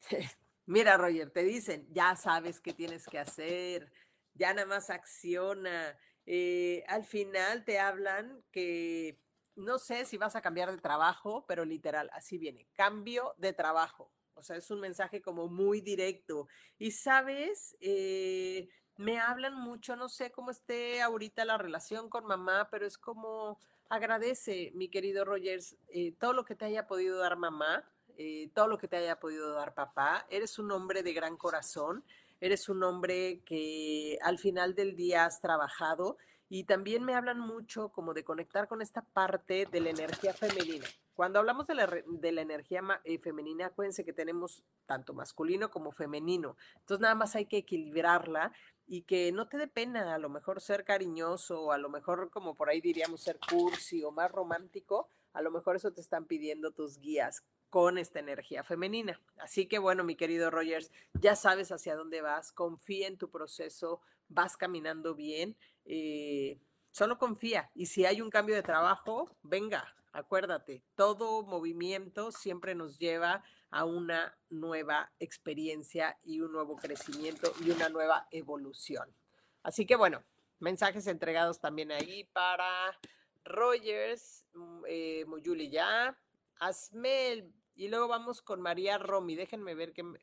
Mira, 0.66 0.96
Roger, 0.96 1.30
te 1.30 1.42
dicen, 1.42 1.86
ya 1.90 2.16
sabes 2.16 2.60
qué 2.60 2.72
tienes 2.72 3.06
que 3.06 3.18
hacer, 3.18 3.92
ya 4.34 4.54
nada 4.54 4.66
más 4.66 4.90
acciona. 4.90 5.98
Eh, 6.26 6.84
al 6.86 7.04
final 7.04 7.64
te 7.64 7.78
hablan 7.78 8.42
que 8.52 9.18
no 9.56 9.78
sé 9.78 10.04
si 10.04 10.16
vas 10.16 10.36
a 10.36 10.42
cambiar 10.42 10.70
de 10.70 10.78
trabajo, 10.78 11.44
pero 11.46 11.64
literal, 11.64 12.10
así 12.12 12.38
viene, 12.38 12.68
cambio 12.72 13.34
de 13.38 13.52
trabajo. 13.52 14.12
O 14.34 14.42
sea, 14.42 14.56
es 14.56 14.70
un 14.70 14.80
mensaje 14.80 15.20
como 15.20 15.48
muy 15.48 15.80
directo. 15.80 16.46
Y 16.78 16.92
sabes, 16.92 17.76
eh, 17.80 18.68
me 18.96 19.18
hablan 19.18 19.54
mucho, 19.54 19.96
no 19.96 20.08
sé 20.08 20.30
cómo 20.30 20.50
esté 20.50 21.02
ahorita 21.02 21.44
la 21.44 21.58
relación 21.58 22.08
con 22.08 22.24
mamá, 22.26 22.68
pero 22.70 22.86
es 22.86 22.96
como 22.96 23.58
agradece, 23.90 24.70
mi 24.74 24.88
querido 24.88 25.24
Rogers, 25.24 25.76
eh, 25.88 26.12
todo 26.18 26.32
lo 26.32 26.44
que 26.44 26.54
te 26.54 26.64
haya 26.64 26.86
podido 26.86 27.18
dar 27.18 27.36
mamá, 27.36 27.84
eh, 28.16 28.48
todo 28.54 28.68
lo 28.68 28.78
que 28.78 28.88
te 28.88 28.96
haya 28.96 29.18
podido 29.18 29.52
dar 29.52 29.74
papá. 29.74 30.26
Eres 30.30 30.58
un 30.58 30.70
hombre 30.70 31.02
de 31.02 31.12
gran 31.12 31.36
corazón, 31.36 32.04
eres 32.40 32.68
un 32.68 32.82
hombre 32.84 33.40
que 33.44 34.18
al 34.22 34.38
final 34.38 34.74
del 34.74 34.96
día 34.96 35.26
has 35.26 35.40
trabajado 35.40 36.16
y 36.48 36.64
también 36.64 37.04
me 37.04 37.14
hablan 37.14 37.40
mucho 37.40 37.90
como 37.90 38.14
de 38.14 38.24
conectar 38.24 38.68
con 38.68 38.80
esta 38.80 39.02
parte 39.02 39.66
de 39.70 39.80
la 39.80 39.90
energía 39.90 40.32
femenina. 40.32 40.86
Cuando 41.14 41.38
hablamos 41.38 41.66
de 41.66 41.74
la, 41.74 41.86
de 41.86 42.32
la 42.32 42.40
energía 42.40 42.82
eh, 43.04 43.18
femenina, 43.18 43.66
acuérdense 43.66 44.04
que 44.04 44.12
tenemos 44.12 44.62
tanto 44.86 45.14
masculino 45.14 45.70
como 45.70 45.92
femenino. 45.92 46.56
Entonces 46.78 47.02
nada 47.02 47.14
más 47.14 47.34
hay 47.36 47.46
que 47.46 47.58
equilibrarla 47.58 48.52
y 48.92 49.02
que 49.02 49.30
no 49.30 49.46
te 49.46 49.56
dé 49.56 49.68
pena 49.68 50.16
a 50.16 50.18
lo 50.18 50.28
mejor 50.28 50.60
ser 50.60 50.84
cariñoso 50.84 51.62
o 51.62 51.70
a 51.70 51.78
lo 51.78 51.88
mejor 51.88 52.28
como 52.28 52.56
por 52.56 52.68
ahí 52.68 52.80
diríamos 52.80 53.20
ser 53.20 53.38
cursi 53.38 54.02
o 54.02 54.10
más 54.10 54.32
romántico, 54.32 55.08
a 55.32 55.42
lo 55.42 55.52
mejor 55.52 55.76
eso 55.76 55.92
te 55.92 56.00
están 56.00 56.24
pidiendo 56.24 56.72
tus 56.72 56.98
guías 56.98 57.44
con 57.68 57.98
esta 57.98 58.18
energía 58.18 58.64
femenina. 58.64 59.20
Así 59.36 59.66
que 59.66 59.78
bueno, 59.78 60.02
mi 60.02 60.16
querido 60.16 60.50
Rogers, 60.50 60.90
ya 61.14 61.36
sabes 61.36 61.70
hacia 61.70 61.94
dónde 61.94 62.20
vas, 62.20 62.50
confía 62.50 63.06
en 63.06 63.16
tu 63.16 63.30
proceso, 63.30 64.00
vas 64.28 64.56
caminando 64.56 65.14
bien, 65.14 65.56
eh, 65.84 66.58
solo 66.90 67.16
confía 67.16 67.70
y 67.76 67.86
si 67.86 68.06
hay 68.06 68.20
un 68.20 68.28
cambio 68.28 68.56
de 68.56 68.64
trabajo, 68.64 69.36
venga, 69.44 69.94
acuérdate, 70.12 70.82
todo 70.94 71.42
movimiento 71.42 72.32
siempre 72.32 72.74
nos 72.74 72.98
lleva 72.98 73.44
a 73.70 73.84
una 73.84 74.36
nueva 74.48 75.12
experiencia 75.18 76.18
y 76.22 76.40
un 76.40 76.52
nuevo 76.52 76.76
crecimiento 76.76 77.52
y 77.64 77.70
una 77.70 77.88
nueva 77.88 78.26
evolución. 78.30 79.14
Así 79.62 79.86
que 79.86 79.96
bueno, 79.96 80.24
mensajes 80.58 81.06
entregados 81.06 81.60
también 81.60 81.92
ahí 81.92 82.24
para 82.32 82.98
Rogers, 83.44 84.46
mm, 84.52 84.82
eh, 84.88 85.24
Muyuli 85.26 85.70
ya, 85.70 86.18
Asmel, 86.58 87.52
y 87.74 87.88
luego 87.88 88.08
vamos 88.08 88.42
con 88.42 88.60
María 88.60 88.98
Romy. 88.98 89.36
Déjenme 89.36 89.74
ver 89.74 89.92
qué 89.92 90.02
me, 90.02 90.18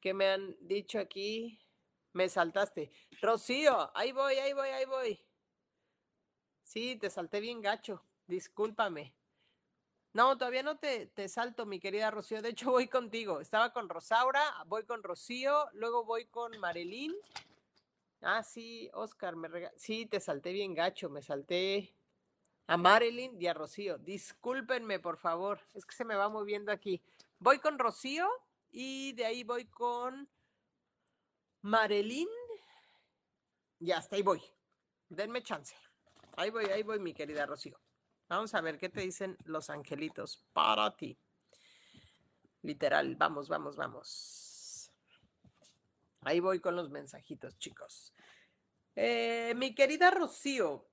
qué 0.00 0.14
me 0.14 0.28
han 0.28 0.56
dicho 0.60 0.98
aquí. 0.98 1.60
Me 2.12 2.28
saltaste. 2.28 2.92
Rocío, 3.20 3.90
ahí 3.96 4.12
voy, 4.12 4.34
ahí 4.34 4.52
voy, 4.52 4.68
ahí 4.68 4.84
voy. 4.84 5.20
Sí, 6.62 6.96
te 6.96 7.10
salté 7.10 7.40
bien 7.40 7.60
gacho. 7.60 8.04
Discúlpame. 8.26 9.14
No, 10.14 10.38
todavía 10.38 10.62
no 10.62 10.78
te, 10.78 11.10
salto, 11.28 11.66
mi 11.66 11.80
querida 11.80 12.10
Rocío. 12.10 12.40
De 12.40 12.50
hecho, 12.50 12.70
voy 12.70 12.88
contigo. 12.88 13.40
Estaba 13.40 13.72
con 13.72 13.88
Rosaura, 13.88 14.42
voy 14.66 14.84
con 14.84 15.02
Rocío, 15.02 15.66
luego 15.72 16.04
voy 16.04 16.26
con 16.26 16.56
Marilyn. 16.58 17.12
Ah, 18.22 18.42
sí, 18.42 18.88
Oscar, 18.94 19.36
me 19.36 19.48
rega... 19.48 19.72
Sí, 19.76 20.06
te 20.06 20.20
salté 20.20 20.52
bien 20.52 20.72
gacho, 20.72 21.10
me 21.10 21.20
salté 21.20 21.92
a 22.68 22.76
Marilyn 22.76 23.40
y 23.42 23.48
a 23.48 23.54
Rocío. 23.54 23.98
Discúlpenme, 23.98 25.00
por 25.00 25.18
favor, 25.18 25.60
es 25.74 25.84
que 25.84 25.94
se 25.94 26.04
me 26.04 26.14
va 26.14 26.28
moviendo 26.28 26.72
aquí. 26.72 27.02
Voy 27.40 27.58
con 27.58 27.78
Rocío 27.78 28.28
y 28.70 29.12
de 29.14 29.26
ahí 29.26 29.42
voy 29.42 29.66
con 29.66 30.28
Marilyn. 31.62 32.28
Ya 33.80 33.98
hasta 33.98 34.16
ahí 34.16 34.22
voy. 34.22 34.40
Denme 35.08 35.42
chance. 35.42 35.76
Ahí 36.36 36.50
voy, 36.50 36.66
ahí 36.66 36.82
voy, 36.82 37.00
mi 37.00 37.12
querida 37.12 37.46
Rocío. 37.46 37.83
Vamos 38.28 38.54
a 38.54 38.60
ver 38.60 38.78
qué 38.78 38.88
te 38.88 39.02
dicen 39.02 39.36
los 39.44 39.68
angelitos 39.70 40.42
para 40.52 40.96
ti. 40.96 41.18
Literal, 42.62 43.16
vamos, 43.16 43.48
vamos, 43.48 43.76
vamos. 43.76 44.90
Ahí 46.22 46.40
voy 46.40 46.60
con 46.60 46.74
los 46.74 46.88
mensajitos, 46.88 47.58
chicos. 47.58 48.14
Eh, 48.96 49.52
mi 49.56 49.74
querida 49.74 50.10
Rocío. 50.10 50.88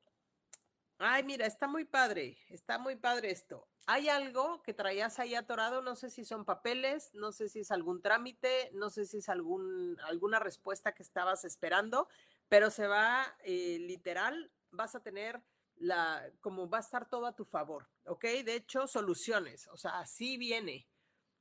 Ay, 0.97 1.23
mira, 1.23 1.45
está 1.45 1.67
muy 1.67 1.85
padre, 1.85 2.37
está 2.49 2.77
muy 2.77 2.97
padre 2.97 3.31
esto. 3.31 3.67
Hay 3.87 4.09
algo 4.09 4.61
que 4.61 4.73
traías 4.73 5.17
ahí 5.17 5.33
atorado, 5.33 5.81
no 5.81 5.95
sé 5.95 6.09
si 6.09 6.25
son 6.25 6.45
papeles, 6.45 7.11
no 7.13 7.31
sé 7.31 7.49
si 7.49 7.61
es 7.61 7.71
algún 7.71 8.01
trámite, 8.01 8.69
no 8.73 8.89
sé 8.89 9.05
si 9.05 9.17
es 9.17 9.29
algún, 9.29 9.97
alguna 10.01 10.39
respuesta 10.39 10.93
que 10.93 11.01
estabas 11.01 11.45
esperando, 11.45 12.07
pero 12.49 12.69
se 12.69 12.85
va, 12.85 13.35
eh, 13.43 13.79
literal, 13.79 14.51
vas 14.69 14.93
a 14.93 15.01
tener 15.01 15.41
como 16.41 16.69
va 16.69 16.77
a 16.77 16.81
estar 16.81 17.09
todo 17.09 17.25
a 17.25 17.35
tu 17.35 17.45
favor, 17.45 17.87
¿ok? 18.05 18.23
De 18.45 18.55
hecho, 18.55 18.87
soluciones, 18.87 19.67
o 19.67 19.77
sea, 19.77 19.99
así 19.99 20.37
viene, 20.37 20.87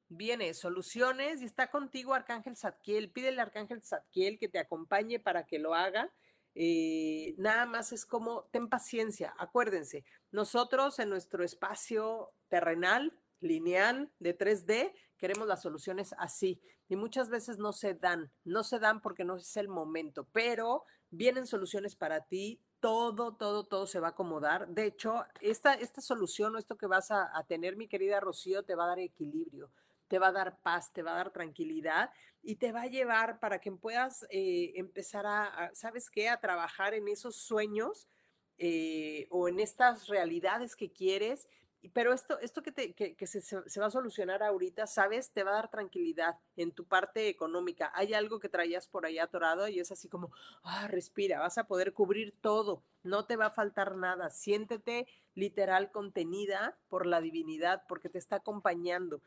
viene 0.09 0.55
soluciones 0.55 1.43
y 1.43 1.45
está 1.45 1.71
contigo 1.71 2.15
Arcángel 2.15 2.57
Zadkiel, 2.57 3.11
pídele 3.11 3.41
a 3.41 3.45
Arcángel 3.45 3.83
Zadkiel 3.83 4.39
que 4.39 4.49
te 4.49 4.59
acompañe 4.59 5.21
para 5.21 5.47
que 5.47 5.59
lo 5.59 5.75
haga. 5.75 6.13
Eh, 6.55 7.35
nada 7.39 7.65
más 7.65 7.93
es 7.93 8.05
como, 8.05 8.49
ten 8.51 8.69
paciencia, 8.69 9.35
acuérdense, 9.39 10.05
nosotros 10.33 10.99
en 10.99 11.11
nuestro 11.11 11.45
espacio 11.45 12.33
terrenal, 12.49 13.17
lineal, 13.41 14.13
de 14.19 14.37
3D, 14.37 14.93
queremos 15.17 15.47
las 15.47 15.63
soluciones 15.63 16.15
así 16.19 16.61
y 16.89 16.97
muchas 16.97 17.31
veces 17.31 17.59
no 17.59 17.73
se 17.73 17.95
dan, 17.95 18.33
no 18.45 18.65
se 18.65 18.81
dan 18.81 19.01
porque 19.01 19.25
no 19.25 19.37
es 19.37 19.57
el 19.57 19.69
momento, 19.69 20.27
pero 20.33 20.85
vienen 21.11 21.47
soluciones 21.47 21.95
para 21.95 22.25
ti, 22.27 22.61
todo, 22.81 23.35
todo, 23.35 23.65
todo 23.65 23.87
se 23.87 24.01
va 24.01 24.09
a 24.09 24.11
acomodar. 24.11 24.69
De 24.69 24.87
hecho, 24.87 25.25
esta, 25.41 25.75
esta 25.75 26.01
solución 26.01 26.55
o 26.55 26.59
esto 26.59 26.77
que 26.77 26.87
vas 26.87 27.11
a, 27.11 27.45
tener, 27.47 27.77
mi 27.77 27.89
querida 27.89 28.21
Rocío, 28.21 28.65
te 28.65 28.75
va 28.75 28.85
a 28.85 28.89
dar 28.89 28.99
equilibrio, 28.99 29.71
te 30.09 30.19
va 30.19 30.29
a 30.29 30.33
dar 30.33 30.61
paz, 30.61 30.93
te 30.93 31.03
va 31.03 31.13
a 31.13 31.17
dar 31.17 31.31
tranquilidad 31.31 32.11
y 32.43 32.57
te 32.57 32.73
va 32.73 32.83
a 32.83 32.87
llevar 32.87 33.39
para 33.39 33.61
que 33.61 33.71
puedas 33.73 34.27
eh, 34.31 34.73
empezar 34.77 35.27
a, 35.27 35.71
¿sabes 35.75 36.11
qué?, 36.11 36.29
a 36.29 36.41
trabajar 36.41 36.95
en 36.95 37.09
esos 37.09 37.37
sueños 37.37 38.09
eh, 38.57 39.27
o 39.31 39.49
en 39.49 39.61
estas 39.61 40.09
realidades 40.09 40.75
que 40.75 40.91
quieres 40.91 41.49
pero 41.89 42.13
esto, 42.13 42.39
esto 42.41 42.63
que, 42.63 42.73
te, 42.73 42.93
que, 42.93 43.27
se, 43.27 43.41
se, 43.41 43.81
va 43.81 43.87
a 43.87 43.91
solucionar 43.91 44.43
ahorita, 44.43 44.87
¿sabes? 44.87 45.31
Te 45.31 45.45
va 45.45 45.53
a 45.53 45.55
dar 45.55 45.71
tranquilidad 45.71 46.37
en 46.57 46.73
tu 46.73 46.85
parte 46.85 47.29
económica. 47.29 47.91
Hay 47.95 48.13
algo 48.13 48.39
que 48.39 48.51
traías 48.51 48.87
por 48.87 49.07
ahí 49.07 49.19
atorado 49.19 49.67
y 49.67 49.81
es 49.81 49.91
así 49.91 50.09
como, 50.09 50.31
ah, 50.63 50.89
respira, 50.89 51.41
vas 51.41 51.57
a 51.57 51.65
poder 51.65 51.95
cubrir 51.95 52.35
todo, 52.41 52.83
no 53.03 53.25
te 53.25 53.37
va 53.37 53.47
a 53.47 53.51
faltar 53.51 53.97
nada. 53.97 54.29
Siéntete 54.31 55.07
literal 55.35 55.91
contenida 55.91 56.79
por 56.89 57.07
la 57.07 57.21
divinidad, 57.21 57.85
porque 57.89 58.11
te 58.11 58.19
está 58.19 58.37
acompañando. 58.37 59.23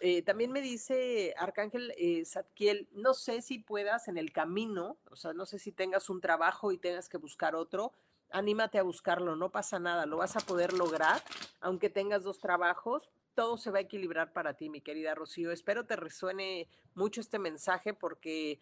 Eh, 0.00 0.22
también 0.22 0.52
me 0.52 0.60
dice 0.60 1.34
Arcángel 1.36 1.92
eh, 1.96 2.24
Zadkiel, 2.24 2.88
no 2.92 3.14
sé 3.14 3.42
si 3.42 3.58
puedas 3.58 4.06
en 4.06 4.16
el 4.16 4.32
camino, 4.32 4.96
o 5.10 5.16
sea, 5.16 5.32
no 5.32 5.44
sé 5.44 5.58
si 5.58 5.72
tengas 5.72 6.08
un 6.08 6.20
trabajo 6.20 6.70
y 6.70 6.78
tengas 6.78 7.08
que 7.08 7.18
buscar 7.18 7.56
otro, 7.56 7.92
anímate 8.32 8.78
a 8.78 8.82
buscarlo, 8.82 9.36
no 9.36 9.50
pasa 9.50 9.78
nada, 9.78 10.06
lo 10.06 10.16
vas 10.18 10.36
a 10.36 10.40
poder 10.40 10.72
lograr, 10.72 11.22
aunque 11.60 11.90
tengas 11.90 12.22
dos 12.22 12.38
trabajos, 12.38 13.10
todo 13.34 13.56
se 13.56 13.70
va 13.70 13.78
a 13.78 13.82
equilibrar 13.82 14.32
para 14.32 14.54
ti, 14.54 14.68
mi 14.68 14.80
querida 14.80 15.14
Rocío. 15.14 15.52
Espero 15.52 15.86
te 15.86 15.96
resuene 15.96 16.68
mucho 16.94 17.20
este 17.20 17.38
mensaje 17.38 17.94
porque 17.94 18.60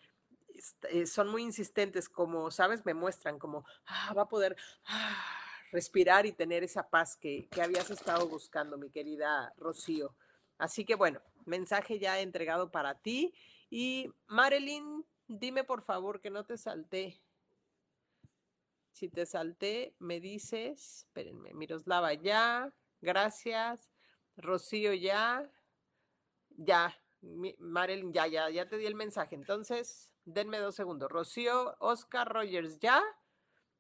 eh, 0.90 1.06
son 1.06 1.28
muy 1.28 1.42
insistentes, 1.42 2.08
como 2.08 2.50
sabes, 2.50 2.84
me 2.84 2.94
muestran 2.94 3.38
como 3.38 3.64
ah, 3.86 4.12
va 4.16 4.22
a 4.22 4.28
poder 4.28 4.56
ah, 4.86 5.24
respirar 5.72 6.26
y 6.26 6.32
tener 6.32 6.62
esa 6.62 6.88
paz 6.88 7.16
que, 7.16 7.48
que 7.50 7.62
habías 7.62 7.90
estado 7.90 8.28
buscando, 8.28 8.78
mi 8.78 8.90
querida 8.90 9.52
Rocío. 9.56 10.14
Así 10.58 10.84
que 10.84 10.94
bueno, 10.94 11.20
mensaje 11.46 11.98
ya 11.98 12.20
entregado 12.20 12.70
para 12.70 12.94
ti. 12.94 13.34
Y 13.70 14.12
Marilyn, 14.26 15.04
dime 15.26 15.64
por 15.64 15.82
favor 15.82 16.20
que 16.20 16.30
no 16.30 16.44
te 16.44 16.58
salté. 16.58 17.20
Si 19.00 19.08
te 19.08 19.24
salté, 19.24 19.96
me 19.98 20.20
dices, 20.20 21.06
espérenme, 21.06 21.54
Miroslava 21.54 22.12
ya, 22.12 22.70
gracias. 23.00 23.90
Rocío 24.36 24.92
ya, 24.92 25.50
ya, 26.50 26.94
Marilyn 27.22 28.12
ya, 28.12 28.26
ya, 28.26 28.50
ya 28.50 28.68
te 28.68 28.76
di 28.76 28.84
el 28.84 28.94
mensaje. 28.94 29.36
Entonces, 29.36 30.12
denme 30.26 30.58
dos 30.58 30.74
segundos. 30.74 31.10
Rocío, 31.10 31.78
Oscar 31.80 32.30
Rogers 32.30 32.78
ya. 32.78 33.02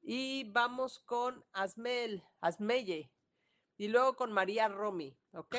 Y 0.00 0.50
vamos 0.52 1.00
con 1.00 1.44
Asmel, 1.52 2.24
Asmeye. 2.40 3.12
Y 3.76 3.88
luego 3.88 4.16
con 4.16 4.32
María 4.32 4.68
Romy, 4.68 5.14
¿ok? 5.32 5.56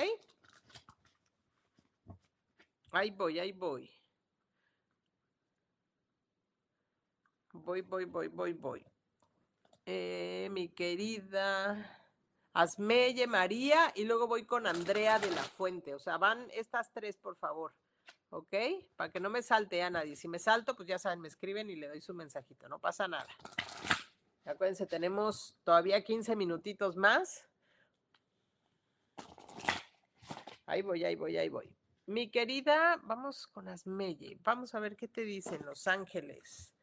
Ahí 2.93 3.11
voy, 3.11 3.37
ahí 3.37 3.51
voy. 3.51 3.91
Voy, 7.53 7.81
voy, 7.81 8.05
voy, 8.05 8.27
voy, 8.27 8.53
voy. 8.53 8.90
Eh, 9.85 10.49
mi 10.51 10.69
querida 10.69 12.01
Asmeye, 12.53 13.27
María, 13.27 13.91
y 13.95 14.03
luego 14.03 14.27
voy 14.27 14.43
con 14.45 14.67
Andrea 14.67 15.19
de 15.19 15.31
la 15.31 15.43
Fuente. 15.43 15.95
O 15.95 15.99
sea, 15.99 16.17
van 16.17 16.47
estas 16.51 16.91
tres, 16.91 17.17
por 17.17 17.37
favor. 17.37 17.73
¿Ok? 18.29 18.53
Para 18.95 19.11
que 19.11 19.19
no 19.19 19.29
me 19.29 19.41
salte 19.41 19.81
a 19.83 19.89
nadie. 19.89 20.15
Si 20.15 20.27
me 20.27 20.39
salto, 20.39 20.75
pues 20.75 20.87
ya 20.87 20.99
saben, 20.99 21.21
me 21.21 21.27
escriben 21.27 21.69
y 21.69 21.75
le 21.75 21.87
doy 21.87 22.01
su 22.01 22.13
mensajito. 22.13 22.67
No 22.69 22.79
pasa 22.79 23.07
nada. 23.07 23.27
Acuérdense, 24.45 24.85
tenemos 24.85 25.55
todavía 25.63 26.03
15 26.03 26.35
minutitos 26.35 26.95
más. 26.95 27.45
Ahí 30.65 30.81
voy, 30.81 31.03
ahí 31.03 31.15
voy, 31.15 31.37
ahí 31.37 31.49
voy. 31.49 31.73
Mi 32.05 32.29
querida, 32.29 32.99
vamos 33.03 33.47
con 33.47 33.67
Asmeye. 33.67 34.37
Vamos 34.41 34.73
a 34.75 34.79
ver 34.79 34.95
qué 34.95 35.07
te 35.07 35.21
dicen 35.21 35.65
Los 35.65 35.87
Ángeles. 35.87 36.73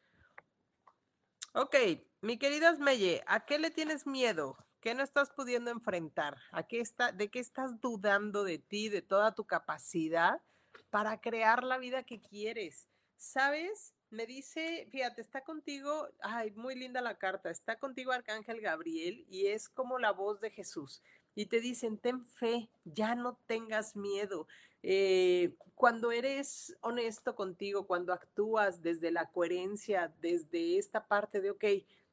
Ok, 1.53 1.75
mi 2.21 2.37
querida 2.37 2.69
Asmeye, 2.69 3.23
¿a 3.27 3.45
qué 3.45 3.59
le 3.59 3.71
tienes 3.71 4.05
miedo? 4.05 4.57
¿Qué 4.81 4.93
no 4.93 5.03
estás 5.03 5.29
pudiendo 5.29 5.71
enfrentar? 5.71 6.37
¿A 6.51 6.63
qué 6.63 6.79
está, 6.79 7.11
¿De 7.11 7.29
qué 7.29 7.39
estás 7.39 7.79
dudando 7.79 8.43
de 8.43 8.59
ti, 8.59 8.89
de 8.89 9.01
toda 9.01 9.33
tu 9.35 9.45
capacidad 9.45 10.41
para 10.89 11.21
crear 11.21 11.63
la 11.63 11.77
vida 11.77 12.03
que 12.03 12.21
quieres? 12.21 12.87
¿Sabes? 13.15 13.93
Me 14.09 14.25
dice, 14.25 14.87
fíjate, 14.91 15.21
está 15.21 15.43
contigo, 15.43 16.07
ay, 16.21 16.51
muy 16.51 16.75
linda 16.75 17.01
la 17.01 17.17
carta, 17.17 17.49
está 17.49 17.77
contigo 17.77 18.11
Arcángel 18.11 18.59
Gabriel 18.59 19.25
y 19.29 19.47
es 19.47 19.69
como 19.69 19.99
la 19.99 20.11
voz 20.11 20.41
de 20.41 20.49
Jesús. 20.49 21.01
Y 21.35 21.45
te 21.45 21.61
dicen, 21.61 21.97
ten 21.97 22.25
fe, 22.25 22.69
ya 22.83 23.15
no 23.15 23.37
tengas 23.45 23.95
miedo. 23.95 24.47
Eh, 24.81 25.55
cuando 25.75 26.11
eres 26.11 26.75
honesto 26.81 27.35
contigo, 27.35 27.85
cuando 27.85 28.13
actúas 28.13 28.81
desde 28.81 29.11
la 29.11 29.29
coherencia, 29.29 30.13
desde 30.19 30.77
esta 30.77 31.07
parte 31.07 31.39
de, 31.41 31.51
ok, 31.51 31.65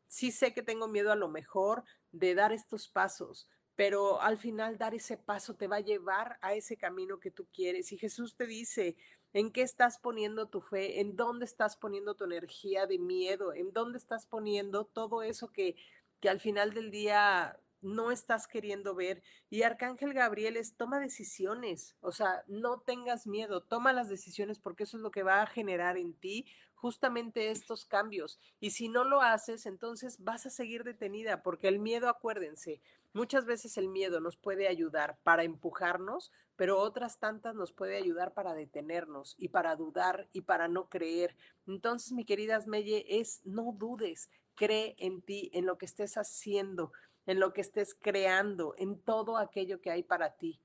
sí 0.06 0.30
sé 0.30 0.52
que 0.52 0.62
tengo 0.62 0.88
miedo 0.88 1.12
a 1.12 1.16
lo 1.16 1.28
mejor 1.28 1.84
de 2.12 2.34
dar 2.34 2.52
estos 2.52 2.88
pasos, 2.88 3.48
pero 3.74 4.20
al 4.20 4.38
final 4.38 4.78
dar 4.78 4.94
ese 4.94 5.16
paso 5.16 5.54
te 5.54 5.68
va 5.68 5.76
a 5.76 5.80
llevar 5.80 6.38
a 6.40 6.54
ese 6.54 6.76
camino 6.76 7.20
que 7.20 7.30
tú 7.30 7.46
quieres. 7.52 7.92
Y 7.92 7.98
Jesús 7.98 8.36
te 8.36 8.46
dice, 8.46 8.96
¿en 9.32 9.52
qué 9.52 9.62
estás 9.62 9.98
poniendo 9.98 10.48
tu 10.48 10.60
fe? 10.60 11.00
¿En 11.00 11.14
dónde 11.14 11.44
estás 11.44 11.76
poniendo 11.76 12.14
tu 12.14 12.24
energía 12.24 12.86
de 12.86 12.98
miedo? 12.98 13.52
¿En 13.52 13.72
dónde 13.72 13.98
estás 13.98 14.26
poniendo 14.26 14.86
todo 14.86 15.22
eso 15.22 15.52
que, 15.52 15.76
que 16.20 16.30
al 16.30 16.40
final 16.40 16.72
del 16.72 16.90
día 16.90 17.60
no 17.80 18.10
estás 18.10 18.46
queriendo 18.46 18.94
ver. 18.94 19.22
Y 19.50 19.62
Arcángel 19.62 20.12
Gabriel 20.12 20.56
es 20.56 20.76
toma 20.76 21.00
decisiones, 21.00 21.96
o 22.00 22.12
sea, 22.12 22.44
no 22.46 22.80
tengas 22.80 23.26
miedo, 23.26 23.62
toma 23.62 23.92
las 23.92 24.08
decisiones 24.08 24.58
porque 24.58 24.84
eso 24.84 24.96
es 24.96 25.02
lo 25.02 25.10
que 25.10 25.22
va 25.22 25.42
a 25.42 25.46
generar 25.46 25.96
en 25.96 26.14
ti 26.14 26.46
justamente 26.76 27.50
estos 27.50 27.84
cambios. 27.84 28.38
Y 28.60 28.70
si 28.70 28.88
no 28.88 29.02
lo 29.04 29.22
haces, 29.22 29.66
entonces 29.66 30.22
vas 30.22 30.46
a 30.46 30.50
seguir 30.50 30.84
detenida, 30.84 31.42
porque 31.42 31.68
el 31.68 31.78
miedo, 31.78 32.08
acuérdense, 32.08 32.80
muchas 33.12 33.46
veces 33.46 33.76
el 33.76 33.88
miedo 33.88 34.20
nos 34.20 34.36
puede 34.36 34.68
ayudar 34.68 35.18
para 35.24 35.42
empujarnos, 35.42 36.30
pero 36.54 36.78
otras 36.78 37.18
tantas 37.18 37.54
nos 37.54 37.72
puede 37.72 37.96
ayudar 37.96 38.34
para 38.34 38.54
detenernos 38.54 39.34
y 39.38 39.48
para 39.48 39.74
dudar 39.74 40.28
y 40.32 40.42
para 40.42 40.68
no 40.68 40.88
creer. 40.88 41.34
Entonces, 41.66 42.12
mi 42.12 42.24
querida 42.24 42.60
Melle, 42.66 43.04
es 43.20 43.40
no 43.44 43.72
dudes, 43.72 44.30
cree 44.54 44.96
en 44.98 45.22
ti, 45.22 45.50
en 45.52 45.66
lo 45.66 45.78
que 45.78 45.86
estés 45.86 46.16
haciendo, 46.16 46.92
en 47.26 47.40
lo 47.40 47.52
que 47.52 47.60
estés 47.60 47.94
creando, 47.94 48.74
en 48.78 49.00
todo 49.00 49.36
aquello 49.36 49.80
que 49.80 49.90
hay 49.90 50.02
para 50.02 50.36
ti. 50.36 50.60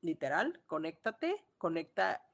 Literal, 0.00 0.60
conéctate, 0.66 1.44
conecta 1.56 2.24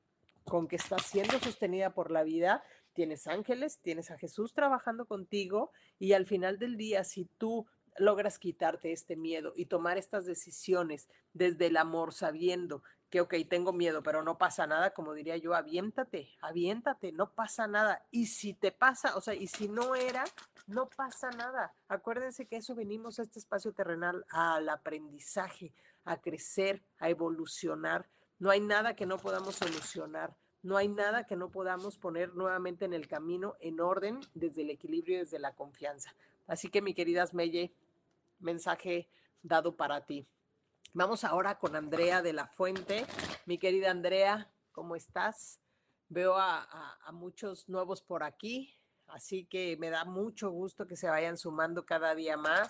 con 0.45 0.68
que 0.68 0.76
estás 0.76 1.03
siendo 1.07 1.38
sostenida 1.38 1.95
por 1.95 2.11
la 2.11 2.22
vida 2.22 2.62
tienes 2.95 3.26
ángeles, 3.26 3.80
tienes 3.82 4.11
a 4.11 4.16
Jesús 4.16 4.55
trabajando 4.55 5.05
contigo 5.05 5.72
y 5.99 6.14
al 6.14 6.24
final 6.24 6.59
del 6.59 6.78
día, 6.78 7.05
si 7.05 7.26
tú 7.26 7.66
logras 7.99 8.38
quitarte 8.38 8.92
este 8.92 9.16
miedo 9.16 9.53
y 9.55 9.66
tomar 9.66 9.99
estas 9.99 10.24
decisiones 10.24 11.09
desde 11.32 11.66
el 11.66 11.76
amor, 11.76 12.14
sabiendo 12.14 12.82
que, 13.11 13.20
ok, 13.20 13.34
tengo 13.49 13.72
miedo, 13.72 14.03
pero 14.03 14.22
no 14.22 14.38
pasa 14.38 14.66
nada, 14.66 14.95
como 14.95 15.12
diría 15.12 15.36
yo, 15.36 15.55
aviéntate, 15.55 16.30
aviéntate, 16.40 17.12
no 17.12 17.32
pasa 17.32 17.66
nada. 17.66 18.07
Y 18.11 18.26
si 18.26 18.55
te 18.55 18.72
pasa, 18.72 19.16
o 19.16 19.20
sea, 19.20 19.34
y 19.34 19.47
si 19.47 19.68
no 19.68 19.95
era, 19.95 20.24
no 20.66 20.88
pasa 20.88 21.30
nada. 21.30 21.74
Acuérdense 21.88 22.46
que 22.46 22.56
eso 22.56 22.74
venimos 22.74 23.18
a 23.18 23.22
este 23.22 23.38
espacio 23.38 23.72
terrenal, 23.72 24.24
al 24.30 24.68
aprendizaje, 24.68 25.74
a 26.04 26.20
crecer, 26.20 26.82
a 26.98 27.08
evolucionar. 27.08 28.08
No 28.38 28.50
hay 28.50 28.60
nada 28.60 28.96
que 28.96 29.06
no 29.06 29.18
podamos 29.18 29.56
solucionar. 29.56 30.36
No 30.62 30.78
hay 30.78 30.88
nada 30.88 31.26
que 31.26 31.36
no 31.36 31.50
podamos 31.50 31.98
poner 31.98 32.34
nuevamente 32.34 32.86
en 32.86 32.94
el 32.94 33.06
camino 33.06 33.54
en 33.60 33.80
orden 33.80 34.20
desde 34.32 34.62
el 34.62 34.70
equilibrio 34.70 35.16
y 35.16 35.20
desde 35.20 35.38
la 35.38 35.54
confianza. 35.54 36.14
Así 36.46 36.68
que 36.68 36.80
mi 36.80 36.94
querida 36.94 37.26
Melle, 37.34 37.74
mensaje 38.38 39.10
dado 39.42 39.76
para 39.76 40.06
ti. 40.06 40.26
Vamos 40.94 41.24
ahora 41.24 41.58
con 41.58 41.76
Andrea 41.76 42.22
de 42.22 42.32
la 42.32 42.46
Fuente. 42.46 43.04
Mi 43.44 43.58
querida 43.58 43.90
Andrea, 43.90 44.50
¿cómo 44.72 44.96
estás? 44.96 45.60
Veo 46.08 46.34
a, 46.36 46.62
a, 47.04 47.12
muchos 47.12 47.68
nuevos 47.68 48.00
por 48.00 48.22
aquí, 48.22 48.74
así 49.14 49.46
que 49.46 49.76
me 49.78 49.90
da 49.90 50.04
mucho 50.04 50.50
gusto 50.50 50.86
que 50.86 50.96
se 50.96 51.08
vayan 51.08 51.38
sumando 51.38 51.86
cada 51.86 52.14
día 52.14 52.36
más. 52.36 52.68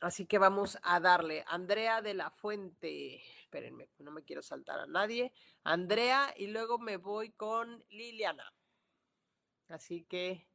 Así 0.00 0.26
que 0.26 0.38
vamos 0.38 0.78
a 0.82 1.00
darle. 1.00 1.44
Andrea 1.48 2.02
de 2.02 2.14
la 2.14 2.30
Fuente 2.30 3.22
espérenme, 3.54 3.88
no 4.00 4.10
me 4.10 4.24
quiero 4.24 4.42
saltar 4.42 4.80
a 4.80 4.86
nadie. 4.86 5.32
Andrea 5.62 6.34
y 6.36 6.48
luego 6.48 6.78
me 6.78 6.96
voy 6.96 7.30
con 7.30 7.84
Liliana. 7.88 8.52
Así 9.68 10.02
que 10.02 10.48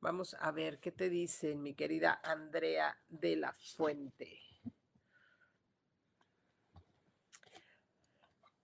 vamos 0.00 0.36
a 0.38 0.50
ver 0.50 0.78
qué 0.78 0.92
te 0.92 1.08
dice 1.08 1.54
mi 1.54 1.74
querida 1.74 2.20
Andrea 2.22 2.98
de 3.08 3.36
la 3.36 3.54
Fuente. 3.54 4.42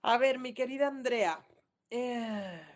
A 0.03 0.17
ver, 0.19 0.37
mi 0.37 0.53
querida 0.53 0.87
Andrea. 0.87 1.43
Eh, 1.89 2.72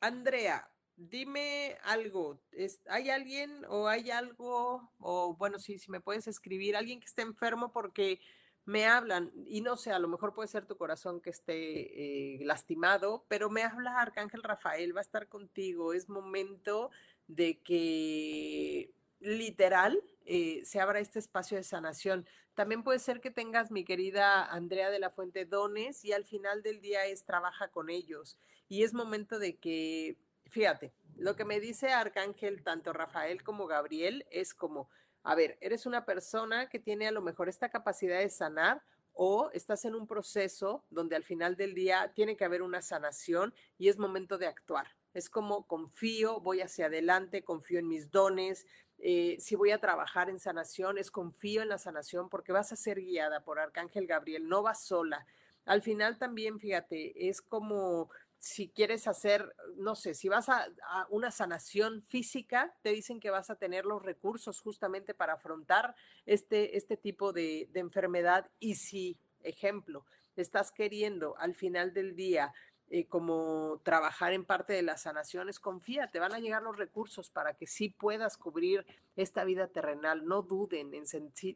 Andrea, 0.00 0.70
dime 0.96 1.78
algo. 1.84 2.40
¿Hay 2.88 3.10
alguien 3.10 3.64
o 3.68 3.88
hay 3.88 4.10
algo, 4.10 4.92
o 4.98 5.36
bueno, 5.36 5.58
si 5.58 5.78
me 5.88 6.00
puedes 6.00 6.26
escribir, 6.26 6.76
alguien 6.76 7.00
que 7.00 7.06
esté 7.06 7.22
enfermo 7.22 7.72
porque 7.72 8.20
me 8.66 8.84
hablan, 8.86 9.32
y 9.46 9.60
no 9.60 9.76
sé, 9.76 9.92
a 9.92 9.98
lo 10.00 10.08
mejor 10.08 10.34
puede 10.34 10.48
ser 10.48 10.66
tu 10.66 10.76
corazón 10.76 11.20
que 11.20 11.30
esté 11.30 12.40
eh, 12.40 12.44
lastimado, 12.44 13.24
pero 13.28 13.48
me 13.48 13.62
habla 13.62 14.00
Arcángel 14.00 14.42
Rafael, 14.42 14.94
va 14.94 15.00
a 15.00 15.02
estar 15.02 15.28
contigo, 15.28 15.92
es 15.92 16.08
momento 16.08 16.90
de 17.28 17.60
que 17.62 18.90
literal 19.20 20.02
eh, 20.24 20.62
se 20.64 20.80
abra 20.80 20.98
este 20.98 21.20
espacio 21.20 21.56
de 21.56 21.62
sanación. 21.62 22.26
También 22.54 22.82
puede 22.82 22.98
ser 22.98 23.20
que 23.20 23.30
tengas, 23.30 23.70
mi 23.70 23.84
querida 23.84 24.44
Andrea 24.44 24.90
de 24.90 24.98
la 24.98 25.10
Fuente, 25.10 25.44
dones 25.44 26.04
y 26.04 26.12
al 26.12 26.24
final 26.24 26.62
del 26.62 26.80
día 26.80 27.06
es 27.06 27.24
trabaja 27.24 27.68
con 27.68 27.88
ellos. 27.88 28.36
Y 28.68 28.84
es 28.84 28.94
momento 28.94 29.38
de 29.38 29.56
que 29.56 30.16
fíjate, 30.48 30.92
lo 31.16 31.36
que 31.36 31.44
me 31.44 31.60
dice 31.60 31.90
Arcángel, 31.90 32.62
tanto 32.62 32.92
Rafael 32.92 33.42
como 33.42 33.66
Gabriel, 33.66 34.26
es 34.30 34.54
como, 34.54 34.88
a 35.22 35.34
ver, 35.34 35.58
eres 35.60 35.86
una 35.86 36.04
persona 36.04 36.68
que 36.68 36.78
tiene 36.78 37.08
a 37.08 37.12
lo 37.12 37.22
mejor 37.22 37.48
esta 37.48 37.68
capacidad 37.68 38.18
de 38.18 38.30
sanar 38.30 38.82
o 39.12 39.50
estás 39.52 39.84
en 39.86 39.94
un 39.94 40.06
proceso 40.06 40.84
donde 40.90 41.16
al 41.16 41.24
final 41.24 41.56
del 41.56 41.74
día 41.74 42.12
tiene 42.14 42.36
que 42.36 42.44
haber 42.44 42.62
una 42.62 42.82
sanación 42.82 43.54
y 43.78 43.88
es 43.88 43.98
momento 43.98 44.38
de 44.38 44.46
actuar. 44.46 44.88
es 45.14 45.30
como 45.30 45.66
confío, 45.66 46.40
voy 46.40 46.60
hacia 46.60 46.86
adelante, 46.86 47.42
confío 47.42 47.78
en 47.78 47.88
mis 47.88 48.10
dones. 48.10 48.66
Eh, 48.98 49.38
si 49.40 49.56
voy 49.56 49.70
a 49.70 49.80
trabajar 49.80 50.28
en 50.28 50.38
sanación, 50.38 50.98
es 50.98 51.10
confío 51.10 51.62
en 51.62 51.70
la 51.70 51.78
sanación 51.78 52.28
porque 52.28 52.52
vas 52.52 52.72
a 52.72 52.76
ser 52.76 53.00
guiada 53.00 53.42
por 53.42 53.58
Arcángel 53.58 54.06
Gabriel, 54.06 54.46
no 54.46 54.62
vas 54.62 54.84
sola. 54.84 55.26
Al 55.64 55.80
final 55.80 56.18
también, 56.18 56.60
fíjate, 56.60 57.28
es 57.28 57.40
como 57.40 58.10
si 58.38 58.68
quieres 58.68 59.06
hacer, 59.08 59.54
no 59.76 59.94
sé, 59.94 60.14
si 60.14 60.28
vas 60.28 60.48
a, 60.48 60.66
una 61.10 61.30
sanación 61.30 62.02
física, 62.02 62.74
te 62.82 62.90
dicen 62.90 63.20
que 63.20 63.30
vas 63.30 63.50
a 63.50 63.56
tener 63.56 63.84
los 63.84 64.02
recursos 64.02 64.60
justamente 64.60 65.14
para 65.14 65.34
afrontar 65.34 65.94
este, 66.26 66.76
este 66.76 66.96
tipo 66.96 67.32
de, 67.32 67.68
de 67.72 67.80
enfermedad. 67.80 68.50
Y 68.58 68.76
si, 68.76 69.18
ejemplo, 69.40 70.04
estás 70.36 70.70
queriendo 70.70 71.36
al 71.38 71.54
final 71.54 71.92
del 71.92 72.14
día 72.14 72.52
eh, 72.88 73.06
como 73.06 73.80
trabajar 73.82 74.32
en 74.32 74.44
parte 74.44 74.72
de 74.72 74.82
las 74.82 75.02
sanaciones, 75.02 75.58
confía, 75.58 76.10
te 76.10 76.20
van 76.20 76.32
a 76.32 76.38
llegar 76.38 76.62
los 76.62 76.76
recursos 76.76 77.30
para 77.30 77.54
que 77.54 77.66
sí 77.66 77.88
puedas 77.88 78.36
cubrir 78.36 78.86
esta 79.16 79.44
vida 79.44 79.66
terrenal. 79.66 80.24
No 80.24 80.42
duden 80.42 80.94
en, 80.94 81.04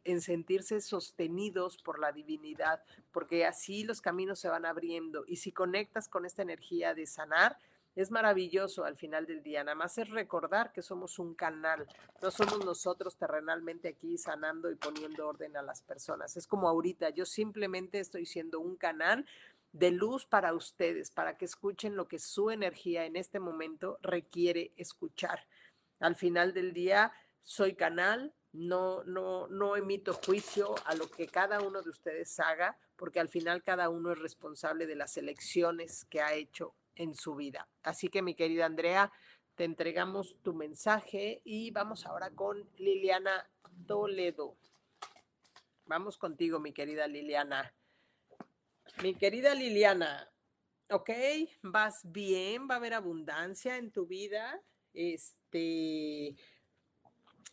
en 0.03 0.21
sentirse 0.21 0.81
sostenidos 0.81 1.77
por 1.81 1.99
la 1.99 2.11
divinidad, 2.11 2.83
porque 3.13 3.45
así 3.45 3.83
los 3.83 4.01
caminos 4.01 4.39
se 4.39 4.49
van 4.49 4.65
abriendo. 4.65 5.23
Y 5.25 5.37
si 5.37 5.51
conectas 5.51 6.09
con 6.09 6.25
esta 6.25 6.41
energía 6.41 6.93
de 6.93 7.07
sanar, 7.07 7.57
es 7.95 8.09
maravilloso 8.09 8.85
al 8.85 8.95
final 8.95 9.25
del 9.25 9.43
día. 9.43 9.63
Nada 9.63 9.75
más 9.75 9.97
es 9.97 10.09
recordar 10.09 10.71
que 10.71 10.81
somos 10.81 11.19
un 11.19 11.33
canal, 11.35 11.87
no 12.21 12.31
somos 12.31 12.63
nosotros 12.63 13.17
terrenalmente 13.17 13.89
aquí 13.89 14.17
sanando 14.17 14.71
y 14.71 14.75
poniendo 14.75 15.27
orden 15.27 15.57
a 15.57 15.61
las 15.61 15.81
personas. 15.81 16.37
Es 16.37 16.47
como 16.47 16.69
ahorita, 16.69 17.09
yo 17.09 17.25
simplemente 17.25 17.99
estoy 17.99 18.25
siendo 18.25 18.59
un 18.59 18.75
canal 18.75 19.25
de 19.71 19.91
luz 19.91 20.25
para 20.25 20.53
ustedes, 20.53 21.11
para 21.11 21.37
que 21.37 21.45
escuchen 21.45 21.95
lo 21.95 22.07
que 22.07 22.19
su 22.19 22.51
energía 22.51 23.05
en 23.05 23.15
este 23.15 23.39
momento 23.39 23.97
requiere 24.01 24.73
escuchar. 24.75 25.45
Al 25.99 26.15
final 26.15 26.53
del 26.53 26.73
día, 26.73 27.13
soy 27.43 27.75
canal, 27.75 28.33
no, 28.51 29.03
no, 29.05 29.47
no 29.47 29.75
emito 29.77 30.13
juicio 30.13 30.75
a 30.85 30.95
lo 30.95 31.09
que 31.09 31.27
cada 31.27 31.61
uno 31.61 31.81
de 31.81 31.89
ustedes 31.89 32.39
haga, 32.39 32.77
porque 32.97 33.19
al 33.19 33.29
final 33.29 33.63
cada 33.63 33.89
uno 33.89 34.11
es 34.11 34.19
responsable 34.19 34.85
de 34.85 34.95
las 34.95 35.15
elecciones 35.17 36.05
que 36.05 36.21
ha 36.21 36.33
hecho 36.33 36.75
en 36.95 37.15
su 37.15 37.35
vida. 37.35 37.67
Así 37.83 38.09
que 38.09 38.21
mi 38.21 38.35
querida 38.35 38.65
Andrea, 38.65 39.11
te 39.55 39.63
entregamos 39.63 40.37
tu 40.41 40.53
mensaje 40.53 41.41
y 41.45 41.71
vamos 41.71 42.05
ahora 42.05 42.29
con 42.31 42.69
Liliana 42.77 43.49
Toledo. 43.87 44.57
Vamos 45.85 46.17
contigo, 46.17 46.59
mi 46.59 46.73
querida 46.73 47.07
Liliana. 47.07 47.73
Mi 49.01 49.15
querida 49.15 49.55
Liliana, 49.55 50.31
ok, 50.89 51.09
vas 51.63 52.01
bien, 52.03 52.67
va 52.69 52.75
a 52.75 52.77
haber 52.77 52.93
abundancia 52.93 53.77
en 53.77 53.91
tu 53.91 54.05
vida. 54.05 54.61
Este, 54.93 56.35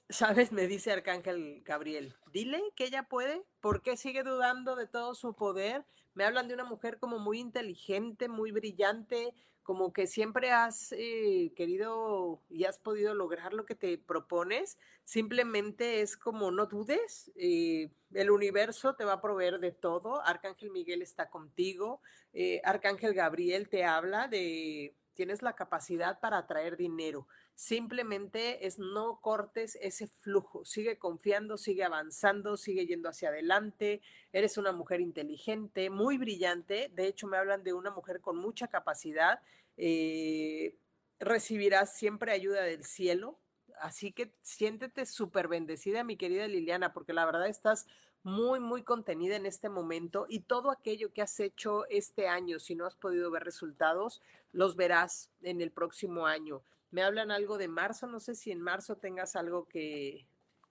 sabes, 0.09 0.53
me 0.53 0.67
dice 0.67 0.93
Arcángel 0.93 1.63
Gabriel, 1.65 2.15
dile 2.33 2.61
que 2.77 2.85
ella 2.85 3.05
puede, 3.05 3.43
¿por 3.61 3.83
qué 3.83 3.97
sigue 3.97 4.23
dudando 4.23 4.77
de 4.77 4.87
todo 4.87 5.15
su 5.15 5.35
poder? 5.35 5.87
Me 6.15 6.25
hablan 6.25 6.49
de 6.49 6.55
una 6.55 6.65
mujer 6.65 6.99
como 6.99 7.19
muy 7.19 7.39
inteligente, 7.39 8.29
muy 8.29 8.51
brillante, 8.51 9.33
como 9.69 9.93
que 9.93 10.07
siempre 10.07 10.51
has 10.51 10.93
eh, 10.93 11.53
querido 11.55 12.41
y 12.49 12.65
has 12.65 12.79
podido 12.79 13.13
lograr 13.13 13.53
lo 13.53 13.67
que 13.67 13.75
te 13.75 13.99
propones, 13.99 14.79
simplemente 15.05 16.01
es 16.01 16.17
como 16.17 16.51
no 16.51 16.65
dudes, 16.65 17.31
eh, 17.37 17.91
el 18.15 18.31
universo 18.31 18.95
te 18.95 19.05
va 19.05 19.13
a 19.13 19.21
proveer 19.21 19.59
de 19.59 19.73
todo, 19.73 20.25
Arcángel 20.25 20.71
Miguel 20.71 21.03
está 21.03 21.29
contigo, 21.29 22.01
eh, 22.33 22.63
Arcángel 22.65 23.13
Gabriel 23.13 23.69
te 23.69 23.85
habla 23.85 24.27
de, 24.27 24.95
tienes 25.19 25.43
la 25.43 25.57
capacidad 25.57 26.21
para 26.21 26.39
atraer 26.39 26.77
dinero, 26.77 27.27
Simplemente 27.59 28.69
es 28.69 28.79
no 28.79 29.21
cortes 29.21 29.77
ese 29.83 30.07
flujo, 30.07 30.65
sigue 30.65 30.97
confiando, 30.97 31.59
sigue 31.59 31.83
avanzando, 31.83 32.57
sigue 32.57 32.87
yendo 32.87 33.09
hacia 33.09 33.31
adelante. 33.31 34.01
Eres 34.33 34.59
una 34.59 34.71
mujer 34.71 35.01
inteligente, 35.01 35.91
muy 35.91 36.19
brillante. 36.19 36.89
De 36.95 37.09
hecho, 37.09 37.27
me 37.27 37.37
hablan 37.37 37.65
de 37.65 37.73
una 37.73 37.91
mujer 37.91 38.21
con 38.21 38.37
mucha 38.37 38.69
capacidad. 38.69 39.41
Eh, 39.77 40.77
recibirás 41.19 41.97
siempre 41.97 42.31
ayuda 42.31 42.63
del 42.63 42.85
cielo. 42.85 43.41
Así 43.81 44.13
que 44.13 44.33
siéntete 44.41 45.05
súper 45.05 45.49
bendecida, 45.49 46.05
mi 46.05 46.17
querida 46.17 46.47
Liliana, 46.47 46.93
porque 46.93 47.13
la 47.13 47.27
verdad 47.27 47.49
estás 47.49 47.89
muy, 48.23 48.61
muy 48.61 48.85
contenida 48.85 49.35
en 49.35 49.47
este 49.47 49.69
momento 49.69 50.27
y 50.29 50.41
todo 50.41 50.71
aquello 50.71 51.13
que 51.13 51.23
has 51.23 51.41
hecho 51.41 51.87
este 51.89 52.29
año, 52.29 52.59
si 52.61 52.75
no 52.75 52.87
has 52.87 52.95
podido 52.95 53.31
ver 53.31 53.43
resultados, 53.43 54.21
los 54.53 54.77
verás 54.77 55.31
en 55.43 55.61
el 55.61 55.71
próximo 55.71 56.27
año 56.27 56.63
me 56.91 57.03
hablan 57.03 57.31
algo 57.31 57.59
de 57.59 57.69
marzo, 57.69 58.07
no 58.07 58.21
sé 58.21 58.35
si 58.35 58.51
en 58.51 58.61
marzo 58.61 58.97
tengas 58.97 59.37
algo 59.37 59.67
que, 59.69 60.27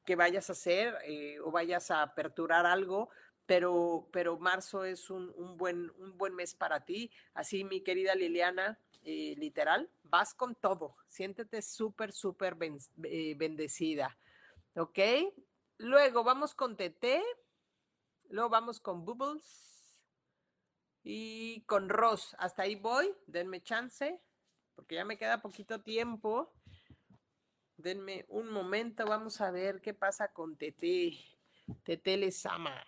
que 0.06 0.16
vayas 0.16 0.50
a 0.50 0.54
hacer 0.54 0.96
eh, 1.06 1.40
o 1.42 1.52
vayas 1.52 1.92
a 1.92 2.02
aperturar 2.02 2.66
algo, 2.66 3.10
pero, 3.46 4.10
pero 4.12 4.38
marzo 4.38 4.84
es 4.84 5.10
un, 5.10 5.32
un, 5.36 5.58
buen, 5.58 5.92
un 5.98 6.18
buen 6.18 6.34
mes 6.34 6.56
para 6.56 6.86
ti. 6.86 7.12
Así, 7.34 7.64
mi 7.64 7.82
querida 7.82 8.16
Liliana, 8.16 8.80
eh, 9.04 9.36
literal, 9.38 9.90
vas 10.04 10.34
con 10.34 10.56
todo, 10.56 10.96
siéntete 11.08 11.62
súper, 11.62 12.12
súper 12.12 12.58
eh, 13.04 13.36
bendecida. 13.38 14.18
¿Ok? 14.76 15.00
Luego 15.78 16.24
vamos 16.24 16.56
con 16.56 16.76
TT, 16.76 17.22
luego 18.30 18.50
vamos 18.50 18.80
con 18.80 19.06
Bubbles 19.06 19.77
y 21.10 21.62
con 21.62 21.88
Ross. 21.88 22.36
Hasta 22.38 22.64
ahí 22.64 22.76
voy, 22.76 23.16
denme 23.28 23.64
chance 23.64 24.20
porque 24.76 24.96
ya 24.96 25.06
me 25.06 25.18
queda 25.18 25.42
poquito 25.42 25.82
tiempo. 25.82 26.54
Denme 27.78 28.26
un 28.28 28.50
momento, 28.50 29.06
vamos 29.06 29.40
a 29.40 29.50
ver 29.50 29.80
qué 29.80 29.94
pasa 29.94 30.34
con 30.34 30.58
Tete. 30.58 31.18
Tete 31.84 32.18
les 32.18 32.46
ama. 32.46 32.86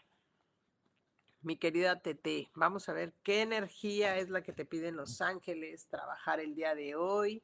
Mi 1.42 1.56
querida 1.56 2.02
Tete, 2.02 2.52
vamos 2.56 2.90
a 2.90 2.94
ver 2.94 3.14
qué 3.24 3.42
energía 3.42 4.18
es 4.18 4.30
la 4.30 4.44
que 4.44 4.52
te 4.52 4.66
piden 4.66 4.98
los 4.98 5.22
ángeles 5.22 5.88
trabajar 5.88 6.42
el 6.42 6.56
día 6.56 6.76
de 6.76 6.96
hoy. 6.96 7.42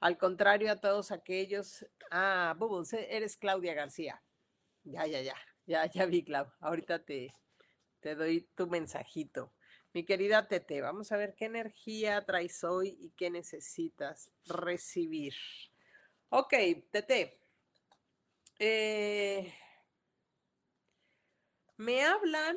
Al 0.00 0.16
contrario 0.16 0.72
a 0.72 0.80
todos 0.80 1.12
aquellos. 1.12 1.84
Ah, 2.10 2.54
Bubbles, 2.58 2.94
eres 2.94 3.36
Claudia 3.36 3.74
García. 3.74 4.22
Ya, 4.84 5.06
ya, 5.06 5.20
ya. 5.20 5.36
Ya, 5.66 5.84
ya 5.84 6.06
vi, 6.06 6.24
Clau. 6.24 6.46
Ahorita 6.60 7.04
te, 7.04 7.34
te 8.00 8.14
doy 8.14 8.48
tu 8.54 8.66
mensajito. 8.66 9.52
Mi 9.94 10.04
querida 10.04 10.46
Tete, 10.46 10.80
vamos 10.82 11.12
a 11.12 11.16
ver 11.16 11.34
qué 11.34 11.46
energía 11.46 12.24
traes 12.24 12.62
hoy 12.62 12.96
y 13.00 13.10
qué 13.10 13.30
necesitas 13.30 14.30
recibir. 14.46 15.34
Ok, 16.28 16.52
Tete. 16.90 17.40
Eh, 18.58 19.52
me 21.78 22.04
hablan 22.04 22.56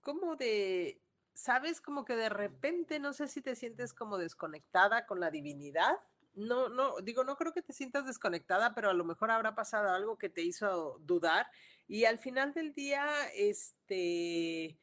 como 0.00 0.34
de, 0.34 1.00
sabes, 1.34 1.80
como 1.80 2.04
que 2.04 2.16
de 2.16 2.30
repente, 2.30 2.98
no 2.98 3.12
sé 3.12 3.28
si 3.28 3.42
te 3.42 3.54
sientes 3.54 3.92
como 3.92 4.18
desconectada 4.18 5.06
con 5.06 5.20
la 5.20 5.30
divinidad. 5.30 5.98
No, 6.34 6.68
no, 6.68 6.96
digo, 7.00 7.22
no 7.22 7.36
creo 7.36 7.52
que 7.52 7.62
te 7.62 7.72
sientas 7.72 8.06
desconectada, 8.06 8.74
pero 8.74 8.90
a 8.90 8.94
lo 8.94 9.04
mejor 9.04 9.30
habrá 9.30 9.54
pasado 9.54 9.90
algo 9.90 10.18
que 10.18 10.28
te 10.28 10.42
hizo 10.42 10.98
dudar. 11.00 11.46
Y 11.86 12.04
al 12.04 12.18
final 12.18 12.52
del 12.52 12.74
día, 12.74 13.06
este, 13.34 14.78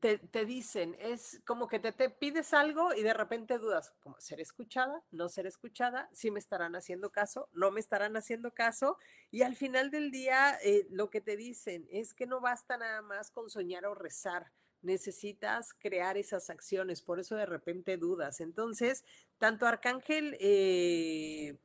te, 0.00 0.44
dicen, 0.46 0.96
es 0.98 1.42
como 1.46 1.68
que 1.68 1.78
te, 1.78 1.92
te, 1.92 2.08
pides 2.08 2.54
algo 2.54 2.94
y 2.94 3.02
de 3.02 3.12
repente 3.12 3.58
dudas, 3.58 3.92
como 4.00 4.18
ser 4.18 4.40
escuchada, 4.40 5.02
no 5.10 5.28
ser 5.28 5.46
escuchada, 5.46 6.08
si 6.12 6.30
me 6.30 6.38
estarán 6.38 6.74
haciendo 6.74 7.12
caso, 7.12 7.48
no 7.52 7.70
me 7.70 7.80
estarán 7.80 8.16
haciendo 8.16 8.54
caso, 8.54 8.96
y 9.30 9.42
al 9.42 9.56
final 9.56 9.90
del 9.90 10.10
día 10.10 10.58
eh, 10.62 10.86
lo 10.90 11.10
que 11.10 11.20
te 11.20 11.36
dicen 11.36 11.86
es 11.90 12.14
que 12.14 12.26
no 12.26 12.40
basta 12.40 12.78
nada 12.78 13.02
más 13.02 13.30
con 13.30 13.50
soñar 13.50 13.84
o 13.84 13.94
rezar, 13.94 14.52
necesitas 14.80 15.74
crear 15.74 16.16
esas 16.16 16.48
acciones, 16.48 17.02
por 17.02 17.20
eso 17.20 17.36
de 17.36 17.46
repente 17.46 17.96
dudas. 17.96 18.40
Entonces, 18.40 19.04
tanto 19.38 19.66
Arcángel... 19.66 20.36
Eh, 20.40 21.58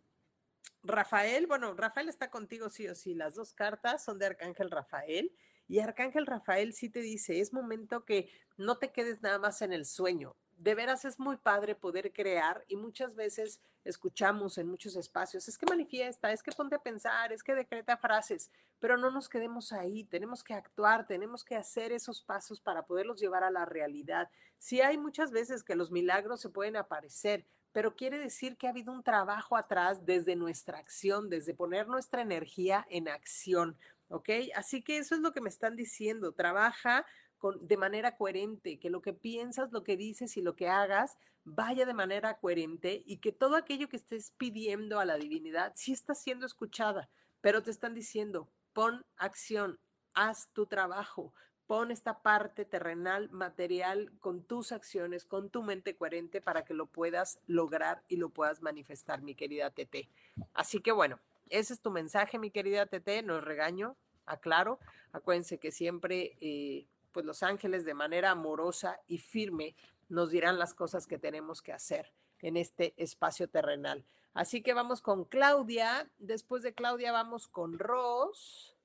Rafael, 0.81 1.45
bueno, 1.45 1.73
Rafael 1.73 2.07
está 2.07 2.31
contigo 2.31 2.69
sí 2.69 2.87
o 2.87 2.95
sí, 2.95 3.13
las 3.13 3.35
dos 3.35 3.53
cartas 3.53 4.01
son 4.01 4.17
de 4.17 4.27
Arcángel 4.27 4.71
Rafael 4.71 5.33
y 5.69 5.79
Arcángel 5.79 6.25
Rafael 6.25 6.73
sí 6.73 6.89
te 6.89 6.99
dice, 6.99 7.39
es 7.39 7.53
momento 7.53 8.03
que 8.03 8.29
no 8.57 8.79
te 8.79 8.91
quedes 8.91 9.21
nada 9.21 9.37
más 9.37 9.61
en 9.61 9.71
el 9.71 9.85
sueño. 9.85 10.35
De 10.57 10.73
veras 10.73 11.05
es 11.05 11.19
muy 11.19 11.37
padre 11.37 11.75
poder 11.75 12.11
crear 12.11 12.65
y 12.67 12.75
muchas 12.75 13.15
veces 13.15 13.61
escuchamos 13.85 14.57
en 14.57 14.67
muchos 14.67 14.95
espacios, 14.95 15.47
es 15.47 15.57
que 15.57 15.67
manifiesta, 15.67 16.31
es 16.31 16.41
que 16.41 16.51
ponte 16.51 16.75
a 16.75 16.81
pensar, 16.81 17.31
es 17.31 17.43
que 17.43 17.53
decreta 17.53 17.97
frases, 17.97 18.51
pero 18.79 18.97
no 18.97 19.11
nos 19.11 19.29
quedemos 19.29 19.71
ahí, 19.71 20.03
tenemos 20.05 20.43
que 20.43 20.55
actuar, 20.55 21.05
tenemos 21.05 21.45
que 21.45 21.55
hacer 21.55 21.91
esos 21.91 22.21
pasos 22.21 22.59
para 22.59 22.87
poderlos 22.87 23.21
llevar 23.21 23.43
a 23.43 23.51
la 23.51 23.65
realidad. 23.65 24.27
Sí 24.57 24.81
hay 24.81 24.97
muchas 24.97 25.31
veces 25.31 25.63
que 25.63 25.75
los 25.75 25.91
milagros 25.91 26.41
se 26.41 26.49
pueden 26.49 26.77
aparecer, 26.77 27.45
pero 27.71 27.95
quiere 27.95 28.17
decir 28.17 28.57
que 28.57 28.65
ha 28.65 28.71
habido 28.71 28.91
un 28.91 29.03
trabajo 29.03 29.55
atrás 29.55 30.03
desde 30.03 30.35
nuestra 30.35 30.79
acción, 30.79 31.29
desde 31.29 31.53
poner 31.53 31.87
nuestra 31.87 32.23
energía 32.23 32.87
en 32.89 33.07
acción. 33.07 33.77
¿Ok? 34.09 34.29
Así 34.55 34.83
que 34.83 34.97
eso 34.97 35.15
es 35.15 35.21
lo 35.21 35.31
que 35.31 35.41
me 35.41 35.49
están 35.49 35.75
diciendo. 35.75 36.33
Trabaja 36.33 37.05
con, 37.37 37.65
de 37.65 37.77
manera 37.77 38.17
coherente, 38.17 38.79
que 38.79 38.89
lo 38.89 39.01
que 39.01 39.13
piensas, 39.13 39.71
lo 39.71 39.83
que 39.83 39.97
dices 39.97 40.35
y 40.37 40.41
lo 40.41 40.55
que 40.55 40.67
hagas 40.67 41.17
vaya 41.43 41.85
de 41.85 41.93
manera 41.93 42.37
coherente 42.37 43.01
y 43.05 43.17
que 43.17 43.31
todo 43.31 43.55
aquello 43.55 43.89
que 43.89 43.97
estés 43.97 44.33
pidiendo 44.37 44.99
a 44.99 45.05
la 45.05 45.17
divinidad 45.17 45.73
sí 45.75 45.93
está 45.93 46.13
siendo 46.13 46.45
escuchada, 46.45 47.09
pero 47.41 47.63
te 47.63 47.71
están 47.71 47.93
diciendo, 47.93 48.51
pon 48.73 49.05
acción, 49.17 49.79
haz 50.13 50.49
tu 50.53 50.67
trabajo, 50.67 51.33
pon 51.65 51.91
esta 51.91 52.21
parte 52.21 52.65
terrenal, 52.65 53.29
material, 53.29 54.11
con 54.19 54.43
tus 54.43 54.71
acciones, 54.71 55.25
con 55.25 55.49
tu 55.49 55.63
mente 55.63 55.95
coherente 55.95 56.41
para 56.41 56.65
que 56.65 56.73
lo 56.73 56.87
puedas 56.87 57.39
lograr 57.45 58.03
y 58.07 58.17
lo 58.17 58.29
puedas 58.29 58.61
manifestar, 58.61 59.21
mi 59.21 59.35
querida 59.35 59.69
Tete. 59.71 60.09
Así 60.53 60.81
que 60.81 60.91
bueno, 60.91 61.19
ese 61.49 61.73
es 61.73 61.81
tu 61.81 61.91
mensaje, 61.91 62.39
mi 62.39 62.51
querida 62.51 62.85
Tete, 62.85 63.21
no 63.23 63.37
es 63.37 63.43
regaño, 63.43 63.97
aclaro. 64.25 64.79
Acuérdense 65.11 65.59
que 65.59 65.71
siempre, 65.71 66.37
eh, 66.41 66.87
pues 67.11 67.25
los 67.25 67.43
ángeles 67.43 67.85
de 67.85 67.93
manera 67.93 68.31
amorosa 68.31 68.99
y 69.07 69.17
firme 69.17 69.75
nos 70.07 70.31
dirán 70.31 70.59
las 70.59 70.73
cosas 70.73 71.07
que 71.07 71.19
tenemos 71.19 71.61
que 71.61 71.73
hacer 71.73 72.13
en 72.41 72.57
este 72.57 72.93
espacio 72.97 73.49
terrenal. 73.49 74.05
Así 74.33 74.61
que 74.61 74.73
vamos 74.73 75.01
con 75.01 75.25
Claudia. 75.25 76.09
Después 76.17 76.63
de 76.63 76.73
Claudia 76.73 77.11
vamos 77.11 77.47
con 77.47 77.79
Ros. 77.79 78.75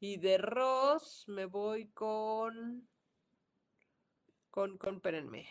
Y 0.00 0.16
de 0.16 0.38
Ross 0.38 1.24
me 1.28 1.44
voy 1.44 1.88
con. 1.88 2.88
Con, 4.50 4.78
con, 4.78 4.96
espérenme. 4.96 5.46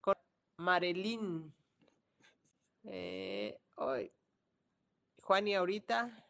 Con 0.00 0.14
Marilyn. 0.56 1.54
Eh, 2.84 3.58
hoy. 3.76 4.10
Juan 5.26 5.48
y 5.48 5.54
ahorita. 5.54 6.24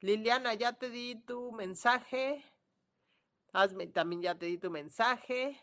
Liliana, 0.00 0.54
ya 0.54 0.72
te 0.72 0.90
di 0.90 1.16
tu 1.16 1.52
mensaje. 1.52 2.44
Hazme, 3.52 3.86
también 3.88 4.22
ya 4.22 4.34
te 4.34 4.46
di 4.46 4.58
tu 4.58 4.70
mensaje. 4.70 5.60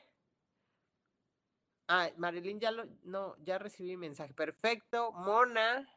Ah, 1.87 2.09
Marilyn 2.17 2.59
ya 2.59 2.71
lo, 2.71 2.85
no, 3.03 3.35
ya 3.43 3.57
recibí 3.57 3.97
mensaje. 3.97 4.33
Perfecto. 4.33 5.11
Mona. 5.13 5.89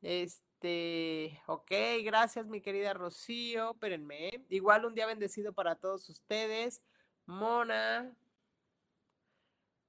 Este. 0.00 0.48
Este, 0.60 1.40
ok, 1.46 1.70
gracias 2.02 2.48
mi 2.48 2.60
querida 2.60 2.92
Rocío, 2.92 3.70
espérenme. 3.70 4.28
¿eh? 4.28 4.44
Igual 4.48 4.86
un 4.86 4.94
día 4.94 5.06
bendecido 5.06 5.52
para 5.52 5.76
todos 5.76 6.08
ustedes. 6.08 6.82
Mona. 7.26 8.12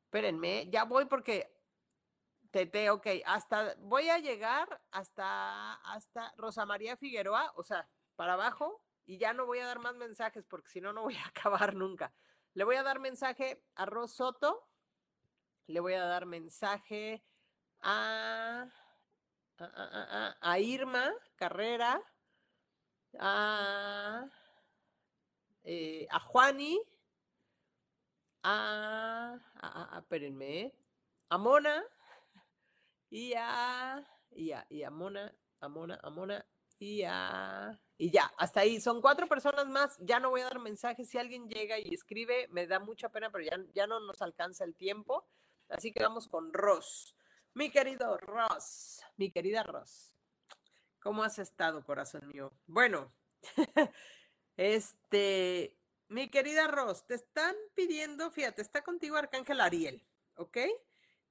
Espérenme, 0.05 0.67
ya 0.69 0.84
voy 0.84 1.05
porque 1.05 1.51
Tete, 2.52 2.89
ok, 2.89 3.08
hasta 3.26 3.76
voy 3.80 4.10
a 4.10 4.18
llegar 4.18 4.82
hasta 4.91 5.74
hasta 5.93 6.34
Rosa 6.38 6.66
María 6.66 6.97
Figueroa, 6.97 7.52
o 7.56 7.64
sea, 7.64 7.88
para 8.16 8.34
abajo 8.34 8.84
y 9.06 9.18
ya 9.18 9.34
no 9.34 9.45
voy 9.45 9.60
a 9.60 9.68
dar 9.68 9.80
más 9.80 9.95
mensajes 9.95 10.45
porque 10.45 10.70
si 10.70 10.82
no 10.82 10.93
no 10.93 11.04
voy 11.04 11.16
a 11.16 11.28
acabar 11.28 11.76
nunca. 11.76 12.14
Le 12.54 12.64
voy 12.64 12.76
a 12.76 12.84
dar 12.84 13.00
mensaje 13.00 13.64
a 13.76 13.86
Rosoto. 13.86 14.68
Le 15.68 15.80
voy 15.80 15.93
a 15.93 16.04
dar 16.04 16.26
mensaje 16.26 17.24
a 17.82 18.68
a, 20.41 20.60
Irma 20.60 21.14
Carrera, 21.36 22.02
a, 23.20 24.26
eh, 25.64 26.08
a 26.10 26.20
Juani, 26.20 26.82
a, 28.43 29.38
espérenme, 29.97 30.74
a 31.30 31.38
Mona 31.38 31.84
y 33.10 33.34
a, 33.36 34.05
y 34.32 34.51
a, 34.51 34.66
y 34.70 34.84
a 34.84 34.89
Mona, 34.89 35.34
a 35.60 35.68
Mona, 35.68 35.99
a 36.01 36.10
Mona 36.10 36.45
y 36.78 37.03
a, 37.03 37.80
y 37.97 38.12
ya, 38.12 38.32
hasta 38.38 38.62
ahí. 38.62 38.80
Son 38.80 39.01
cuatro 39.01 39.28
personas 39.28 39.68
más. 39.68 39.97
Ya 39.99 40.20
no 40.20 40.30
voy 40.30 40.41
a 40.41 40.45
dar 40.45 40.60
mensajes. 40.60 41.10
Si 41.10 41.18
alguien 41.18 41.49
llega 41.49 41.78
y 41.80 41.93
escribe, 41.93 42.47
me 42.49 42.68
da 42.68 42.80
mucha 42.80 43.10
pena, 43.10 43.30
pero 43.32 43.43
ya, 43.43 43.57
ya 43.74 43.88
no 43.88 43.99
nos 43.99 44.22
alcanza 44.22 44.64
el 44.64 44.76
tiempo. 44.76 45.28
Así 45.68 45.91
que 45.91 46.01
vamos 46.01 46.28
con 46.28 46.53
Ross. 46.53 47.16
Mi 47.53 47.72
querido 47.72 48.18
Ross, 48.18 49.01
mi 49.18 49.32
querida 49.32 49.64
Ross, 49.64 50.14
¿cómo 50.99 51.24
has 51.24 51.39
estado, 51.39 51.84
corazón 51.84 52.28
mío? 52.28 52.53
Bueno, 52.68 53.14
este, 54.55 55.76
mi 56.07 56.30
querida 56.30 56.68
Ross, 56.68 57.05
te 57.05 57.16
están 57.16 57.55
pidiendo, 57.74 58.30
fíjate, 58.32 58.62
está 58.62 58.84
contigo 58.84 59.18
Arcángel 59.18 59.62
Ariel, 59.62 60.07
¿ok? 60.36 60.57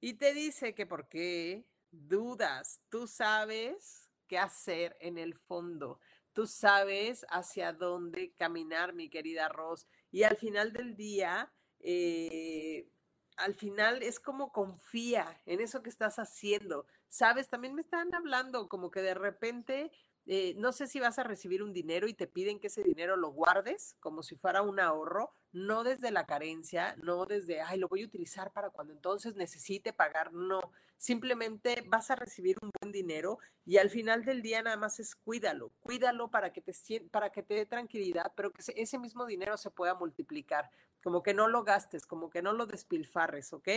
Y 0.00 0.14
te 0.14 0.32
dice 0.32 0.74
que 0.74 0.86
por 0.86 1.08
qué 1.08 1.66
dudas, 1.90 2.82
tú 2.88 3.06
sabes 3.06 4.08
qué 4.28 4.38
hacer 4.38 4.96
en 5.00 5.18
el 5.18 5.34
fondo, 5.34 6.00
tú 6.32 6.46
sabes 6.46 7.26
hacia 7.30 7.72
dónde 7.72 8.32
caminar, 8.36 8.92
mi 8.92 9.08
querida 9.08 9.48
Ross, 9.48 9.86
y 10.12 10.22
al 10.22 10.36
final 10.36 10.72
del 10.72 10.96
día, 10.96 11.52
eh, 11.80 12.88
al 13.36 13.54
final 13.54 14.02
es 14.02 14.20
como 14.20 14.52
confía 14.52 15.40
en 15.46 15.60
eso 15.60 15.82
que 15.82 15.90
estás 15.90 16.18
haciendo. 16.18 16.86
Sabes, 17.08 17.48
también 17.48 17.74
me 17.74 17.80
están 17.80 18.14
hablando 18.14 18.68
como 18.68 18.90
que 18.90 19.00
de 19.00 19.14
repente, 19.14 19.90
eh, 20.30 20.52
no 20.58 20.72
sé 20.72 20.86
si 20.86 21.00
vas 21.00 21.18
a 21.18 21.22
recibir 21.22 21.62
un 21.62 21.72
dinero 21.72 22.06
y 22.06 22.12
te 22.12 22.26
piden 22.26 22.60
que 22.60 22.66
ese 22.66 22.82
dinero 22.82 23.16
lo 23.16 23.30
guardes 23.30 23.96
como 23.98 24.22
si 24.22 24.36
fuera 24.36 24.60
un 24.60 24.78
ahorro, 24.78 25.32
no 25.52 25.84
desde 25.84 26.10
la 26.10 26.26
carencia, 26.26 26.94
no 27.02 27.24
desde, 27.24 27.62
ay, 27.62 27.78
lo 27.78 27.88
voy 27.88 28.02
a 28.02 28.04
utilizar 28.04 28.52
para 28.52 28.68
cuando 28.68 28.92
entonces 28.92 29.36
necesite 29.36 29.94
pagar, 29.94 30.34
no, 30.34 30.60
simplemente 30.98 31.82
vas 31.86 32.10
a 32.10 32.14
recibir 32.16 32.58
un 32.60 32.70
buen 32.78 32.92
dinero 32.92 33.38
y 33.64 33.78
al 33.78 33.88
final 33.88 34.26
del 34.26 34.42
día 34.42 34.60
nada 34.60 34.76
más 34.76 35.00
es 35.00 35.14
cuídalo, 35.14 35.72
cuídalo 35.80 36.30
para 36.30 36.52
que 36.52 36.60
te, 36.60 36.74
para 37.10 37.30
que 37.30 37.42
te 37.42 37.54
dé 37.54 37.64
tranquilidad, 37.64 38.30
pero 38.36 38.52
que 38.52 38.62
ese 38.76 38.98
mismo 38.98 39.24
dinero 39.24 39.56
se 39.56 39.70
pueda 39.70 39.94
multiplicar 39.94 40.68
como 41.02 41.22
que 41.22 41.32
no 41.32 41.48
lo 41.48 41.64
gastes, 41.64 42.04
como 42.04 42.28
que 42.28 42.42
no 42.42 42.52
lo 42.52 42.66
despilfarres, 42.66 43.54
¿ok? 43.54 43.68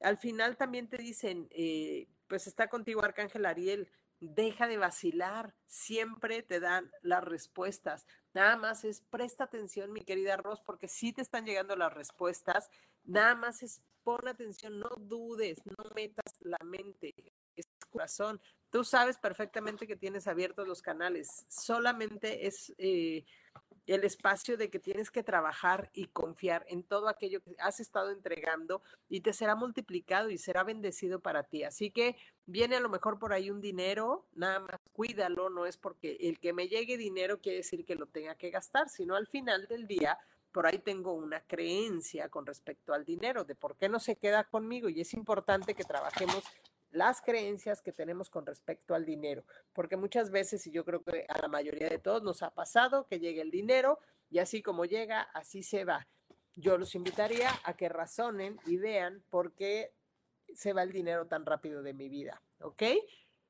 Al 0.00 0.16
final 0.16 0.56
también 0.56 0.88
te 0.88 0.96
dicen, 0.96 1.46
eh, 1.50 2.08
pues 2.26 2.46
está 2.46 2.68
contigo 2.68 3.04
Arcángel 3.04 3.44
Ariel, 3.44 3.90
deja 4.20 4.68
de 4.68 4.76
vacilar, 4.76 5.54
siempre 5.66 6.42
te 6.42 6.60
dan 6.60 6.90
las 7.02 7.24
respuestas. 7.24 8.06
Nada 8.32 8.56
más 8.56 8.84
es 8.84 9.00
presta 9.00 9.44
atención, 9.44 9.92
mi 9.92 10.02
querida 10.02 10.36
Ros, 10.36 10.60
porque 10.60 10.88
sí 10.88 11.12
te 11.12 11.22
están 11.22 11.46
llegando 11.46 11.74
las 11.74 11.92
respuestas. 11.92 12.70
Nada 13.04 13.34
más 13.34 13.62
es 13.62 13.82
pon 14.02 14.28
atención, 14.28 14.78
no 14.78 14.90
dudes, 14.98 15.58
no 15.64 15.90
metas 15.94 16.34
la 16.40 16.58
mente, 16.64 17.14
es 17.56 17.66
corazón. 17.90 18.40
Tú 18.70 18.84
sabes 18.84 19.18
perfectamente 19.18 19.86
que 19.86 19.96
tienes 19.96 20.26
abiertos 20.26 20.66
los 20.66 20.82
canales, 20.82 21.44
solamente 21.48 22.46
es 22.46 22.72
eh, 22.78 23.24
el 23.86 24.04
espacio 24.04 24.56
de 24.56 24.70
que 24.70 24.78
tienes 24.78 25.10
que 25.10 25.22
trabajar 25.22 25.90
y 25.94 26.06
confiar 26.06 26.64
en 26.68 26.82
todo 26.82 27.08
aquello 27.08 27.42
que 27.42 27.56
has 27.58 27.80
estado 27.80 28.10
entregando 28.10 28.82
y 29.08 29.20
te 29.20 29.32
será 29.32 29.54
multiplicado 29.54 30.30
y 30.30 30.38
será 30.38 30.64
bendecido 30.64 31.20
para 31.20 31.44
ti. 31.44 31.64
Así 31.64 31.90
que 31.90 32.16
viene 32.46 32.76
a 32.76 32.80
lo 32.80 32.88
mejor 32.88 33.18
por 33.18 33.32
ahí 33.32 33.50
un 33.50 33.60
dinero, 33.60 34.26
nada 34.34 34.60
más 34.60 34.80
cuídalo, 34.92 35.50
no 35.50 35.66
es 35.66 35.76
porque 35.76 36.16
el 36.20 36.38
que 36.38 36.52
me 36.52 36.68
llegue 36.68 36.96
dinero 36.96 37.40
quiere 37.40 37.58
decir 37.58 37.84
que 37.84 37.96
lo 37.96 38.06
tenga 38.06 38.34
que 38.34 38.50
gastar, 38.50 38.88
sino 38.88 39.16
al 39.16 39.26
final 39.26 39.66
del 39.66 39.86
día 39.86 40.18
por 40.52 40.66
ahí 40.66 40.78
tengo 40.78 41.12
una 41.12 41.40
creencia 41.40 42.28
con 42.28 42.44
respecto 42.44 42.92
al 42.92 43.04
dinero, 43.04 43.44
de 43.44 43.54
por 43.54 43.76
qué 43.76 43.88
no 43.88 44.00
se 44.00 44.16
queda 44.16 44.44
conmigo 44.44 44.88
y 44.88 45.00
es 45.00 45.14
importante 45.14 45.74
que 45.74 45.84
trabajemos 45.84 46.42
las 46.90 47.20
creencias 47.22 47.82
que 47.82 47.92
tenemos 47.92 48.30
con 48.30 48.46
respecto 48.46 48.94
al 48.94 49.04
dinero, 49.04 49.44
porque 49.72 49.96
muchas 49.96 50.30
veces, 50.30 50.66
y 50.66 50.70
yo 50.70 50.84
creo 50.84 51.02
que 51.02 51.26
a 51.28 51.40
la 51.40 51.48
mayoría 51.48 51.88
de 51.88 51.98
todos 51.98 52.22
nos 52.22 52.42
ha 52.42 52.50
pasado 52.50 53.06
que 53.06 53.20
llegue 53.20 53.40
el 53.40 53.50
dinero 53.50 53.98
y 54.28 54.38
así 54.38 54.62
como 54.62 54.84
llega, 54.84 55.22
así 55.22 55.62
se 55.62 55.84
va. 55.84 56.06
Yo 56.54 56.78
los 56.78 56.94
invitaría 56.94 57.50
a 57.64 57.76
que 57.76 57.88
razonen 57.88 58.58
y 58.66 58.76
vean 58.76 59.22
por 59.30 59.54
qué 59.54 59.94
se 60.54 60.72
va 60.72 60.82
el 60.82 60.92
dinero 60.92 61.26
tan 61.26 61.46
rápido 61.46 61.82
de 61.82 61.94
mi 61.94 62.08
vida, 62.08 62.42
¿ok? 62.60 62.82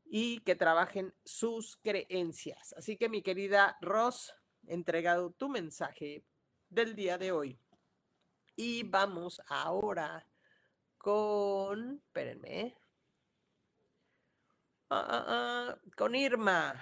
Y 0.05 0.41
que 0.41 0.55
trabajen 0.55 1.15
sus 1.25 1.77
creencias. 1.77 2.75
Así 2.75 2.97
que 2.97 3.09
mi 3.09 3.23
querida 3.23 3.79
Ross, 3.81 4.35
entregado 4.67 5.31
tu 5.31 5.49
mensaje 5.49 6.25
del 6.69 6.95
día 6.95 7.17
de 7.17 7.33
hoy. 7.33 7.59
Y 8.57 8.83
vamos 8.83 9.41
ahora 9.49 10.27
con, 10.99 12.03
espérenme, 12.07 12.77
Ah, 14.93 15.07
ah, 15.09 15.25
ah, 15.29 15.79
con 15.97 16.17
Irma. 16.17 16.75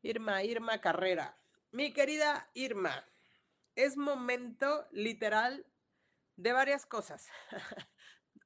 Irma, 0.00 0.42
Irma 0.42 0.80
Carrera. 0.80 1.38
Mi 1.70 1.92
querida 1.92 2.48
Irma, 2.54 3.06
es 3.74 3.98
momento 3.98 4.88
literal 4.90 5.66
de 6.36 6.54
varias 6.54 6.86
cosas. 6.86 7.28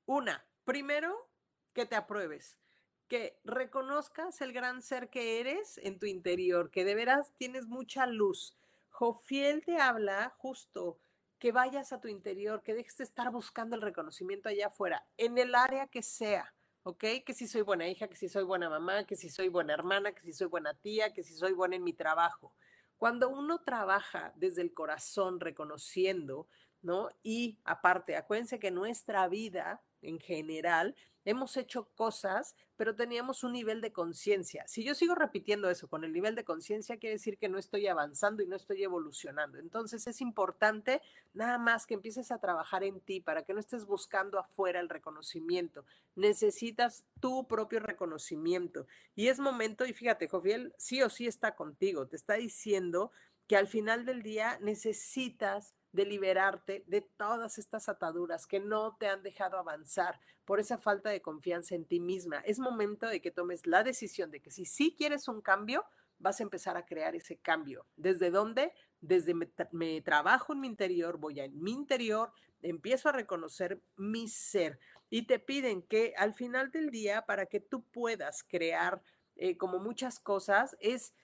Una, 0.06 0.44
primero, 0.64 1.30
que 1.72 1.86
te 1.86 1.94
apruebes, 1.94 2.58
que 3.06 3.38
reconozcas 3.44 4.40
el 4.40 4.52
gran 4.52 4.82
ser 4.82 5.08
que 5.08 5.38
eres 5.38 5.78
en 5.78 6.00
tu 6.00 6.06
interior, 6.06 6.72
que 6.72 6.84
de 6.84 6.96
veras 6.96 7.32
tienes 7.36 7.68
mucha 7.68 8.06
luz. 8.06 8.56
Jofiel 8.88 9.64
te 9.64 9.78
habla 9.80 10.34
justo 10.38 10.98
que 11.38 11.52
vayas 11.52 11.92
a 11.92 12.00
tu 12.00 12.08
interior, 12.08 12.64
que 12.64 12.74
dejes 12.74 12.96
de 12.96 13.04
estar 13.04 13.30
buscando 13.30 13.76
el 13.76 13.82
reconocimiento 13.82 14.48
allá 14.48 14.66
afuera, 14.66 15.06
en 15.16 15.38
el 15.38 15.54
área 15.54 15.86
que 15.86 16.02
sea 16.02 16.55
¿ok? 16.86 17.04
Que 17.26 17.34
si 17.34 17.48
soy 17.48 17.62
buena 17.62 17.88
hija, 17.88 18.06
que 18.06 18.14
si 18.14 18.28
soy 18.28 18.44
buena 18.44 18.70
mamá, 18.70 19.04
que 19.06 19.16
si 19.16 19.28
soy 19.28 19.48
buena 19.48 19.74
hermana, 19.74 20.12
que 20.12 20.22
si 20.22 20.32
soy 20.32 20.46
buena 20.46 20.72
tía, 20.72 21.12
que 21.12 21.24
si 21.24 21.34
soy 21.34 21.52
buena 21.52 21.74
en 21.76 21.82
mi 21.82 21.92
trabajo, 21.92 22.54
Cuando 22.96 23.28
uno 23.28 23.60
trabaja 23.62 24.32
desde 24.36 24.62
el 24.62 24.72
corazón 24.72 25.40
reconociendo, 25.40 26.48
¿no? 26.82 27.10
Y 27.22 27.58
aparte, 27.64 28.16
acuérdense 28.16 28.58
que 28.60 28.70
nuestra 28.70 29.28
vida 29.28 29.82
en 30.00 30.18
general 30.20 30.94
hemos 31.26 31.56
hecho 31.56 31.88
cosas, 31.96 32.54
pero 32.76 32.94
teníamos 32.94 33.42
un 33.42 33.52
nivel 33.52 33.80
de 33.80 33.92
conciencia. 33.92 34.64
Si 34.68 34.84
yo 34.84 34.94
sigo 34.94 35.14
repitiendo 35.14 35.68
eso 35.68 35.88
con 35.88 36.04
el 36.04 36.12
nivel 36.12 36.36
de 36.36 36.44
conciencia, 36.44 36.98
quiere 36.98 37.16
decir 37.16 37.36
que 37.36 37.48
no 37.48 37.58
estoy 37.58 37.88
avanzando 37.88 38.42
y 38.42 38.46
no 38.46 38.54
estoy 38.54 38.84
evolucionando. 38.84 39.58
Entonces 39.58 40.06
es 40.06 40.20
importante 40.20 41.02
nada 41.34 41.58
más 41.58 41.84
que 41.84 41.94
empieces 41.94 42.30
a 42.30 42.38
trabajar 42.38 42.84
en 42.84 43.00
ti 43.00 43.20
para 43.20 43.44
que 43.44 43.54
no 43.54 43.60
estés 43.60 43.86
buscando 43.86 44.38
afuera 44.38 44.78
el 44.78 44.88
reconocimiento. 44.88 45.84
Necesitas 46.14 47.04
tu 47.20 47.46
propio 47.48 47.80
reconocimiento. 47.80 48.86
Y 49.16 49.26
es 49.26 49.40
momento, 49.40 49.84
y 49.84 49.92
fíjate, 49.92 50.28
Jofiel 50.28 50.74
sí 50.78 51.02
o 51.02 51.10
sí 51.10 51.26
está 51.26 51.56
contigo, 51.56 52.06
te 52.06 52.16
está 52.16 52.34
diciendo 52.34 53.10
que 53.48 53.56
al 53.56 53.66
final 53.66 54.04
del 54.04 54.22
día 54.22 54.58
necesitas 54.60 55.74
de 55.92 56.04
liberarte 56.04 56.84
de 56.86 57.00
todas 57.00 57.58
estas 57.58 57.88
ataduras 57.88 58.46
que 58.46 58.60
no 58.60 58.96
te 58.96 59.08
han 59.08 59.22
dejado 59.22 59.58
avanzar 59.58 60.20
por 60.44 60.60
esa 60.60 60.78
falta 60.78 61.10
de 61.10 61.22
confianza 61.22 61.74
en 61.74 61.84
ti 61.84 62.00
misma. 62.00 62.38
Es 62.40 62.58
momento 62.58 63.06
de 63.06 63.20
que 63.20 63.30
tomes 63.30 63.66
la 63.66 63.82
decisión 63.82 64.30
de 64.30 64.40
que 64.40 64.50
si 64.50 64.64
sí 64.64 64.94
quieres 64.96 65.28
un 65.28 65.40
cambio, 65.40 65.84
vas 66.18 66.40
a 66.40 66.44
empezar 66.44 66.76
a 66.76 66.86
crear 66.86 67.14
ese 67.14 67.36
cambio. 67.36 67.86
¿Desde 67.96 68.30
dónde? 68.30 68.72
Desde 69.00 69.34
me, 69.34 70.00
trabajo 70.00 70.52
en 70.52 70.60
mi 70.60 70.68
interior, 70.68 71.18
voy 71.18 71.40
a 71.40 71.44
en 71.44 71.62
mi 71.62 71.72
interior, 71.72 72.32
empiezo 72.62 73.08
a 73.08 73.12
reconocer 73.12 73.82
mi 73.96 74.28
ser 74.28 74.78
y 75.10 75.26
te 75.26 75.38
piden 75.38 75.82
que 75.82 76.14
al 76.16 76.34
final 76.34 76.70
del 76.70 76.90
día, 76.90 77.26
para 77.26 77.46
que 77.46 77.60
tú 77.60 77.84
puedas 77.84 78.42
crear 78.42 79.02
eh, 79.36 79.56
como 79.56 79.78
muchas 79.78 80.18
cosas, 80.18 80.76
es 80.80 81.14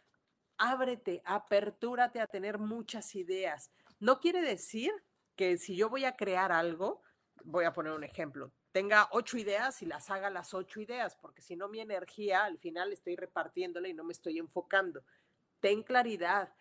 ábrete, 0.59 1.23
apertúrate 1.25 2.21
a 2.21 2.27
tener 2.27 2.59
muchas 2.59 3.15
ideas. 3.15 3.71
No 4.03 4.19
quiere 4.19 4.43
decir 4.43 4.91
que 5.37 5.59
si 5.59 5.77
yo 5.77 5.89
voy 5.89 6.07
a 6.07 6.17
crear 6.17 6.51
algo, 6.51 7.03
voy 7.45 7.67
a 7.67 7.73
poner 7.73 7.93
un 7.93 8.03
ejemplo, 8.03 8.51
tenga 8.73 9.07
ocho 9.13 9.39
ideas 9.39 9.81
y 9.81 9.87
las 9.87 10.11
haga 10.11 10.29
las 10.29 10.55
ocho 10.55 10.81
ideas, 10.81 11.15
porque 11.15 11.41
si 11.41 11.55
no 11.55 11.69
mi 11.69 11.79
energía 11.79 12.43
al 12.43 12.59
final 12.59 12.93
estoy 12.93 13.15
repartiéndola 13.15 13.87
y 13.87 13.95
no 13.95 14.03
me 14.03 14.13
estoy 14.13 14.41
enfocando. 14.41 15.05
Ten 15.61 15.85
claridad, 15.85 16.53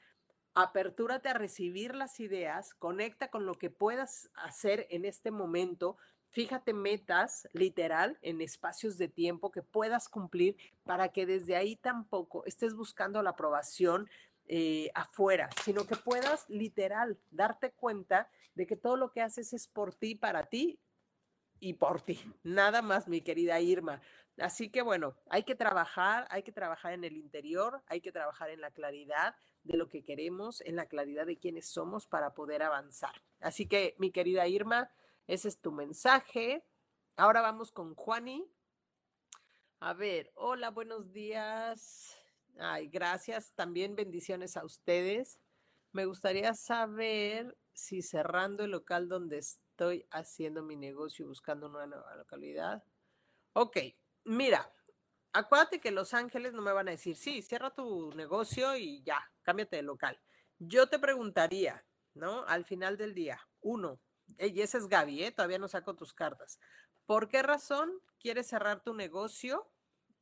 apertúrate 0.54 1.30
a 1.30 1.34
recibir 1.34 1.96
las 1.96 2.20
ideas, 2.20 2.76
conecta 2.76 3.30
con 3.30 3.48
lo 3.48 3.56
que 3.56 3.72
puedas 3.72 4.30
hacer 4.36 4.86
en 4.92 5.04
este 5.04 5.32
momento, 5.32 5.98
fíjate 6.30 6.74
metas 6.74 7.48
literal 7.54 8.20
en 8.22 8.42
espacios 8.42 9.00
de 9.00 9.08
tiempo 9.08 9.52
que 9.52 9.64
puedas 9.64 10.10
cumplir 10.10 10.58
para 10.84 11.10
que 11.10 11.26
desde 11.26 11.56
ahí 11.56 11.76
tampoco 11.76 12.46
estés 12.46 12.76
buscando 12.76 13.24
la 13.24 13.32
aprobación 13.32 14.08
eh, 14.54 14.92
afuera, 14.96 15.50
sino 15.64 15.88
que 15.88 15.96
puedas 15.96 16.44
literal 16.50 17.18
darte 17.30 17.72
cuenta 17.72 18.30
de 18.54 18.68
que 18.68 18.76
todo 18.76 18.98
lo 18.98 19.14
que 19.14 19.22
haces 19.22 19.54
es 19.54 19.70
por 19.70 19.96
ti, 19.96 20.14
para 20.14 20.50
ti 20.50 20.78
y 21.62 21.76
por 21.76 22.02
ti. 22.02 22.20
Nada 22.44 22.82
más, 22.82 23.08
mi 23.08 23.22
querida 23.22 23.62
Irma. 23.62 24.02
Así 24.38 24.70
que 24.70 24.82
bueno, 24.82 25.16
hay 25.30 25.44
que 25.44 25.56
trabajar, 25.56 26.28
hay 26.30 26.44
que 26.44 26.52
trabajar 26.52 26.92
en 26.92 27.06
el 27.06 27.16
interior, 27.16 27.82
hay 27.88 28.02
que 28.02 28.12
trabajar 28.12 28.50
en 28.50 28.60
la 28.60 28.72
claridad 28.72 29.38
de 29.64 29.78
lo 29.78 29.88
que 29.88 30.04
queremos, 30.04 30.60
en 30.60 30.76
la 30.76 30.88
claridad 30.88 31.26
de 31.26 31.38
quiénes 31.38 31.70
somos 31.70 32.06
para 32.06 32.34
poder 32.34 32.62
avanzar. 32.62 33.24
Así 33.40 33.70
que, 33.70 33.96
mi 34.00 34.12
querida 34.12 34.50
Irma, 34.50 34.92
ese 35.28 35.48
es 35.48 35.62
tu 35.62 35.72
mensaje. 35.72 36.66
Ahora 37.16 37.40
vamos 37.40 37.72
con 37.72 37.96
Juani. 37.96 38.46
A 39.80 39.94
ver, 39.94 40.34
hola, 40.36 40.72
buenos 40.72 41.14
días. 41.14 42.21
Ay, 42.60 42.88
gracias. 42.88 43.54
También 43.54 43.96
bendiciones 43.96 44.58
a 44.58 44.66
ustedes. 44.66 45.40
Me 45.92 46.06
gustaría 46.06 46.54
saber 46.54 47.58
si 47.74 48.02
cerrando 48.02 48.64
el 48.64 48.72
local 48.72 49.10
donde 49.10 49.40
estoy 49.40 50.06
haciendo 50.12 50.64
mi 50.64 50.76
negocio, 50.76 51.28
buscando 51.28 51.68
una 51.68 51.88
nueva 51.88 52.16
localidad. 52.16 52.84
Ok, 53.54 53.78
mira, 54.24 54.72
acuérdate 55.34 55.82
que 55.82 55.92
Los 55.92 56.14
Ángeles 56.14 56.54
no 56.54 56.62
me 56.62 56.72
van 56.72 56.88
a 56.88 56.92
decir, 56.92 57.16
sí, 57.16 57.42
cierra 57.42 57.74
tu 57.74 58.12
negocio 58.14 58.76
y 58.78 59.04
ya, 59.04 59.22
cámbiate 59.42 59.78
de 59.78 59.82
local. 59.82 60.20
Yo 60.60 60.88
te 60.88 61.00
preguntaría, 61.00 61.86
¿no? 62.14 62.46
Al 62.46 62.66
final 62.66 62.98
del 62.98 63.14
día, 63.14 63.40
uno, 63.62 64.00
y 64.38 64.62
ese 64.62 64.78
es 64.78 64.88
Gaby, 64.88 65.24
¿eh? 65.24 65.32
todavía 65.32 65.60
no 65.60 65.68
saco 65.68 65.96
tus 65.96 66.14
cartas. 66.14 66.60
¿Por 67.06 67.28
qué 67.28 67.42
razón 67.42 67.92
quieres 68.20 68.48
cerrar 68.48 68.84
tu 68.84 68.94
negocio? 68.94 69.70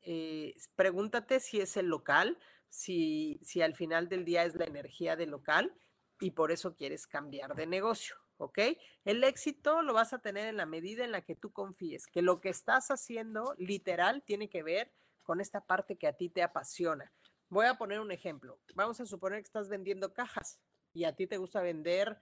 Eh, 0.02 0.56
pregúntate 0.76 1.40
si 1.40 1.60
es 1.60 1.78
el 1.78 1.88
local, 1.88 2.38
si, 2.70 3.40
si 3.44 3.62
al 3.62 3.76
final 3.76 4.10
del 4.10 4.26
día 4.26 4.44
es 4.44 4.56
la 4.56 4.66
energía 4.66 5.16
del 5.16 5.32
local 5.32 5.74
y 6.20 6.32
por 6.32 6.52
eso 6.52 6.76
quieres 6.76 7.08
cambiar 7.08 7.56
de 7.56 7.68
negocio, 7.68 8.16
¿ok? 8.38 8.60
El 9.06 9.24
éxito 9.24 9.82
lo 9.82 9.94
vas 9.94 10.14
a 10.14 10.20
tener 10.20 10.48
en 10.48 10.58
la 10.58 10.66
medida 10.66 11.04
en 11.04 11.12
la 11.12 11.22
que 11.22 11.36
tú 11.36 11.52
confíes, 11.52 12.08
que 12.08 12.22
lo 12.22 12.42
que 12.42 12.50
estás 12.50 12.92
haciendo 12.92 13.56
literal 13.58 14.24
tiene 14.24 14.50
que 14.50 14.64
ver 14.64 14.92
con 15.24 15.42
esta 15.42 15.66
parte 15.66 15.98
que 15.98 16.08
a 16.08 16.14
ti 16.14 16.30
te 16.30 16.44
apasiona. 16.44 17.14
Voy 17.50 17.66
a 17.66 17.78
poner 17.78 18.00
un 18.00 18.12
ejemplo. 18.12 18.60
Vamos 18.76 19.00
a 19.00 19.06
suponer 19.06 19.40
que 19.40 19.48
estás 19.48 19.70
vendiendo 19.70 20.14
cajas 20.14 20.60
y 20.94 21.06
a 21.06 21.16
ti 21.16 21.28
te 21.28 21.38
gusta 21.38 21.62
vender, 21.62 22.18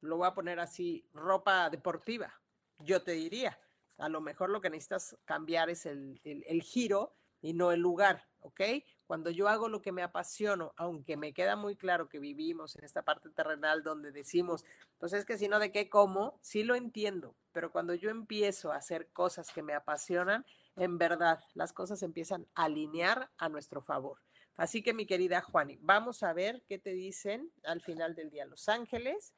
lo 0.00 0.18
voy 0.18 0.28
a 0.28 0.34
poner 0.34 0.60
así, 0.60 1.08
ropa 1.12 1.70
deportiva. 1.70 2.40
Yo 2.78 3.02
te 3.02 3.12
diría, 3.12 3.58
a 3.98 4.08
lo 4.08 4.20
mejor 4.20 4.50
lo 4.50 4.60
que 4.60 4.70
necesitas 4.70 5.16
cambiar 5.24 5.70
es 5.70 5.86
el, 5.86 6.18
giro 6.62 7.14
y 7.40 7.52
no 7.52 7.72
el 7.72 7.80
lugar, 7.80 8.26
¿ok? 8.40 8.60
Cuando 9.06 9.30
yo 9.30 9.48
hago 9.48 9.68
lo 9.68 9.82
que 9.82 9.92
me 9.92 10.02
apasiono, 10.02 10.72
aunque 10.76 11.16
me 11.16 11.32
queda 11.32 11.56
muy 11.56 11.76
claro 11.76 12.08
que 12.08 12.18
vivimos 12.18 12.76
en 12.76 12.84
esta 12.84 13.02
parte 13.02 13.30
terrenal 13.30 13.82
donde 13.82 14.12
decimos, 14.12 14.64
pues 14.98 15.12
es 15.12 15.24
que 15.24 15.38
si 15.38 15.48
no, 15.48 15.58
¿de 15.58 15.72
qué 15.72 15.88
como? 15.88 16.38
Sí 16.42 16.62
lo 16.62 16.74
entiendo, 16.74 17.34
pero 17.52 17.70
cuando 17.72 17.94
yo 17.94 18.10
empiezo 18.10 18.72
a 18.72 18.76
hacer 18.76 19.08
cosas 19.12 19.52
que 19.52 19.62
me 19.62 19.74
apasionan, 19.74 20.44
en 20.76 20.98
verdad 20.98 21.40
las 21.54 21.72
cosas 21.72 22.02
empiezan 22.02 22.46
a 22.54 22.64
alinear 22.64 23.30
a 23.38 23.48
nuestro 23.48 23.80
favor. 23.82 24.18
Así 24.56 24.82
que 24.82 24.92
mi 24.92 25.06
querida 25.06 25.40
Juani, 25.40 25.78
vamos 25.80 26.24
a 26.24 26.32
ver 26.32 26.64
qué 26.66 26.78
te 26.78 26.92
dicen 26.92 27.52
al 27.62 27.80
final 27.80 28.16
del 28.16 28.28
día 28.28 28.44
Los 28.44 28.68
Ángeles. 28.68 29.32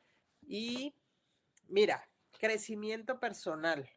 Y 0.47 0.95
mira, 1.69 2.09
crecimiento 2.39 3.21
personal. 3.21 3.89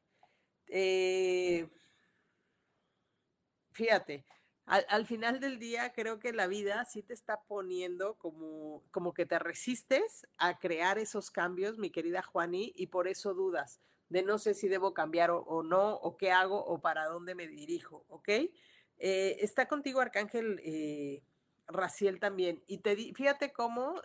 Eh, 0.75 1.69
fíjate, 3.73 4.25
al, 4.65 5.05
final 5.05 5.39
del 5.39 5.59
día 5.59 5.93
creo 5.93 6.17
que 6.17 6.33
la 6.33 6.47
vida 6.47 6.83
sí 6.85 7.03
te 7.03 7.13
está 7.13 7.43
poniendo 7.43 8.15
como, 8.15 8.81
como 8.89 9.13
que 9.13 9.27
te 9.27 9.37
resistes 9.37 10.25
a 10.39 10.57
crear 10.57 10.97
esos 10.97 11.29
cambios, 11.29 11.77
mi 11.77 11.91
querida 11.91 12.23
Juani, 12.23 12.73
y 12.75 12.87
por 12.87 13.07
eso 13.07 13.35
dudas 13.35 13.81
de 14.09 14.23
no 14.23 14.39
sé 14.39 14.55
si 14.55 14.67
debo 14.67 14.95
cambiar 14.95 15.29
o, 15.29 15.61
no, 15.61 15.93
o 15.93 16.17
qué 16.17 16.31
hago, 16.31 16.65
o 16.65 16.81
para 16.81 17.05
dónde 17.05 17.35
me 17.35 17.47
dirijo, 17.47 18.03
¿ok? 18.07 18.29
Eh, 18.29 19.37
está 19.41 19.67
contigo 19.67 20.01
Arcángel 20.01 20.59
eh, 20.63 21.21
Raciel 21.67 22.19
también, 22.19 22.63
y 22.65 22.79
te 22.79 22.95
fíjate 22.95 23.53
cómo, 23.53 24.01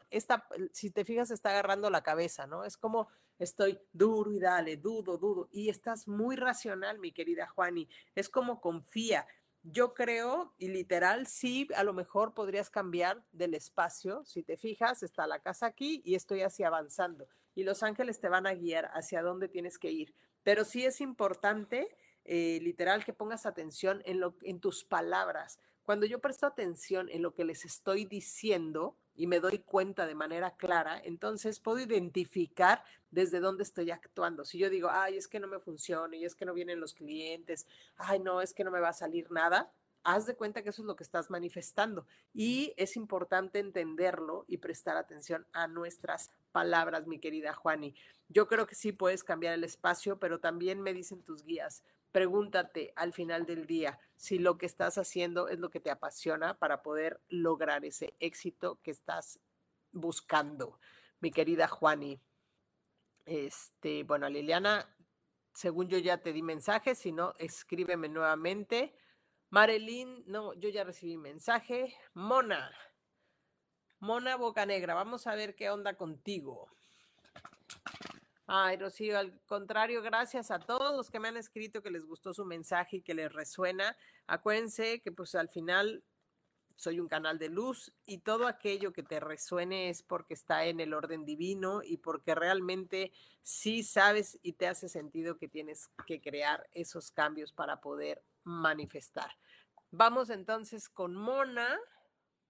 si 0.73 0.91
te 0.91 1.07
fijas, 1.07 1.31
está 1.31 1.49
agarrando 1.49 1.89
la 1.89 2.03
cabeza, 2.03 2.47
¿no? 2.47 2.64
Es 2.64 2.77
como 2.77 3.09
estoy 3.39 3.78
duro 3.93 4.32
y 4.32 4.39
dale, 4.39 4.76
dudo, 4.76 5.16
dudo. 5.18 5.49
Y 5.53 5.68
estás 5.68 6.09
muy 6.09 6.36
racional, 6.36 6.99
mi 6.99 7.12
querida 7.12 7.47
Juani. 7.49 7.89
Es 8.14 8.28
como 8.28 8.61
confía. 8.61 9.26
Yo 9.62 9.93
creo, 9.93 10.55
y 10.57 10.68
literal, 10.68 11.26
sí, 11.26 11.68
a 11.74 11.82
lo 11.84 11.93
mejor 11.93 12.32
podrías 12.32 12.70
cambiar 12.70 13.24
del 13.32 13.55
espacio. 13.55 14.24
Si 14.24 14.43
te 14.43 14.57
fijas, 14.57 15.03
está 15.03 15.26
la 15.26 15.41
casa 15.41 15.66
aquí 15.66 16.01
y 16.05 16.14
estoy 16.14 16.43
así 16.43 16.62
avanzando. 16.62 17.28
Y 17.55 17.64
los 17.64 17.82
ángeles 17.82 18.20
te 18.20 18.28
van 18.28 18.47
a 18.47 18.55
guiar 18.55 18.91
hacia 18.95 19.22
dónde 19.22 19.49
tienes 19.49 19.78
que 19.78 19.91
ir. 19.91 20.14
Pero 20.43 20.64
sí 20.64 20.86
es 20.86 21.01
importante, 21.01 21.89
eh, 22.24 22.61
literal, 22.62 23.05
que 23.05 23.12
pongas 23.12 23.47
atención 23.47 24.01
en, 24.05 24.20
lo, 24.20 24.36
en 24.43 24.61
tus 24.61 24.84
palabras. 24.84 25.59
Cuando 25.82 26.07
yo 26.07 26.20
presto 26.20 26.47
atención 26.47 27.09
en 27.11 27.22
lo 27.22 27.34
que 27.34 27.45
les 27.45 27.64
estoy 27.64 28.05
diciendo, 28.05 28.97
y 29.19 29.27
me 29.27 29.41
doy 29.41 29.59
cuenta 29.59 30.07
de 30.07 30.14
manera 30.14 30.53
clara, 30.57 31.03
entonces 31.05 31.59
puedo 31.59 31.81
identificar 31.81 32.85
desde 33.11 33.41
dónde 33.41 33.64
estoy 33.64 33.91
actuando. 33.91 34.45
Si 34.45 34.59
yo 34.59 34.71
digo, 34.71 34.89
ay, 34.91 35.16
es 35.16 35.27
que 35.27 35.41
no 35.41 35.49
me 35.49 35.59
funciona 35.59 36.16
y 36.16 36.25
es 36.25 36.37
que 36.37 36.47
no 36.47 36.55
vienen 36.55 36.79
los 36.79 36.95
clientes, 36.95 37.66
ay, 37.97 38.21
no, 38.21 38.41
es 38.41 38.55
que 38.55 38.62
no 38.62 38.71
me 38.71 38.79
va 38.79 38.91
a 38.91 38.93
salir 38.93 39.29
nada, 39.33 39.73
haz 40.09 40.24
de 40.24 40.36
cuenta 40.36 40.62
que 40.62 40.70
eso 40.70 40.80
es 40.80 40.86
lo 40.86 40.96
que 40.96 41.04
estás 41.04 41.28
manifestando. 41.28 42.06
Y 42.32 42.72
es 42.78 42.96
importante 42.96 43.59
entenderlo 43.59 44.46
y 44.48 44.56
prestar 44.56 44.96
atención 44.96 45.46
a 45.52 45.66
nuestras 45.66 46.30
palabras, 46.50 47.06
mi 47.06 47.18
querida 47.18 47.52
Juani. 47.52 47.94
Yo 48.28 48.48
creo 48.48 48.66
que 48.66 48.74
sí 48.74 48.92
puedes 48.92 49.22
cambiar 49.22 49.52
el 49.52 49.64
espacio, 49.64 50.18
pero 50.18 50.40
también 50.40 50.80
me 50.80 50.94
dicen 50.94 51.22
tus 51.22 51.44
guías, 51.44 51.84
Pregúntate 52.11 52.94
al 52.96 53.12
final 53.12 53.44
del 53.44 53.66
día 53.66 53.98
si 54.16 54.38
lo 54.38 54.56
que 54.56 54.64
estás 54.64 54.96
haciendo 54.96 55.48
es 55.48 55.59
lo 55.59 55.68
que 55.68 55.78
te 55.78 55.90
apasiona 55.90 56.59
para 56.59 56.82
poder 56.82 57.20
lograr 57.28 57.84
ese 57.84 58.14
éxito 58.18 58.80
que 58.82 58.90
estás 58.90 59.38
buscando. 59.92 60.80
Mi 61.20 61.30
querida 61.30 61.68
Juani. 61.68 62.18
Este, 63.26 64.04
bueno, 64.04 64.26
Liliana, 64.30 64.88
según 65.52 65.88
yo 65.88 65.98
ya 65.98 66.22
te 66.22 66.32
di 66.32 66.42
mensaje, 66.42 66.94
si 66.94 67.12
no, 67.12 67.34
escríbeme 67.38 68.09
nuevamente. 68.09 68.94
Marilyn, 69.51 70.24
no, 70.26 70.53
yo 70.55 70.68
ya 70.68 70.84
recibí 70.84 71.16
mensaje. 71.16 71.94
Mona, 72.14 72.70
Mona 74.01 74.36
Bocanegra, 74.36 74.94
vamos 74.94 75.26
a 75.26 75.34
ver 75.34 75.55
qué 75.55 75.70
onda 75.70 75.94
contigo. 75.94 76.68
Ay, 78.46 78.76
Rocío, 78.76 79.18
al 79.18 79.40
contrario, 79.46 80.01
gracias 80.03 80.51
a 80.51 80.59
todos 80.59 80.96
los 80.96 81.11
que 81.11 81.20
me 81.20 81.28
han 81.28 81.36
escrito 81.36 81.82
que 81.82 81.90
les 81.90 82.07
gustó 82.07 82.32
su 82.32 82.44
mensaje 82.44 82.99
y 82.99 83.03
que 83.03 83.14
les 83.14 83.32
resuena. 83.32 83.96
Acuérdense 84.26 85.01
que 85.01 85.12
pues 85.12 85.34
al 85.34 85.49
final 85.49 86.03
soy 86.76 87.01
un 87.01 87.09
canal 87.09 87.38
de 87.38 87.49
luz 87.49 87.92
y 88.07 88.18
todo 88.18 88.46
aquello 88.46 88.92
que 88.92 89.03
te 89.03 89.18
resuene 89.18 89.90
es 89.90 90.03
porque 90.03 90.34
está 90.34 90.64
en 90.66 90.78
el 90.80 90.94
orden 90.94 91.24
divino 91.24 91.82
y 91.82 91.96
porque 91.96 92.34
realmente 92.34 93.12
sí 93.42 93.82
sabes 93.82 94.38
y 94.42 94.53
te 94.53 94.68
hace 94.68 94.88
sentido 94.88 95.36
que 95.38 95.49
tienes 95.49 95.90
que 96.07 96.20
crear 96.20 96.68
esos 96.72 97.11
cambios 97.11 97.53
para 97.53 97.80
poder 97.80 98.22
manifestar. 98.49 99.30
Vamos 99.90 100.30
entonces 100.30 100.88
con 100.88 101.14
Mona 101.14 101.78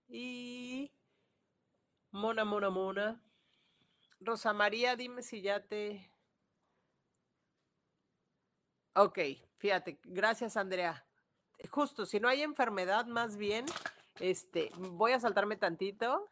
y 0.09 0.93
Mona, 2.11 2.45
Mona, 2.45 2.71
Mona. 2.71 3.23
Rosa 4.21 4.53
María, 4.53 4.97
dime 4.97 5.23
si 5.23 5.43
ya 5.43 5.61
te... 5.65 6.13
Ok, 8.95 9.19
fíjate, 9.59 10.01
gracias 10.05 10.57
Andrea. 10.57 11.07
Justo, 11.71 12.07
si 12.07 12.19
no 12.19 12.29
hay 12.29 12.43
enfermedad, 12.43 13.07
más 13.07 13.37
bien, 13.37 13.67
este, 14.19 14.71
voy 14.77 15.13
a 15.13 15.21
saltarme 15.21 15.57
tantito 15.57 16.29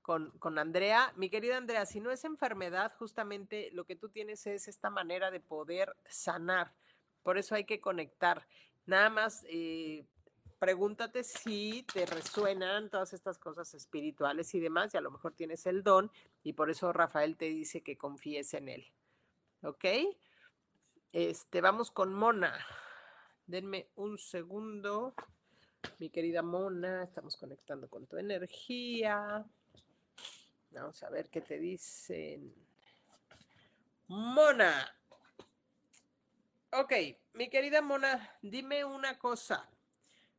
con, 0.00 0.30
con 0.38 0.58
Andrea. 0.58 1.12
Mi 1.16 1.28
querida 1.28 1.58
Andrea, 1.58 1.84
si 1.84 2.00
no 2.00 2.10
es 2.10 2.24
enfermedad, 2.24 2.94
justamente 2.98 3.70
lo 3.72 3.84
que 3.84 3.96
tú 3.96 4.08
tienes 4.08 4.46
es 4.46 4.68
esta 4.68 4.88
manera 4.88 5.30
de 5.30 5.40
poder 5.40 5.94
sanar. 6.08 6.74
Por 7.22 7.38
eso 7.38 7.54
hay 7.54 7.64
que 7.64 7.80
conectar. 7.80 8.46
Nada 8.86 9.10
más 9.10 9.44
eh, 9.48 10.06
pregúntate 10.58 11.24
si 11.24 11.84
te 11.92 12.06
resuenan 12.06 12.88
todas 12.90 13.12
estas 13.12 13.38
cosas 13.38 13.74
espirituales 13.74 14.54
y 14.54 14.60
demás, 14.60 14.94
y 14.94 14.96
a 14.96 15.00
lo 15.00 15.10
mejor 15.10 15.34
tienes 15.34 15.66
el 15.66 15.82
don, 15.82 16.10
y 16.42 16.52
por 16.52 16.70
eso 16.70 16.92
Rafael 16.92 17.36
te 17.36 17.46
dice 17.46 17.82
que 17.82 17.96
confíes 17.96 18.54
en 18.54 18.68
él. 18.68 18.86
¿Ok? 19.62 19.84
Este, 21.12 21.60
vamos 21.60 21.90
con 21.90 22.14
Mona. 22.14 22.64
Denme 23.46 23.88
un 23.96 24.18
segundo. 24.18 25.14
Mi 25.98 26.10
querida 26.10 26.42
Mona, 26.42 27.02
estamos 27.04 27.36
conectando 27.36 27.88
con 27.88 28.06
tu 28.06 28.16
energía. 28.16 29.44
Vamos 30.70 31.02
a 31.02 31.10
ver 31.10 31.28
qué 31.28 31.40
te 31.40 31.58
dicen. 31.58 32.54
Mona. 34.06 34.96
Ok, 36.74 36.94
mi 37.34 37.50
querida 37.50 37.82
Mona, 37.82 38.34
dime 38.40 38.82
una 38.86 39.18
cosa. 39.18 39.68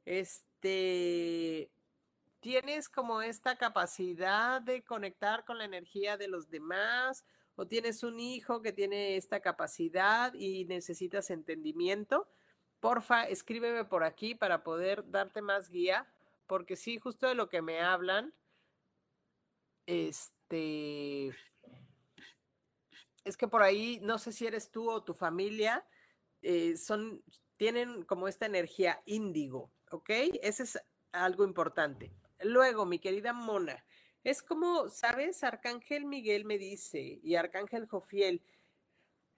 Este, 0.04 1.70
¿tienes 2.40 2.90
como 2.90 3.22
esta 3.22 3.56
capacidad 3.56 4.60
de 4.60 4.84
conectar 4.84 5.46
con 5.46 5.60
la 5.60 5.66
energía 5.66 6.18
de 6.18 6.28
los 6.28 6.50
demás? 6.50 7.24
¿O 7.56 7.68
tienes 7.68 8.02
un 8.02 8.20
hijo 8.20 8.64
que 8.64 8.74
tiene 8.74 9.16
esta 9.16 9.42
capacidad 9.42 10.34
y 10.34 10.66
necesitas 10.66 11.30
entendimiento? 11.30 12.28
Porfa, 12.80 13.26
escríbeme 13.26 13.86
por 13.86 14.04
aquí 14.04 14.34
para 14.34 14.64
poder 14.64 15.12
darte 15.12 15.44
más 15.44 15.70
guía, 15.70 16.12
porque 16.48 16.76
sí, 16.76 16.98
justo 16.98 17.28
de 17.28 17.36
lo 17.36 17.48
que 17.48 17.62
me 17.62 17.80
hablan, 17.80 18.34
este, 19.86 21.28
es 23.24 23.38
que 23.38 23.48
por 23.48 23.62
ahí, 23.62 24.00
no 24.02 24.18
sé 24.18 24.32
si 24.32 24.48
eres 24.48 24.72
tú 24.72 24.90
o 24.90 25.04
tu 25.04 25.14
familia, 25.14 25.86
eh, 26.44 26.78
son, 26.78 27.24
tienen 27.58 28.04
como 28.04 28.28
esta 28.28 28.46
energía 28.46 29.02
índigo, 29.06 29.72
¿ok? 29.92 30.10
Ese 30.42 30.64
es 30.64 30.80
algo 31.12 31.44
importante. 31.46 32.12
Luego, 32.44 32.86
mi 32.86 33.00
querida 33.00 33.34
Mona, 33.34 33.86
es 34.24 34.42
como, 34.42 34.90
¿sabes? 34.90 35.44
Arcángel 35.44 36.06
Miguel 36.06 36.46
me 36.46 36.58
dice 36.58 37.20
y 37.24 37.36
Arcángel 37.36 37.88
Jofiel, 37.88 38.42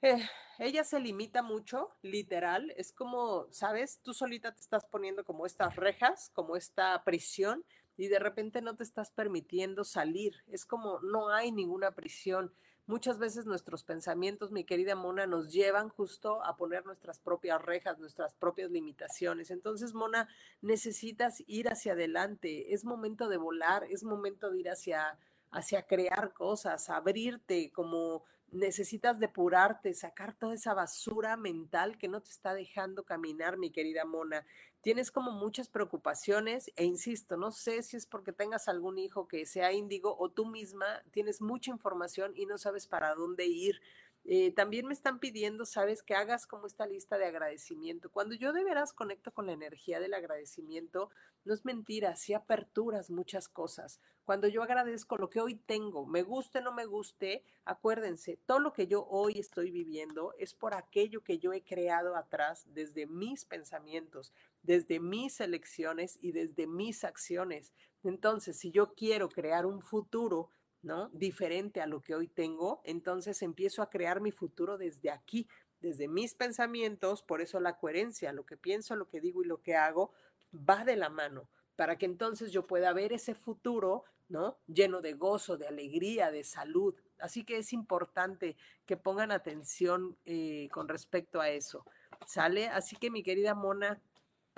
eh, 0.01 0.23
ella 0.59 0.83
se 0.83 0.99
limita 0.99 1.41
mucho, 1.41 1.89
literal, 2.01 2.71
es 2.77 2.91
como, 2.91 3.47
¿sabes? 3.51 3.99
Tú 4.03 4.13
solita 4.13 4.53
te 4.53 4.61
estás 4.61 4.85
poniendo 4.85 5.25
como 5.25 5.45
estas 5.45 5.75
rejas, 5.75 6.29
como 6.33 6.55
esta 6.55 7.03
prisión 7.03 7.65
y 7.97 8.07
de 8.07 8.19
repente 8.19 8.61
no 8.61 8.75
te 8.75 8.83
estás 8.83 9.11
permitiendo 9.11 9.83
salir. 9.83 10.43
Es 10.47 10.65
como, 10.65 10.99
no 10.99 11.29
hay 11.29 11.51
ninguna 11.51 11.91
prisión 11.91 12.53
Muchas 12.87 13.17
veces 13.17 13.47
nuestros 13.47 13.83
pensamientos, 13.83 14.51
mi 14.51 14.63
querida 14.63 14.95
Mona, 14.95 15.25
nos 15.25 15.51
llevan 15.51 15.89
justo 15.89 16.43
a 16.43 16.55
poner 16.55 16.85
nuestras 16.85 17.17
propias 17.17 17.59
rejas, 17.59 17.97
nuestras 17.97 18.35
propias 18.35 18.69
limitaciones. 18.69 19.49
Entonces, 19.49 19.95
Mona, 19.95 20.29
necesitas 20.61 21.43
ir 21.47 21.67
hacia 21.67 21.93
adelante. 21.93 22.75
Es 22.75 22.85
momento 22.85 23.27
de 23.27 23.37
volar, 23.37 23.85
es 23.89 24.03
momento 24.03 24.51
de 24.51 24.59
ir 24.59 24.69
hacia, 24.69 25.17
hacia 25.49 25.87
crear 25.87 26.31
cosas, 26.33 26.91
abrirte 26.91 27.71
como 27.71 28.23
necesitas 28.51 29.19
depurarte, 29.19 29.95
sacar 29.95 30.35
toda 30.35 30.53
esa 30.53 30.75
basura 30.75 31.37
mental 31.37 31.97
que 31.97 32.07
no 32.07 32.21
te 32.21 32.29
está 32.29 32.53
dejando 32.53 33.03
caminar, 33.03 33.57
mi 33.57 33.71
querida 33.71 34.05
Mona. 34.05 34.45
Tienes 34.85 35.09
como 35.09 35.31
muchas 35.31 35.67
preocupaciones 35.67 36.71
e 36.75 36.85
insisto, 36.85 37.37
no 37.37 37.51
sé 37.51 37.81
si 37.81 37.97
es 37.97 38.05
porque 38.05 38.31
tengas 38.31 38.67
algún 38.67 38.99
hijo 38.99 39.27
que 39.27 39.47
sea 39.47 39.73
índigo 39.73 40.15
o 40.19 40.29
tú 40.29 40.45
misma 40.45 40.85
tienes 41.09 41.41
mucha 41.41 41.71
información 41.71 42.33
y 42.35 42.45
no 42.45 42.59
sabes 42.59 42.85
para 42.85 43.15
dónde 43.15 43.47
ir. 43.47 43.81
Eh, 44.27 44.51
también 44.51 44.87
me 44.87 44.93
están 44.93 45.19
pidiendo, 45.19 45.65
sabes, 45.65 46.01
que 46.01 46.15
hagas 46.15 46.47
como 46.47 46.65
esta 46.65 46.87
lista 46.87 47.19
de 47.19 47.25
agradecimiento. 47.25 48.09
Cuando 48.09 48.33
yo 48.33 48.53
de 48.53 48.63
veras 48.63 48.91
conecto 48.91 49.31
con 49.31 49.45
la 49.45 49.53
energía 49.53 49.99
del 49.99 50.15
agradecimiento, 50.15 51.11
no 51.43 51.53
es 51.53 51.63
mentira, 51.63 52.15
sí 52.15 52.33
aperturas 52.33 53.11
muchas 53.11 53.47
cosas. 53.47 53.99
Cuando 54.23 54.47
yo 54.47 54.63
agradezco 54.63 55.17
lo 55.17 55.29
que 55.29 55.41
hoy 55.41 55.53
tengo, 55.53 56.07
me 56.07 56.23
guste 56.23 56.57
o 56.57 56.61
no 56.63 56.73
me 56.73 56.85
guste, 56.85 57.43
acuérdense, 57.65 58.39
todo 58.47 58.57
lo 58.57 58.73
que 58.73 58.87
yo 58.87 59.05
hoy 59.05 59.37
estoy 59.37 59.69
viviendo 59.69 60.33
es 60.39 60.55
por 60.55 60.73
aquello 60.73 61.23
que 61.23 61.37
yo 61.37 61.53
he 61.53 61.61
creado 61.61 62.15
atrás 62.15 62.63
desde 62.65 63.05
mis 63.05 63.45
pensamientos, 63.45 64.33
desde 64.63 64.99
mis 64.99 65.39
elecciones 65.39 66.17
y 66.19 66.31
desde 66.31 66.65
mis 66.65 67.03
acciones. 67.03 67.73
Entonces, 68.03 68.57
si 68.57 68.71
yo 68.71 68.95
quiero 68.95 69.29
crear 69.29 69.67
un 69.67 69.83
futuro 69.83 70.49
¿no? 70.85 71.09
Diferente 71.09 71.81
a 71.81 71.87
lo 71.87 71.99
que 71.99 72.13
hoy 72.13 72.27
tengo, 72.27 72.79
entonces 72.83 73.41
empiezo 73.41 73.81
a 73.81 73.89
crear 73.89 74.21
mi 74.21 74.31
futuro 74.31 74.77
desde 74.77 75.09
aquí, 75.09 75.47
desde 75.81 76.07
mis 76.07 76.35
pensamientos, 76.35 77.23
por 77.23 77.41
eso 77.41 77.59
la 77.59 77.77
coherencia, 77.77 78.31
lo 78.31 78.45
que 78.45 78.55
pienso, 78.55 78.95
lo 78.95 79.09
que 79.09 79.19
digo 79.19 79.41
y 79.41 79.47
lo 79.47 79.63
que 79.63 79.75
hago 79.75 80.13
va 80.53 80.85
de 80.85 80.95
la 80.95 81.09
mano, 81.09 81.49
para 81.75 81.97
que 81.97 82.05
entonces 82.05 82.51
yo 82.51 82.67
pueda 82.67 82.93
ver 82.93 83.13
ese 83.13 83.33
futuro, 83.33 84.03
¿no? 84.29 84.59
Lleno 84.67 85.01
de 85.01 85.13
gozo, 85.13 85.57
de 85.57 85.67
alegría, 85.67 86.29
de 86.29 86.43
salud. 86.43 86.95
Así 87.17 87.43
que 87.43 87.57
es 87.57 87.73
importante 87.73 88.55
que 88.85 88.95
pongan 88.95 89.31
atención 89.31 90.17
eh, 90.25 90.69
con 90.71 90.87
respecto 90.87 91.41
a 91.41 91.49
eso. 91.49 91.83
¿Sale? 92.27 92.67
Así 92.67 92.95
que 92.95 93.09
mi 93.09 93.23
querida 93.23 93.55
Mona, 93.55 93.99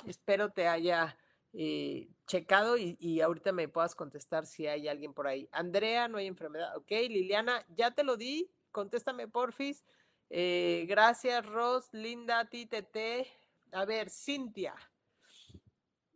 espero 0.05 0.51
te 0.51 0.67
haya 0.67 1.17
eh, 1.54 2.10
checado 2.26 2.78
y, 2.78 3.22
ahorita 3.22 3.52
me 3.52 3.68
puedas 3.68 3.95
contestar 3.95 4.45
si 4.45 4.68
hay 4.68 4.88
alguien 4.88 5.14
por 5.14 5.28
ahí. 5.28 5.48
Andrea, 5.52 6.08
no 6.08 6.18
hay 6.18 6.28
enfermedad. 6.28 6.76
Ok, 6.76 6.91
Liliana, 6.91 7.66
ya 7.70 7.91
te 7.91 8.04
lo 8.04 8.18
di. 8.18 8.52
Contéstame, 8.72 9.28
porfis. 9.28 9.84
Eh, 10.30 10.86
gracias, 10.88 11.45
Ros, 11.45 11.88
Linda, 11.93 12.50
ti, 12.50 12.66
Tete. 12.66 13.28
A 13.72 13.86
ver, 13.86 14.10
Cintia. 14.10 14.76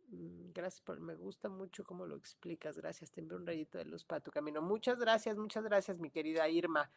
Mm, 0.08 0.52
gracias 0.52 0.82
por, 0.82 1.00
me 1.00 1.14
gusta 1.14 1.48
mucho 1.48 1.84
cómo 1.84 2.06
lo 2.06 2.16
explicas. 2.16 2.76
Gracias, 2.76 3.10
te 3.10 3.20
envío 3.20 3.38
un 3.38 3.46
rayito 3.46 3.78
de 3.78 3.86
luz 3.86 4.04
para 4.04 4.20
tu 4.20 4.30
camino. 4.30 4.60
Muchas 4.60 4.98
gracias, 4.98 5.36
muchas 5.36 5.64
gracias, 5.64 5.98
mi 5.98 6.10
querida 6.10 6.48
Irma. 6.48 6.90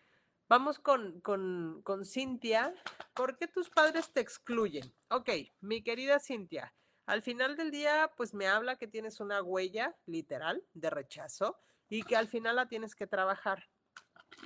Vamos 0.48 0.78
con, 0.78 1.22
con, 1.22 1.82
con 1.84 2.06
Cintia. 2.06 2.76
¿Por 3.14 3.38
qué 3.38 3.48
tus 3.48 3.70
padres 3.70 4.12
te 4.12 4.20
excluyen? 4.20 4.94
Ok, 5.10 5.30
mi 5.62 5.82
querida 5.82 6.20
Cintia. 6.20 6.74
Al 7.06 7.22
final 7.22 7.56
del 7.56 7.70
día, 7.70 8.12
pues 8.18 8.34
me 8.34 8.47
habla 8.47 8.78
que 8.78 8.88
tienes 8.88 9.20
una 9.20 9.41
huella 9.43 9.95
literal 10.08 10.64
de 10.74 10.89
rechazo 10.89 11.58
y 11.88 12.03
que 12.03 12.16
al 12.16 12.28
final 12.28 12.56
la 12.56 12.68
tienes 12.68 12.95
que 12.95 13.06
trabajar. 13.06 13.70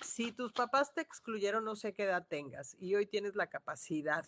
Si 0.03 0.32
tus 0.32 0.51
papás 0.51 0.93
te 0.93 1.01
excluyeron, 1.01 1.64
no 1.64 1.76
sé 1.76 1.93
qué 1.93 2.03
edad 2.03 2.28
tengas 2.28 2.76
y 2.80 2.95
hoy 2.95 3.05
tienes 3.05 3.36
la 3.36 3.47
capacidad 3.47 4.26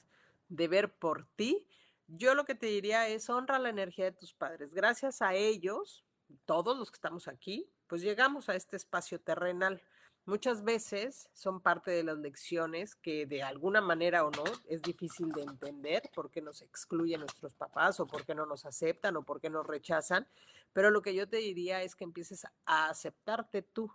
de 0.47 0.67
ver 0.67 0.93
por 0.93 1.27
ti, 1.35 1.67
yo 2.07 2.33
lo 2.33 2.45
que 2.45 2.55
te 2.55 2.67
diría 2.67 3.07
es 3.07 3.29
honra 3.29 3.59
la 3.59 3.69
energía 3.69 4.05
de 4.05 4.11
tus 4.11 4.33
padres. 4.33 4.73
Gracias 4.73 5.21
a 5.21 5.33
ellos, 5.33 6.05
todos 6.45 6.77
los 6.77 6.89
que 6.89 6.95
estamos 6.95 7.27
aquí, 7.27 7.69
pues 7.87 8.01
llegamos 8.01 8.49
a 8.49 8.55
este 8.55 8.77
espacio 8.77 9.19
terrenal. 9.19 9.81
Muchas 10.25 10.63
veces 10.63 11.29
son 11.33 11.61
parte 11.61 11.89
de 11.89 12.03
las 12.03 12.17
lecciones 12.17 12.95
que 12.95 13.25
de 13.25 13.41
alguna 13.41 13.81
manera 13.81 14.23
o 14.23 14.31
no 14.31 14.43
es 14.69 14.81
difícil 14.81 15.31
de 15.31 15.41
entender 15.41 16.03
por 16.13 16.29
qué 16.29 16.41
nos 16.41 16.61
excluyen 16.61 17.21
nuestros 17.21 17.55
papás 17.55 17.99
o 17.99 18.05
por 18.05 18.23
qué 18.23 18.35
no 18.35 18.45
nos 18.45 18.65
aceptan 18.65 19.17
o 19.17 19.23
por 19.23 19.41
qué 19.41 19.49
nos 19.49 19.65
rechazan, 19.65 20.27
pero 20.73 20.91
lo 20.91 21.01
que 21.01 21.15
yo 21.15 21.27
te 21.27 21.37
diría 21.37 21.81
es 21.81 21.95
que 21.95 22.03
empieces 22.03 22.45
a 22.65 22.89
aceptarte 22.89 23.63
tú. 23.63 23.91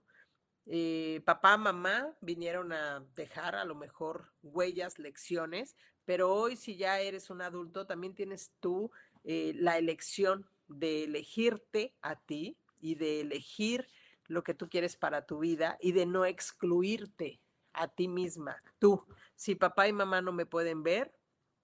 Eh, 0.66 1.22
papá, 1.24 1.56
mamá 1.56 2.12
vinieron 2.20 2.72
a 2.72 3.06
dejar 3.14 3.54
a 3.54 3.64
lo 3.64 3.76
mejor 3.76 4.32
huellas, 4.42 4.98
lecciones, 4.98 5.76
pero 6.04 6.34
hoy 6.34 6.56
si 6.56 6.76
ya 6.76 6.98
eres 6.98 7.30
un 7.30 7.40
adulto, 7.40 7.86
también 7.86 8.14
tienes 8.14 8.50
tú 8.58 8.90
eh, 9.22 9.52
la 9.54 9.78
elección 9.78 10.50
de 10.66 11.04
elegirte 11.04 11.94
a 12.02 12.16
ti, 12.16 12.58
y 12.80 12.94
de 12.94 13.20
elegir 13.20 13.88
lo 14.28 14.42
que 14.42 14.54
tú 14.54 14.68
quieres 14.68 14.96
para 14.96 15.26
tu 15.26 15.38
vida 15.40 15.78
y 15.80 15.92
de 15.92 16.06
no 16.06 16.24
excluirte 16.24 17.40
a 17.72 17.88
ti 17.88 18.08
misma, 18.08 18.62
tú. 18.78 19.04
Si 19.34 19.54
papá 19.54 19.86
y 19.88 19.92
mamá 19.92 20.22
no 20.22 20.32
me 20.32 20.46
pueden 20.46 20.82
ver, 20.82 21.12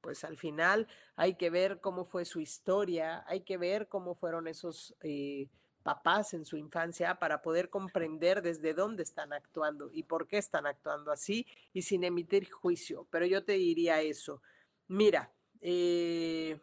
pues 0.02 0.24
al 0.24 0.36
final 0.36 0.88
hay 1.16 1.36
que 1.36 1.48
ver 1.48 1.80
cómo 1.80 2.04
fue 2.04 2.24
su 2.24 2.40
historia, 2.40 3.24
hay 3.26 3.42
que 3.42 3.56
ver 3.56 3.88
cómo 3.88 4.14
fueron 4.14 4.48
esos 4.48 4.94
eh, 5.00 5.48
papás 5.82 6.34
en 6.34 6.44
su 6.44 6.56
infancia 6.56 7.18
para 7.18 7.42
poder 7.42 7.70
comprender 7.70 8.42
desde 8.42 8.74
dónde 8.74 9.02
están 9.02 9.32
actuando 9.32 9.90
y 9.92 10.02
por 10.02 10.26
qué 10.26 10.38
están 10.38 10.66
actuando 10.66 11.10
así 11.10 11.46
y 11.72 11.82
sin 11.82 12.04
emitir 12.04 12.50
juicio. 12.50 13.06
Pero 13.10 13.26
yo 13.26 13.44
te 13.44 13.52
diría 13.52 14.00
eso. 14.00 14.42
Mira, 14.88 15.32
eh, 15.60 16.60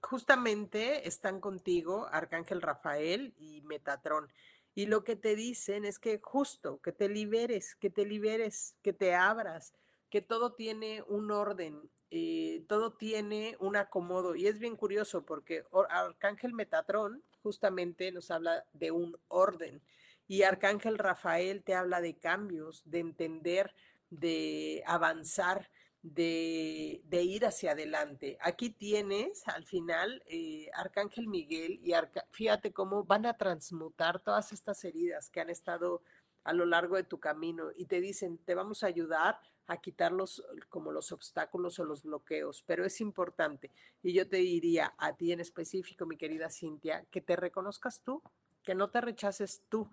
justamente 0.00 1.06
están 1.08 1.40
contigo 1.40 2.06
Arcángel 2.10 2.62
Rafael 2.62 3.34
y 3.38 3.62
Metatrón. 3.62 4.30
Y 4.74 4.86
lo 4.86 5.04
que 5.04 5.16
te 5.16 5.34
dicen 5.34 5.84
es 5.84 5.98
que 5.98 6.20
justo, 6.22 6.80
que 6.80 6.92
te 6.92 7.08
liberes, 7.08 7.74
que 7.74 7.90
te 7.90 8.04
liberes, 8.04 8.76
que 8.82 8.92
te 8.92 9.14
abras, 9.14 9.74
que 10.10 10.20
todo 10.20 10.54
tiene 10.54 11.02
un 11.06 11.30
orden, 11.30 11.90
eh, 12.10 12.64
todo 12.68 12.92
tiene 12.92 13.56
un 13.60 13.76
acomodo. 13.76 14.34
Y 14.34 14.46
es 14.46 14.58
bien 14.58 14.76
curioso 14.76 15.24
porque 15.24 15.64
Arcángel 15.88 16.52
Metatrón 16.52 17.22
justamente 17.42 18.10
nos 18.12 18.30
habla 18.30 18.64
de 18.72 18.90
un 18.90 19.16
orden 19.28 19.82
y 20.30 20.44
Arcángel 20.44 20.96
Rafael 20.96 21.64
te 21.64 21.74
habla 21.74 22.00
de 22.00 22.16
cambios, 22.16 22.82
de 22.84 23.00
entender, 23.00 23.74
de 24.10 24.80
avanzar 24.86 25.68
de, 26.02 27.02
ir 27.10 27.44
hacia 27.44 27.72
adelante. 27.72 28.38
Aquí 28.40 28.70
tienes 28.70 29.46
al 29.48 29.64
final 29.64 30.22
eh, 30.26 30.70
Arcángel 30.74 31.28
Miguel 31.28 31.80
y 31.82 31.92
fíjate 32.30 32.72
cómo 32.72 33.04
van 33.04 33.26
a 33.26 33.36
transmutar 33.36 34.20
todas 34.20 34.52
estas 34.52 34.82
heridas 34.84 35.30
que 35.30 35.40
han 35.40 35.50
estado 35.50 36.02
a 36.44 36.52
lo 36.52 36.64
largo 36.64 36.96
de 36.96 37.04
tu 37.04 37.20
camino 37.20 37.70
y 37.76 37.84
te 37.84 38.00
dicen, 38.00 38.38
te 38.38 38.54
vamos 38.54 38.82
a 38.82 38.86
ayudar 38.86 39.38
a 39.66 39.76
quitarlos 39.76 40.42
como 40.68 40.90
los 40.90 41.12
obstáculos 41.12 41.78
o 41.78 41.84
los 41.84 42.02
bloqueos, 42.02 42.64
pero 42.66 42.84
es 42.84 43.00
importante. 43.00 43.70
Y 44.02 44.12
yo 44.12 44.28
te 44.28 44.38
diría 44.38 44.94
a 44.98 45.16
ti 45.16 45.32
en 45.32 45.40
específico, 45.40 46.06
mi 46.06 46.16
querida 46.16 46.50
Cintia, 46.50 47.04
que 47.10 47.20
te 47.20 47.36
reconozcas 47.36 48.02
tú, 48.02 48.22
que 48.64 48.74
no 48.74 48.90
te 48.90 49.00
rechaces 49.00 49.62
tú. 49.68 49.88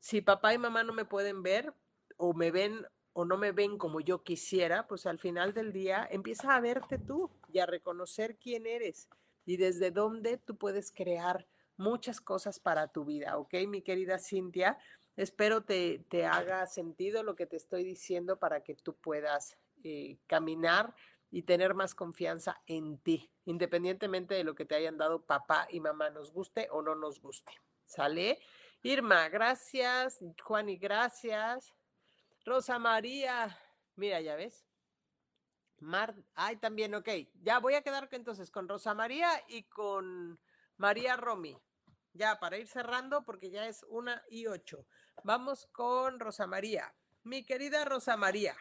Si 0.00 0.20
papá 0.20 0.52
y 0.54 0.58
mamá 0.58 0.82
no 0.82 0.92
me 0.92 1.04
pueden 1.04 1.42
ver 1.42 1.72
o 2.16 2.32
me 2.32 2.50
ven 2.50 2.86
o 3.12 3.24
no 3.24 3.36
me 3.36 3.52
ven 3.52 3.78
como 3.78 4.00
yo 4.00 4.22
quisiera, 4.22 4.86
pues 4.86 5.06
al 5.06 5.18
final 5.18 5.52
del 5.52 5.72
día 5.72 6.06
empieza 6.10 6.54
a 6.54 6.60
verte 6.60 6.98
tú 6.98 7.30
y 7.48 7.58
a 7.58 7.66
reconocer 7.66 8.36
quién 8.36 8.66
eres 8.66 9.08
y 9.44 9.56
desde 9.56 9.90
dónde 9.90 10.38
tú 10.38 10.56
puedes 10.56 10.92
crear 10.92 11.46
muchas 11.76 12.20
cosas 12.20 12.60
para 12.60 12.88
tu 12.88 13.04
vida, 13.04 13.38
¿ok? 13.38 13.54
Mi 13.66 13.82
querida 13.82 14.18
Cintia, 14.18 14.78
espero 15.16 15.64
te, 15.64 16.04
te 16.08 16.26
haga 16.26 16.66
sentido 16.66 17.22
lo 17.22 17.34
que 17.34 17.46
te 17.46 17.56
estoy 17.56 17.84
diciendo 17.84 18.38
para 18.38 18.62
que 18.62 18.74
tú 18.74 18.94
puedas 18.96 19.56
eh, 19.82 20.18
caminar 20.26 20.94
y 21.30 21.42
tener 21.42 21.74
más 21.74 21.94
confianza 21.94 22.60
en 22.66 22.98
ti, 22.98 23.30
independientemente 23.44 24.34
de 24.34 24.44
lo 24.44 24.54
que 24.54 24.66
te 24.66 24.74
hayan 24.74 24.98
dado 24.98 25.24
papá 25.24 25.66
y 25.70 25.80
mamá, 25.80 26.10
nos 26.10 26.32
guste 26.32 26.68
o 26.70 26.82
no 26.82 26.94
nos 26.94 27.20
guste. 27.20 27.52
¿Sale? 27.86 28.38
Irma, 28.82 29.28
gracias. 29.28 30.18
Juan 30.42 30.68
y 30.68 30.76
gracias. 30.76 31.72
Rosa 32.44 32.78
María, 32.78 33.58
mira, 33.96 34.20
ya 34.20 34.36
ves. 34.36 34.66
Mar, 35.78 36.14
ay, 36.34 36.56
también, 36.56 36.94
ok. 36.94 37.08
Ya 37.42 37.58
voy 37.58 37.74
a 37.74 37.82
quedar 37.82 38.08
entonces 38.12 38.50
con 38.50 38.68
Rosa 38.68 38.94
María 38.94 39.30
y 39.48 39.64
con 39.64 40.38
María 40.76 41.16
Romy. 41.16 41.58
Ya, 42.12 42.40
para 42.40 42.58
ir 42.58 42.66
cerrando, 42.66 43.24
porque 43.24 43.50
ya 43.50 43.66
es 43.66 43.84
una 43.88 44.22
y 44.28 44.46
ocho. 44.46 44.86
Vamos 45.22 45.68
con 45.72 46.18
Rosa 46.18 46.46
María. 46.46 46.94
Mi 47.22 47.44
querida 47.44 47.84
Rosa 47.84 48.16
María. 48.16 48.56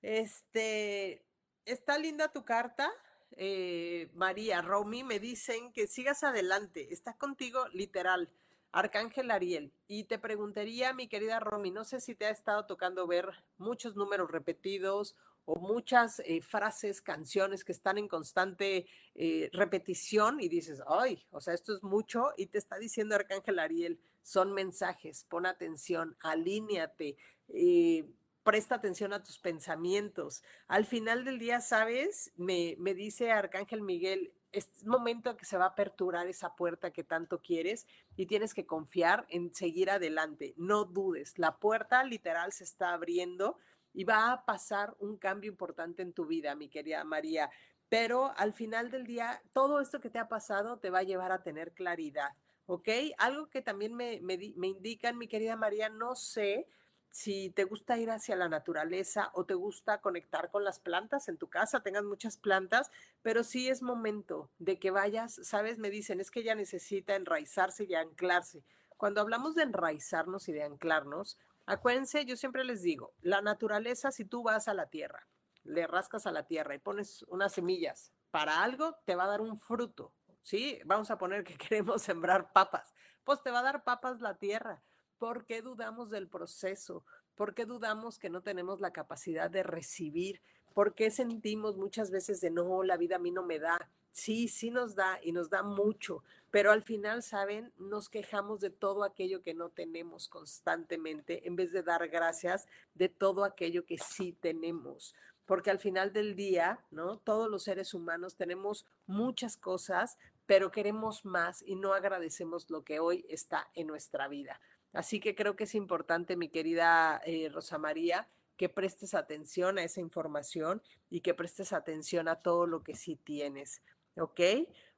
Este, 0.00 1.26
está 1.64 1.98
linda 1.98 2.30
tu 2.30 2.44
carta. 2.44 2.90
Eh, 3.32 4.10
María, 4.14 4.62
Romy, 4.62 5.02
me 5.02 5.18
dicen 5.18 5.72
que 5.72 5.86
sigas 5.86 6.22
adelante. 6.22 6.92
Está 6.92 7.16
contigo 7.16 7.66
literal. 7.68 8.30
Arcángel 8.74 9.30
Ariel. 9.30 9.72
Y 9.86 10.04
te 10.04 10.18
preguntaría, 10.18 10.92
mi 10.92 11.06
querida 11.06 11.38
Romy, 11.38 11.70
no 11.70 11.84
sé 11.84 12.00
si 12.00 12.16
te 12.16 12.26
ha 12.26 12.30
estado 12.30 12.66
tocando 12.66 13.06
ver 13.06 13.30
muchos 13.56 13.94
números 13.94 14.32
repetidos 14.32 15.14
o 15.44 15.60
muchas 15.60 16.20
eh, 16.24 16.40
frases, 16.42 17.00
canciones 17.00 17.64
que 17.64 17.70
están 17.70 17.98
en 17.98 18.08
constante 18.08 18.86
eh, 19.14 19.48
repetición 19.52 20.40
y 20.40 20.48
dices, 20.48 20.82
ay, 20.88 21.24
o 21.30 21.40
sea, 21.40 21.54
esto 21.54 21.72
es 21.72 21.84
mucho 21.84 22.30
y 22.36 22.46
te 22.46 22.58
está 22.58 22.76
diciendo 22.76 23.14
Arcángel 23.14 23.60
Ariel, 23.60 24.00
son 24.22 24.52
mensajes, 24.52 25.24
pon 25.28 25.46
atención, 25.46 26.16
alíñate, 26.20 27.16
eh, 27.50 28.10
presta 28.42 28.74
atención 28.74 29.12
a 29.12 29.22
tus 29.22 29.38
pensamientos. 29.38 30.42
Al 30.66 30.84
final 30.84 31.24
del 31.24 31.38
día, 31.38 31.60
¿sabes? 31.60 32.32
Me, 32.36 32.74
me 32.80 32.94
dice 32.94 33.30
Arcángel 33.30 33.82
Miguel, 33.82 34.32
es 34.54 34.84
momento 34.84 35.36
que 35.36 35.44
se 35.44 35.56
va 35.56 35.64
a 35.64 35.68
aperturar 35.68 36.26
esa 36.28 36.54
puerta 36.54 36.92
que 36.92 37.04
tanto 37.04 37.40
quieres 37.40 37.86
y 38.16 38.26
tienes 38.26 38.54
que 38.54 38.66
confiar 38.66 39.26
en 39.28 39.52
seguir 39.52 39.90
adelante. 39.90 40.54
No 40.56 40.84
dudes, 40.84 41.38
la 41.38 41.58
puerta 41.58 42.04
literal 42.04 42.52
se 42.52 42.64
está 42.64 42.92
abriendo 42.92 43.58
y 43.92 44.04
va 44.04 44.32
a 44.32 44.44
pasar 44.44 44.96
un 44.98 45.16
cambio 45.16 45.50
importante 45.50 46.02
en 46.02 46.12
tu 46.12 46.26
vida, 46.26 46.54
mi 46.54 46.68
querida 46.68 47.04
María. 47.04 47.50
Pero 47.88 48.32
al 48.36 48.52
final 48.52 48.90
del 48.90 49.06
día, 49.06 49.42
todo 49.52 49.80
esto 49.80 50.00
que 50.00 50.10
te 50.10 50.18
ha 50.18 50.28
pasado 50.28 50.78
te 50.78 50.90
va 50.90 51.00
a 51.00 51.04
llevar 51.04 51.32
a 51.32 51.42
tener 51.42 51.72
claridad, 51.72 52.30
¿ok? 52.66 52.88
Algo 53.18 53.48
que 53.50 53.62
también 53.62 53.94
me, 53.94 54.20
me, 54.20 54.36
me 54.56 54.68
indican, 54.68 55.18
mi 55.18 55.28
querida 55.28 55.56
María, 55.56 55.88
no 55.88 56.14
sé 56.14 56.66
si 57.14 57.50
te 57.50 57.62
gusta 57.62 57.96
ir 57.96 58.10
hacia 58.10 58.34
la 58.34 58.48
naturaleza 58.48 59.30
o 59.34 59.46
te 59.46 59.54
gusta 59.54 60.00
conectar 60.00 60.50
con 60.50 60.64
las 60.64 60.80
plantas 60.80 61.28
en 61.28 61.38
tu 61.38 61.48
casa, 61.48 61.80
tengas 61.80 62.02
muchas 62.02 62.36
plantas, 62.36 62.90
pero 63.22 63.44
sí 63.44 63.68
es 63.68 63.82
momento 63.82 64.50
de 64.58 64.80
que 64.80 64.90
vayas, 64.90 65.38
sabes, 65.44 65.78
me 65.78 65.90
dicen, 65.90 66.18
es 66.18 66.32
que 66.32 66.40
ella 66.40 66.56
necesita 66.56 67.14
enraizarse 67.14 67.84
y 67.84 67.94
anclarse. 67.94 68.64
Cuando 68.96 69.20
hablamos 69.20 69.54
de 69.54 69.62
enraizarnos 69.62 70.48
y 70.48 70.52
de 70.54 70.64
anclarnos, 70.64 71.38
acuérdense, 71.66 72.24
yo 72.24 72.36
siempre 72.36 72.64
les 72.64 72.82
digo, 72.82 73.14
la 73.20 73.42
naturaleza, 73.42 74.10
si 74.10 74.24
tú 74.24 74.42
vas 74.42 74.66
a 74.66 74.74
la 74.74 74.90
tierra, 74.90 75.28
le 75.62 75.86
rascas 75.86 76.26
a 76.26 76.32
la 76.32 76.48
tierra 76.48 76.74
y 76.74 76.80
pones 76.80 77.22
unas 77.28 77.52
semillas 77.52 78.12
para 78.32 78.64
algo, 78.64 78.96
te 79.04 79.14
va 79.14 79.26
a 79.26 79.28
dar 79.28 79.40
un 79.40 79.60
fruto, 79.60 80.12
¿sí? 80.40 80.80
Vamos 80.84 81.12
a 81.12 81.18
poner 81.18 81.44
que 81.44 81.56
queremos 81.58 82.02
sembrar 82.02 82.52
papas, 82.52 82.92
pues 83.22 83.40
te 83.40 83.52
va 83.52 83.60
a 83.60 83.62
dar 83.62 83.84
papas 83.84 84.20
la 84.20 84.36
tierra 84.36 84.82
¿Por 85.18 85.44
qué 85.44 85.62
dudamos 85.62 86.10
del 86.10 86.28
proceso? 86.28 87.04
¿Por 87.34 87.54
qué 87.54 87.64
dudamos 87.64 88.18
que 88.18 88.30
no 88.30 88.42
tenemos 88.42 88.80
la 88.80 88.92
capacidad 88.92 89.50
de 89.50 89.62
recibir? 89.62 90.40
¿Por 90.72 90.94
qué 90.94 91.10
sentimos 91.10 91.76
muchas 91.76 92.10
veces 92.10 92.40
de 92.40 92.50
no, 92.50 92.82
la 92.82 92.96
vida 92.96 93.16
a 93.16 93.20
mí 93.20 93.30
no 93.30 93.44
me 93.44 93.58
da? 93.58 93.88
Sí, 94.12 94.46
sí 94.46 94.70
nos 94.70 94.94
da 94.94 95.18
y 95.22 95.32
nos 95.32 95.50
da 95.50 95.64
mucho, 95.64 96.22
pero 96.52 96.70
al 96.70 96.82
final, 96.82 97.24
¿saben? 97.24 97.72
Nos 97.78 98.08
quejamos 98.08 98.60
de 98.60 98.70
todo 98.70 99.02
aquello 99.02 99.42
que 99.42 99.54
no 99.54 99.70
tenemos 99.70 100.28
constantemente 100.28 101.48
en 101.48 101.56
vez 101.56 101.72
de 101.72 101.82
dar 101.82 102.08
gracias 102.08 102.66
de 102.94 103.08
todo 103.08 103.44
aquello 103.44 103.84
que 103.84 103.98
sí 103.98 104.32
tenemos. 104.40 105.16
Porque 105.46 105.70
al 105.70 105.80
final 105.80 106.12
del 106.12 106.36
día, 106.36 106.78
¿no? 106.92 107.18
Todos 107.18 107.50
los 107.50 107.64
seres 107.64 107.92
humanos 107.92 108.36
tenemos 108.36 108.86
muchas 109.06 109.56
cosas, 109.56 110.16
pero 110.46 110.70
queremos 110.70 111.24
más 111.24 111.60
y 111.62 111.74
no 111.74 111.92
agradecemos 111.92 112.70
lo 112.70 112.84
que 112.84 113.00
hoy 113.00 113.26
está 113.28 113.68
en 113.74 113.88
nuestra 113.88 114.28
vida. 114.28 114.60
Así 114.94 115.20
que 115.20 115.34
creo 115.34 115.56
que 115.56 115.64
es 115.64 115.74
importante, 115.74 116.36
mi 116.36 116.48
querida 116.48 117.20
eh, 117.26 117.50
Rosa 117.52 117.78
María, 117.78 118.28
que 118.56 118.68
prestes 118.68 119.12
atención 119.14 119.78
a 119.78 119.82
esa 119.82 120.00
información 120.00 120.80
y 121.10 121.20
que 121.20 121.34
prestes 121.34 121.72
atención 121.72 122.28
a 122.28 122.36
todo 122.36 122.66
lo 122.66 122.82
que 122.84 122.94
sí 122.94 123.16
tienes. 123.16 123.82
¿Ok? 124.16 124.40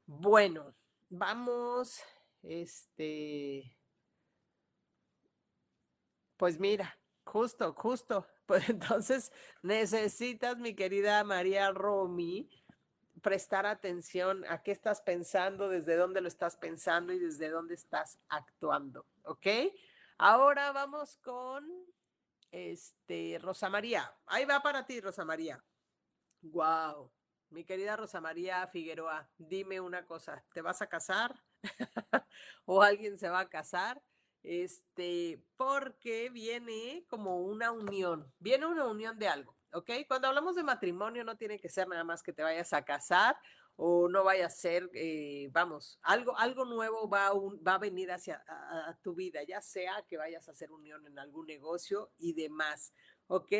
Bueno, 0.04 0.74
vamos, 1.08 2.02
este, 2.42 3.76
pues 6.36 6.60
mira, 6.60 6.98
justo, 7.24 7.72
justo. 7.74 8.26
Pues 8.46 8.68
entonces 8.68 9.32
necesitas, 9.64 10.56
mi 10.56 10.76
querida 10.76 11.24
María 11.24 11.72
Romy, 11.72 12.48
prestar 13.20 13.66
atención 13.66 14.44
a 14.48 14.62
qué 14.62 14.70
estás 14.70 15.00
pensando, 15.00 15.68
desde 15.68 15.96
dónde 15.96 16.20
lo 16.20 16.28
estás 16.28 16.54
pensando 16.56 17.12
y 17.12 17.18
desde 17.18 17.50
dónde 17.50 17.74
estás 17.74 18.20
actuando. 18.28 19.04
¿Ok? 19.26 19.46
Ahora 20.18 20.70
vamos 20.70 21.16
con 21.16 21.68
este 22.52 23.38
Rosa 23.42 23.68
María. 23.68 24.14
Ahí 24.26 24.44
va 24.44 24.62
para 24.62 24.86
ti, 24.86 25.00
Rosa 25.00 25.24
María. 25.24 25.62
Wow. 26.42 27.10
Mi 27.50 27.64
querida 27.64 27.96
Rosa 27.96 28.20
María 28.20 28.66
Figueroa, 28.68 29.28
dime 29.36 29.80
una 29.80 30.06
cosa, 30.06 30.44
¿te 30.54 30.62
vas 30.62 30.80
a 30.80 30.88
casar? 30.88 31.42
¿O 32.66 32.82
alguien 32.82 33.18
se 33.18 33.28
va 33.28 33.40
a 33.40 33.48
casar? 33.48 34.00
Este, 34.44 35.42
porque 35.56 36.30
viene 36.30 37.04
como 37.08 37.40
una 37.40 37.72
unión, 37.72 38.32
viene 38.38 38.66
una 38.66 38.84
unión 38.84 39.18
de 39.18 39.26
algo, 39.26 39.56
¿ok? 39.72 39.90
Cuando 40.06 40.28
hablamos 40.28 40.54
de 40.54 40.62
matrimonio 40.62 41.24
no 41.24 41.36
tiene 41.36 41.58
que 41.58 41.68
ser 41.68 41.88
nada 41.88 42.04
más 42.04 42.22
que 42.22 42.32
te 42.32 42.44
vayas 42.44 42.72
a 42.72 42.84
casar 42.84 43.36
o 43.76 44.08
no 44.08 44.24
vaya 44.24 44.46
a 44.46 44.50
ser, 44.50 44.90
eh, 44.94 45.48
vamos, 45.52 45.98
algo, 46.02 46.36
algo 46.38 46.64
nuevo 46.64 47.08
va 47.08 47.28
a, 47.28 47.32
va 47.34 47.74
a 47.74 47.78
venir 47.78 48.10
hacia 48.10 48.42
tu 49.02 49.14
vida, 49.14 49.42
ya 49.44 49.60
sea 49.60 50.04
que 50.08 50.16
vayas 50.16 50.48
a 50.48 50.52
hacer 50.52 50.72
unión 50.72 51.06
en 51.06 51.18
algún 51.18 51.46
negocio 51.46 52.10
y 52.16 52.32
demás, 52.32 52.92
¿ok? 53.26 53.52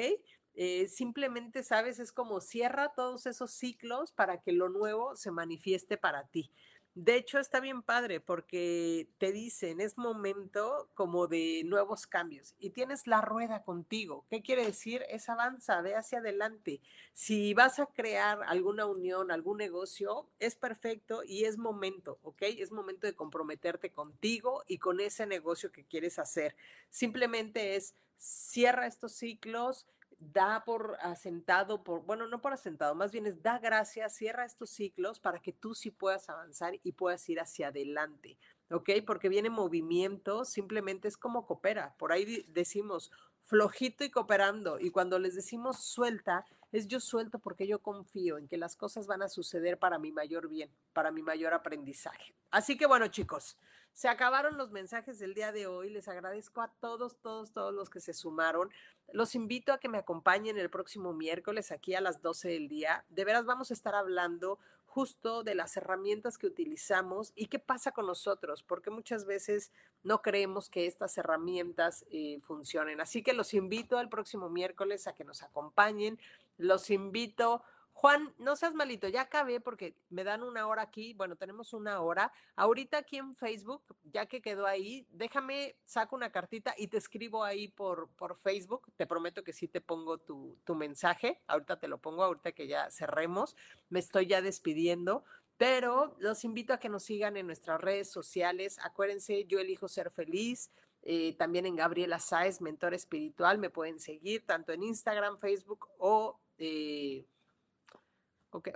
Eh, 0.59 0.88
simplemente, 0.88 1.62
sabes, 1.62 1.98
es 1.98 2.12
como 2.12 2.40
cierra 2.40 2.94
todos 2.94 3.26
esos 3.26 3.51
ciclos 3.51 4.12
para 4.12 4.40
que 4.40 4.52
lo 4.52 4.70
nuevo 4.70 5.14
se 5.14 5.30
manifieste 5.30 5.98
para 5.98 6.26
ti. 6.28 6.51
De 6.97 7.14
hecho, 7.14 7.39
está 7.39 7.60
bien 7.60 7.82
padre 7.82 8.20
porque 8.20 9.06
te 9.18 9.31
dicen, 9.31 9.82
es 9.82 9.98
momento 9.98 10.89
como 10.94 11.27
de 11.27 11.60
nuevos 11.66 12.06
cambios 12.06 12.55
y 12.59 12.70
tienes 12.70 13.06
la 13.06 13.20
rueda 13.20 13.64
contigo. 13.64 14.24
¿Qué 14.31 14.40
quiere 14.40 14.64
decir? 14.64 15.05
Es 15.10 15.28
avanza, 15.28 15.82
ve 15.82 15.94
hacia 15.94 16.20
adelante. 16.20 16.81
Si 17.12 17.52
vas 17.52 17.81
a 17.81 17.85
crear 17.85 18.43
alguna 18.47 18.86
unión, 18.86 19.31
algún 19.31 19.59
negocio, 19.59 20.27
es 20.39 20.56
perfecto 20.56 21.23
y 21.23 21.44
es 21.44 21.59
momento, 21.59 22.18
¿ok? 22.23 22.40
Es 22.40 22.73
momento 22.73 23.06
de 23.06 23.14
comprometerte 23.14 23.93
contigo 23.93 24.64
y 24.66 24.78
con 24.78 24.98
ese 25.01 25.27
negocio 25.27 25.70
que 25.73 25.85
quieres 25.85 26.18
hacer. 26.18 26.56
Simplemente 26.89 27.77
es 27.77 27.94
cierra 28.16 28.86
estos 28.86 29.12
ciclos, 29.12 29.86
da 30.18 30.64
por 30.64 30.97
asentado, 31.01 31.84
por, 31.84 32.02
bueno, 32.02 32.26
no 32.26 32.40
por 32.40 32.52
asentado, 32.52 32.94
más 32.94 33.12
bien 33.12 33.26
es 33.26 33.43
da 33.43 33.59
gracias, 33.59 34.14
cierra 34.14 34.44
estos 34.44 34.70
ciclos 34.70 35.20
para 35.20 35.40
que 35.40 35.52
tú 35.52 35.74
sí 35.74 35.90
puedas 35.90 36.28
avanzar 36.28 36.74
y 36.82 36.93
puedas 36.93 37.28
ir 37.28 37.40
hacia 37.40 37.68
adelante, 37.68 38.38
¿ok? 38.70 38.90
Porque 39.06 39.28
viene 39.28 39.51
movimiento, 39.51 40.44
simplemente 40.44 41.09
es 41.09 41.16
como 41.16 41.47
coopera. 41.47 41.94
Por 41.98 42.12
ahí 42.12 42.47
decimos 42.48 43.10
flojito 43.43 44.05
y 44.05 44.10
cooperando, 44.10 44.80
y 44.80 44.90
cuando 44.90 45.18
les 45.18 45.34
decimos 45.34 45.84
suelta, 45.84 46.44
es 46.72 46.88
yo 46.88 46.98
suelto 46.98 47.38
porque 47.38 47.66
yo 47.66 47.80
confío 47.80 48.38
en 48.38 48.48
que 48.48 48.56
las 48.56 48.76
cosas 48.76 49.06
van 49.06 49.22
a 49.22 49.28
suceder 49.28 49.78
para 49.78 49.98
mi 49.98 50.12
mayor 50.12 50.48
bien, 50.48 50.70
para 50.93 51.10
mi 51.10 51.22
mayor 51.22 51.55
aprendizaje. 51.55 52.34
Así 52.51 52.76
que 52.76 52.86
bueno, 52.86 53.06
chicos, 53.09 53.56
se 53.97 54.09
acabaron 54.09 54.59
los 54.59 54.73
mensajes 54.73 55.18
del 55.18 55.32
día 55.32 55.52
de 55.52 55.66
hoy. 55.66 55.89
Les 55.89 56.06
agradezco 56.06 56.60
a 56.60 56.68
todos, 56.68 57.16
todos, 57.16 57.52
todos 57.52 57.73
los 57.73 57.89
que 57.89 58.01
se 58.01 58.12
sumaron. 58.12 58.70
Los 59.10 59.35
invito 59.35 59.73
a 59.73 59.78
que 59.78 59.89
me 59.89 59.97
acompañen 59.97 60.59
el 60.59 60.68
próximo 60.68 61.14
miércoles 61.14 61.73
aquí 61.73 61.94
a 61.94 62.02
las 62.02 62.20
12 62.20 62.47
del 62.51 62.68
día. 62.68 63.06
De 63.09 63.24
veras 63.24 63.47
vamos 63.47 63.70
a 63.70 63.74
estar 63.74 63.94
hablando 63.94 64.59
justo 64.85 65.44
de 65.44 65.55
las 65.55 65.78
herramientas 65.78 66.36
que 66.36 66.47
utilizamos 66.47 67.32
y 67.35 67.47
qué 67.47 67.59
pasa 67.59 67.93
con 67.93 68.05
nosotros, 68.06 68.62
porque 68.62 68.90
muchas 68.90 69.24
veces 69.24 69.73
no 70.02 70.20
creemos 70.20 70.68
que 70.68 70.85
estas 70.85 71.16
herramientas 71.16 72.05
eh, 72.10 72.39
funcionen. 72.43 73.01
Así 73.01 73.23
que 73.23 73.32
los 73.32 73.55
invito 73.55 73.98
el 73.98 74.10
próximo 74.10 74.51
miércoles 74.51 75.06
a 75.06 75.14
que 75.14 75.24
nos 75.24 75.43
acompañen. 75.43 76.18
Los 76.59 76.90
invito 76.90 77.62
Juan, 77.98 78.35
no 78.36 78.56
seas 78.56 78.74
malito, 78.74 79.09
ya 79.09 79.23
acabé 79.23 79.59
porque 79.59 79.97
me 80.10 80.23
dan 80.23 80.43
una 80.43 80.66
hora 80.66 80.82
aquí, 80.82 81.14
bueno, 81.14 81.35
tenemos 81.35 81.73
una 81.73 81.98
hora. 82.02 82.31
Ahorita 82.55 82.98
aquí 82.98 83.16
en 83.16 83.35
Facebook, 83.35 83.82
ya 84.05 84.27
que 84.27 84.43
quedó 84.43 84.66
ahí, 84.66 85.06
déjame, 85.12 85.77
saco 85.86 86.14
una 86.14 86.31
cartita 86.31 86.74
y 86.77 86.89
te 86.89 86.98
escribo 86.98 87.43
ahí 87.43 87.68
por, 87.68 88.10
por 88.10 88.36
Facebook. 88.36 88.93
Te 88.97 89.06
prometo 89.06 89.43
que 89.43 89.55
sí 89.55 89.66
te 89.66 89.81
pongo 89.81 90.18
tu, 90.18 90.59
tu 90.64 90.74
mensaje. 90.74 91.40
Ahorita 91.47 91.78
te 91.78 91.89
lo 91.89 91.97
pongo, 91.97 92.23
ahorita 92.23 92.52
que 92.52 92.66
ya 92.66 92.90
cerremos. 92.90 93.56
Me 93.89 94.01
estoy 94.01 94.27
ya 94.27 94.43
despidiendo. 94.43 95.24
Pero 95.56 96.16
los 96.18 96.44
invito 96.44 96.74
a 96.74 96.78
que 96.78 96.90
nos 96.90 97.02
sigan 97.05 97.39
en 97.39 97.47
nuestras 97.47 97.81
redes 97.81 98.10
sociales. 98.10 98.78
Acuérdense, 98.82 99.47
yo 99.47 99.59
elijo 99.59 99.89
ser 99.89 100.10
feliz. 100.10 100.70
Eh, 101.01 101.35
también 101.39 101.64
en 101.64 101.77
Gabriela 101.77 102.20
Sáez, 102.20 102.60
mentor 102.60 102.93
espiritual, 102.93 103.56
me 103.56 103.70
pueden 103.70 104.01
seguir 104.01 104.44
tanto 104.44 104.73
en 104.73 104.82
Instagram, 104.82 105.39
Facebook 105.39 105.89
o 105.97 106.39
eh, 106.59 107.24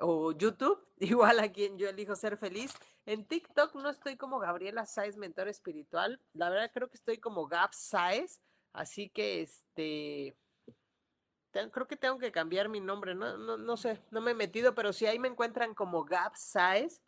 o 0.00 0.32
YouTube, 0.32 0.78
igual 0.98 1.40
a 1.40 1.50
quien 1.52 1.78
yo 1.78 1.88
elijo 1.88 2.16
ser 2.16 2.36
feliz. 2.36 2.74
En 3.06 3.24
TikTok 3.26 3.74
no 3.76 3.88
estoy 3.88 4.16
como 4.16 4.38
Gabriela 4.38 4.86
Saez, 4.86 5.16
mentor 5.16 5.48
espiritual. 5.48 6.20
La 6.32 6.50
verdad 6.50 6.70
creo 6.72 6.88
que 6.88 6.96
estoy 6.96 7.18
como 7.18 7.46
Gab 7.46 7.74
Saez. 7.74 8.40
Así 8.72 9.08
que 9.10 9.42
este 9.42 10.36
creo 11.72 11.88
que 11.88 11.96
tengo 11.96 12.18
que 12.18 12.32
cambiar 12.32 12.68
mi 12.68 12.80
nombre. 12.80 13.14
No, 13.14 13.36
no, 13.36 13.56
no 13.56 13.76
sé, 13.76 14.00
no 14.10 14.20
me 14.20 14.32
he 14.32 14.34
metido, 14.34 14.74
pero 14.74 14.92
si 14.92 15.06
ahí 15.06 15.18
me 15.18 15.28
encuentran 15.28 15.74
como 15.74 16.04
Gab 16.04 16.36
Saez, 16.36 17.02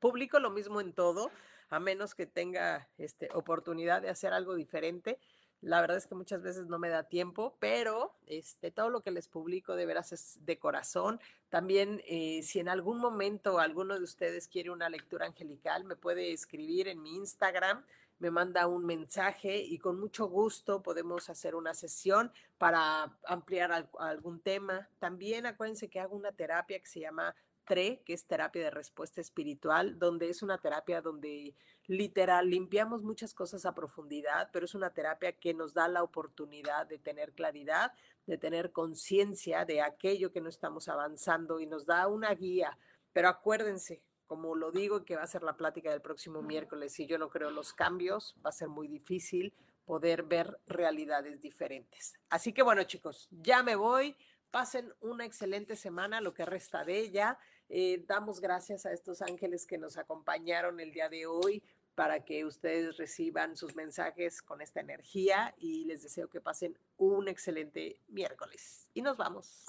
publico 0.00 0.40
lo 0.40 0.50
mismo 0.50 0.80
en 0.80 0.92
todo, 0.92 1.30
a 1.68 1.78
menos 1.78 2.14
que 2.14 2.26
tenga 2.26 2.88
este, 2.98 3.28
oportunidad 3.32 4.02
de 4.02 4.10
hacer 4.10 4.32
algo 4.32 4.54
diferente. 4.54 5.18
La 5.62 5.82
verdad 5.82 5.98
es 5.98 6.06
que 6.06 6.14
muchas 6.14 6.42
veces 6.42 6.66
no 6.66 6.78
me 6.78 6.88
da 6.88 7.02
tiempo, 7.02 7.54
pero 7.58 8.14
este, 8.26 8.70
todo 8.70 8.88
lo 8.88 9.02
que 9.02 9.10
les 9.10 9.28
publico 9.28 9.76
de 9.76 9.84
veras 9.84 10.12
es 10.12 10.38
de 10.46 10.58
corazón. 10.58 11.20
También, 11.50 12.02
eh, 12.06 12.42
si 12.42 12.60
en 12.60 12.68
algún 12.68 12.98
momento 12.98 13.58
alguno 13.58 13.98
de 13.98 14.04
ustedes 14.04 14.48
quiere 14.48 14.70
una 14.70 14.88
lectura 14.88 15.26
angelical, 15.26 15.84
me 15.84 15.96
puede 15.96 16.32
escribir 16.32 16.88
en 16.88 17.02
mi 17.02 17.14
Instagram, 17.16 17.84
me 18.20 18.30
manda 18.30 18.66
un 18.66 18.86
mensaje 18.86 19.58
y 19.58 19.78
con 19.78 19.98
mucho 19.98 20.26
gusto 20.28 20.82
podemos 20.82 21.28
hacer 21.28 21.54
una 21.54 21.74
sesión 21.74 22.32
para 22.58 23.16
ampliar 23.26 23.88
algún 23.98 24.40
tema. 24.40 24.88
También 24.98 25.46
acuérdense 25.46 25.88
que 25.88 26.00
hago 26.00 26.16
una 26.16 26.32
terapia 26.32 26.78
que 26.78 26.86
se 26.86 27.00
llama 27.00 27.34
TRE, 27.70 28.02
que 28.04 28.14
es 28.14 28.26
terapia 28.26 28.64
de 28.64 28.70
respuesta 28.70 29.20
espiritual, 29.20 29.96
donde 29.96 30.28
es 30.28 30.42
una 30.42 30.58
terapia 30.58 31.00
donde 31.00 31.54
literal 31.86 32.50
limpiamos 32.50 33.04
muchas 33.04 33.32
cosas 33.32 33.64
a 33.64 33.76
profundidad, 33.76 34.50
pero 34.52 34.64
es 34.64 34.74
una 34.74 34.90
terapia 34.90 35.38
que 35.38 35.54
nos 35.54 35.72
da 35.72 35.86
la 35.86 36.02
oportunidad 36.02 36.88
de 36.88 36.98
tener 36.98 37.32
claridad, 37.32 37.92
de 38.26 38.38
tener 38.38 38.72
conciencia 38.72 39.64
de 39.64 39.82
aquello 39.82 40.32
que 40.32 40.40
no 40.40 40.48
estamos 40.48 40.88
avanzando 40.88 41.60
y 41.60 41.66
nos 41.68 41.86
da 41.86 42.08
una 42.08 42.34
guía. 42.34 42.76
Pero 43.12 43.28
acuérdense, 43.28 44.02
como 44.26 44.56
lo 44.56 44.72
digo, 44.72 45.04
que 45.04 45.14
va 45.14 45.22
a 45.22 45.28
ser 45.28 45.44
la 45.44 45.56
plática 45.56 45.92
del 45.92 46.02
próximo 46.02 46.42
miércoles, 46.42 46.92
si 46.92 47.06
yo 47.06 47.18
no 47.18 47.30
creo 47.30 47.52
los 47.52 47.72
cambios, 47.72 48.34
va 48.44 48.50
a 48.50 48.52
ser 48.52 48.66
muy 48.66 48.88
difícil 48.88 49.54
poder 49.84 50.24
ver 50.24 50.58
realidades 50.66 51.40
diferentes. 51.40 52.18
Así 52.30 52.52
que 52.52 52.62
bueno, 52.62 52.82
chicos, 52.82 53.28
ya 53.30 53.62
me 53.62 53.76
voy. 53.76 54.16
Pasen 54.50 54.92
una 55.00 55.24
excelente 55.24 55.76
semana, 55.76 56.20
lo 56.20 56.34
que 56.34 56.44
resta 56.44 56.82
de 56.82 56.98
ella. 56.98 57.38
Eh, 57.72 58.04
damos 58.08 58.40
gracias 58.40 58.84
a 58.84 58.92
estos 58.92 59.22
ángeles 59.22 59.64
que 59.64 59.78
nos 59.78 59.96
acompañaron 59.96 60.80
el 60.80 60.92
día 60.92 61.08
de 61.08 61.26
hoy 61.26 61.62
para 61.94 62.24
que 62.24 62.44
ustedes 62.44 62.96
reciban 62.96 63.56
sus 63.56 63.76
mensajes 63.76 64.42
con 64.42 64.60
esta 64.60 64.80
energía 64.80 65.54
y 65.56 65.84
les 65.84 66.02
deseo 66.02 66.28
que 66.28 66.40
pasen 66.40 66.76
un 66.96 67.28
excelente 67.28 68.00
miércoles. 68.08 68.90
Y 68.92 69.02
nos 69.02 69.16
vamos. 69.16 69.66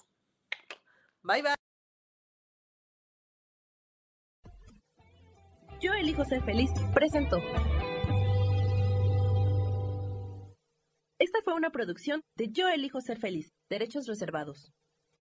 Bye 1.22 1.44
bye. 1.44 1.56
Yo 5.80 5.94
elijo 5.94 6.26
ser 6.26 6.44
feliz. 6.44 6.72
Presento. 6.96 7.38
Esta 11.20 11.40
fue 11.44 11.54
una 11.54 11.70
producción 11.70 12.22
de 12.36 12.50
Yo 12.52 12.68
elijo 12.68 13.00
ser 13.00 13.20
feliz. 13.20 13.52
Derechos 13.70 14.08
reservados. 14.08 14.72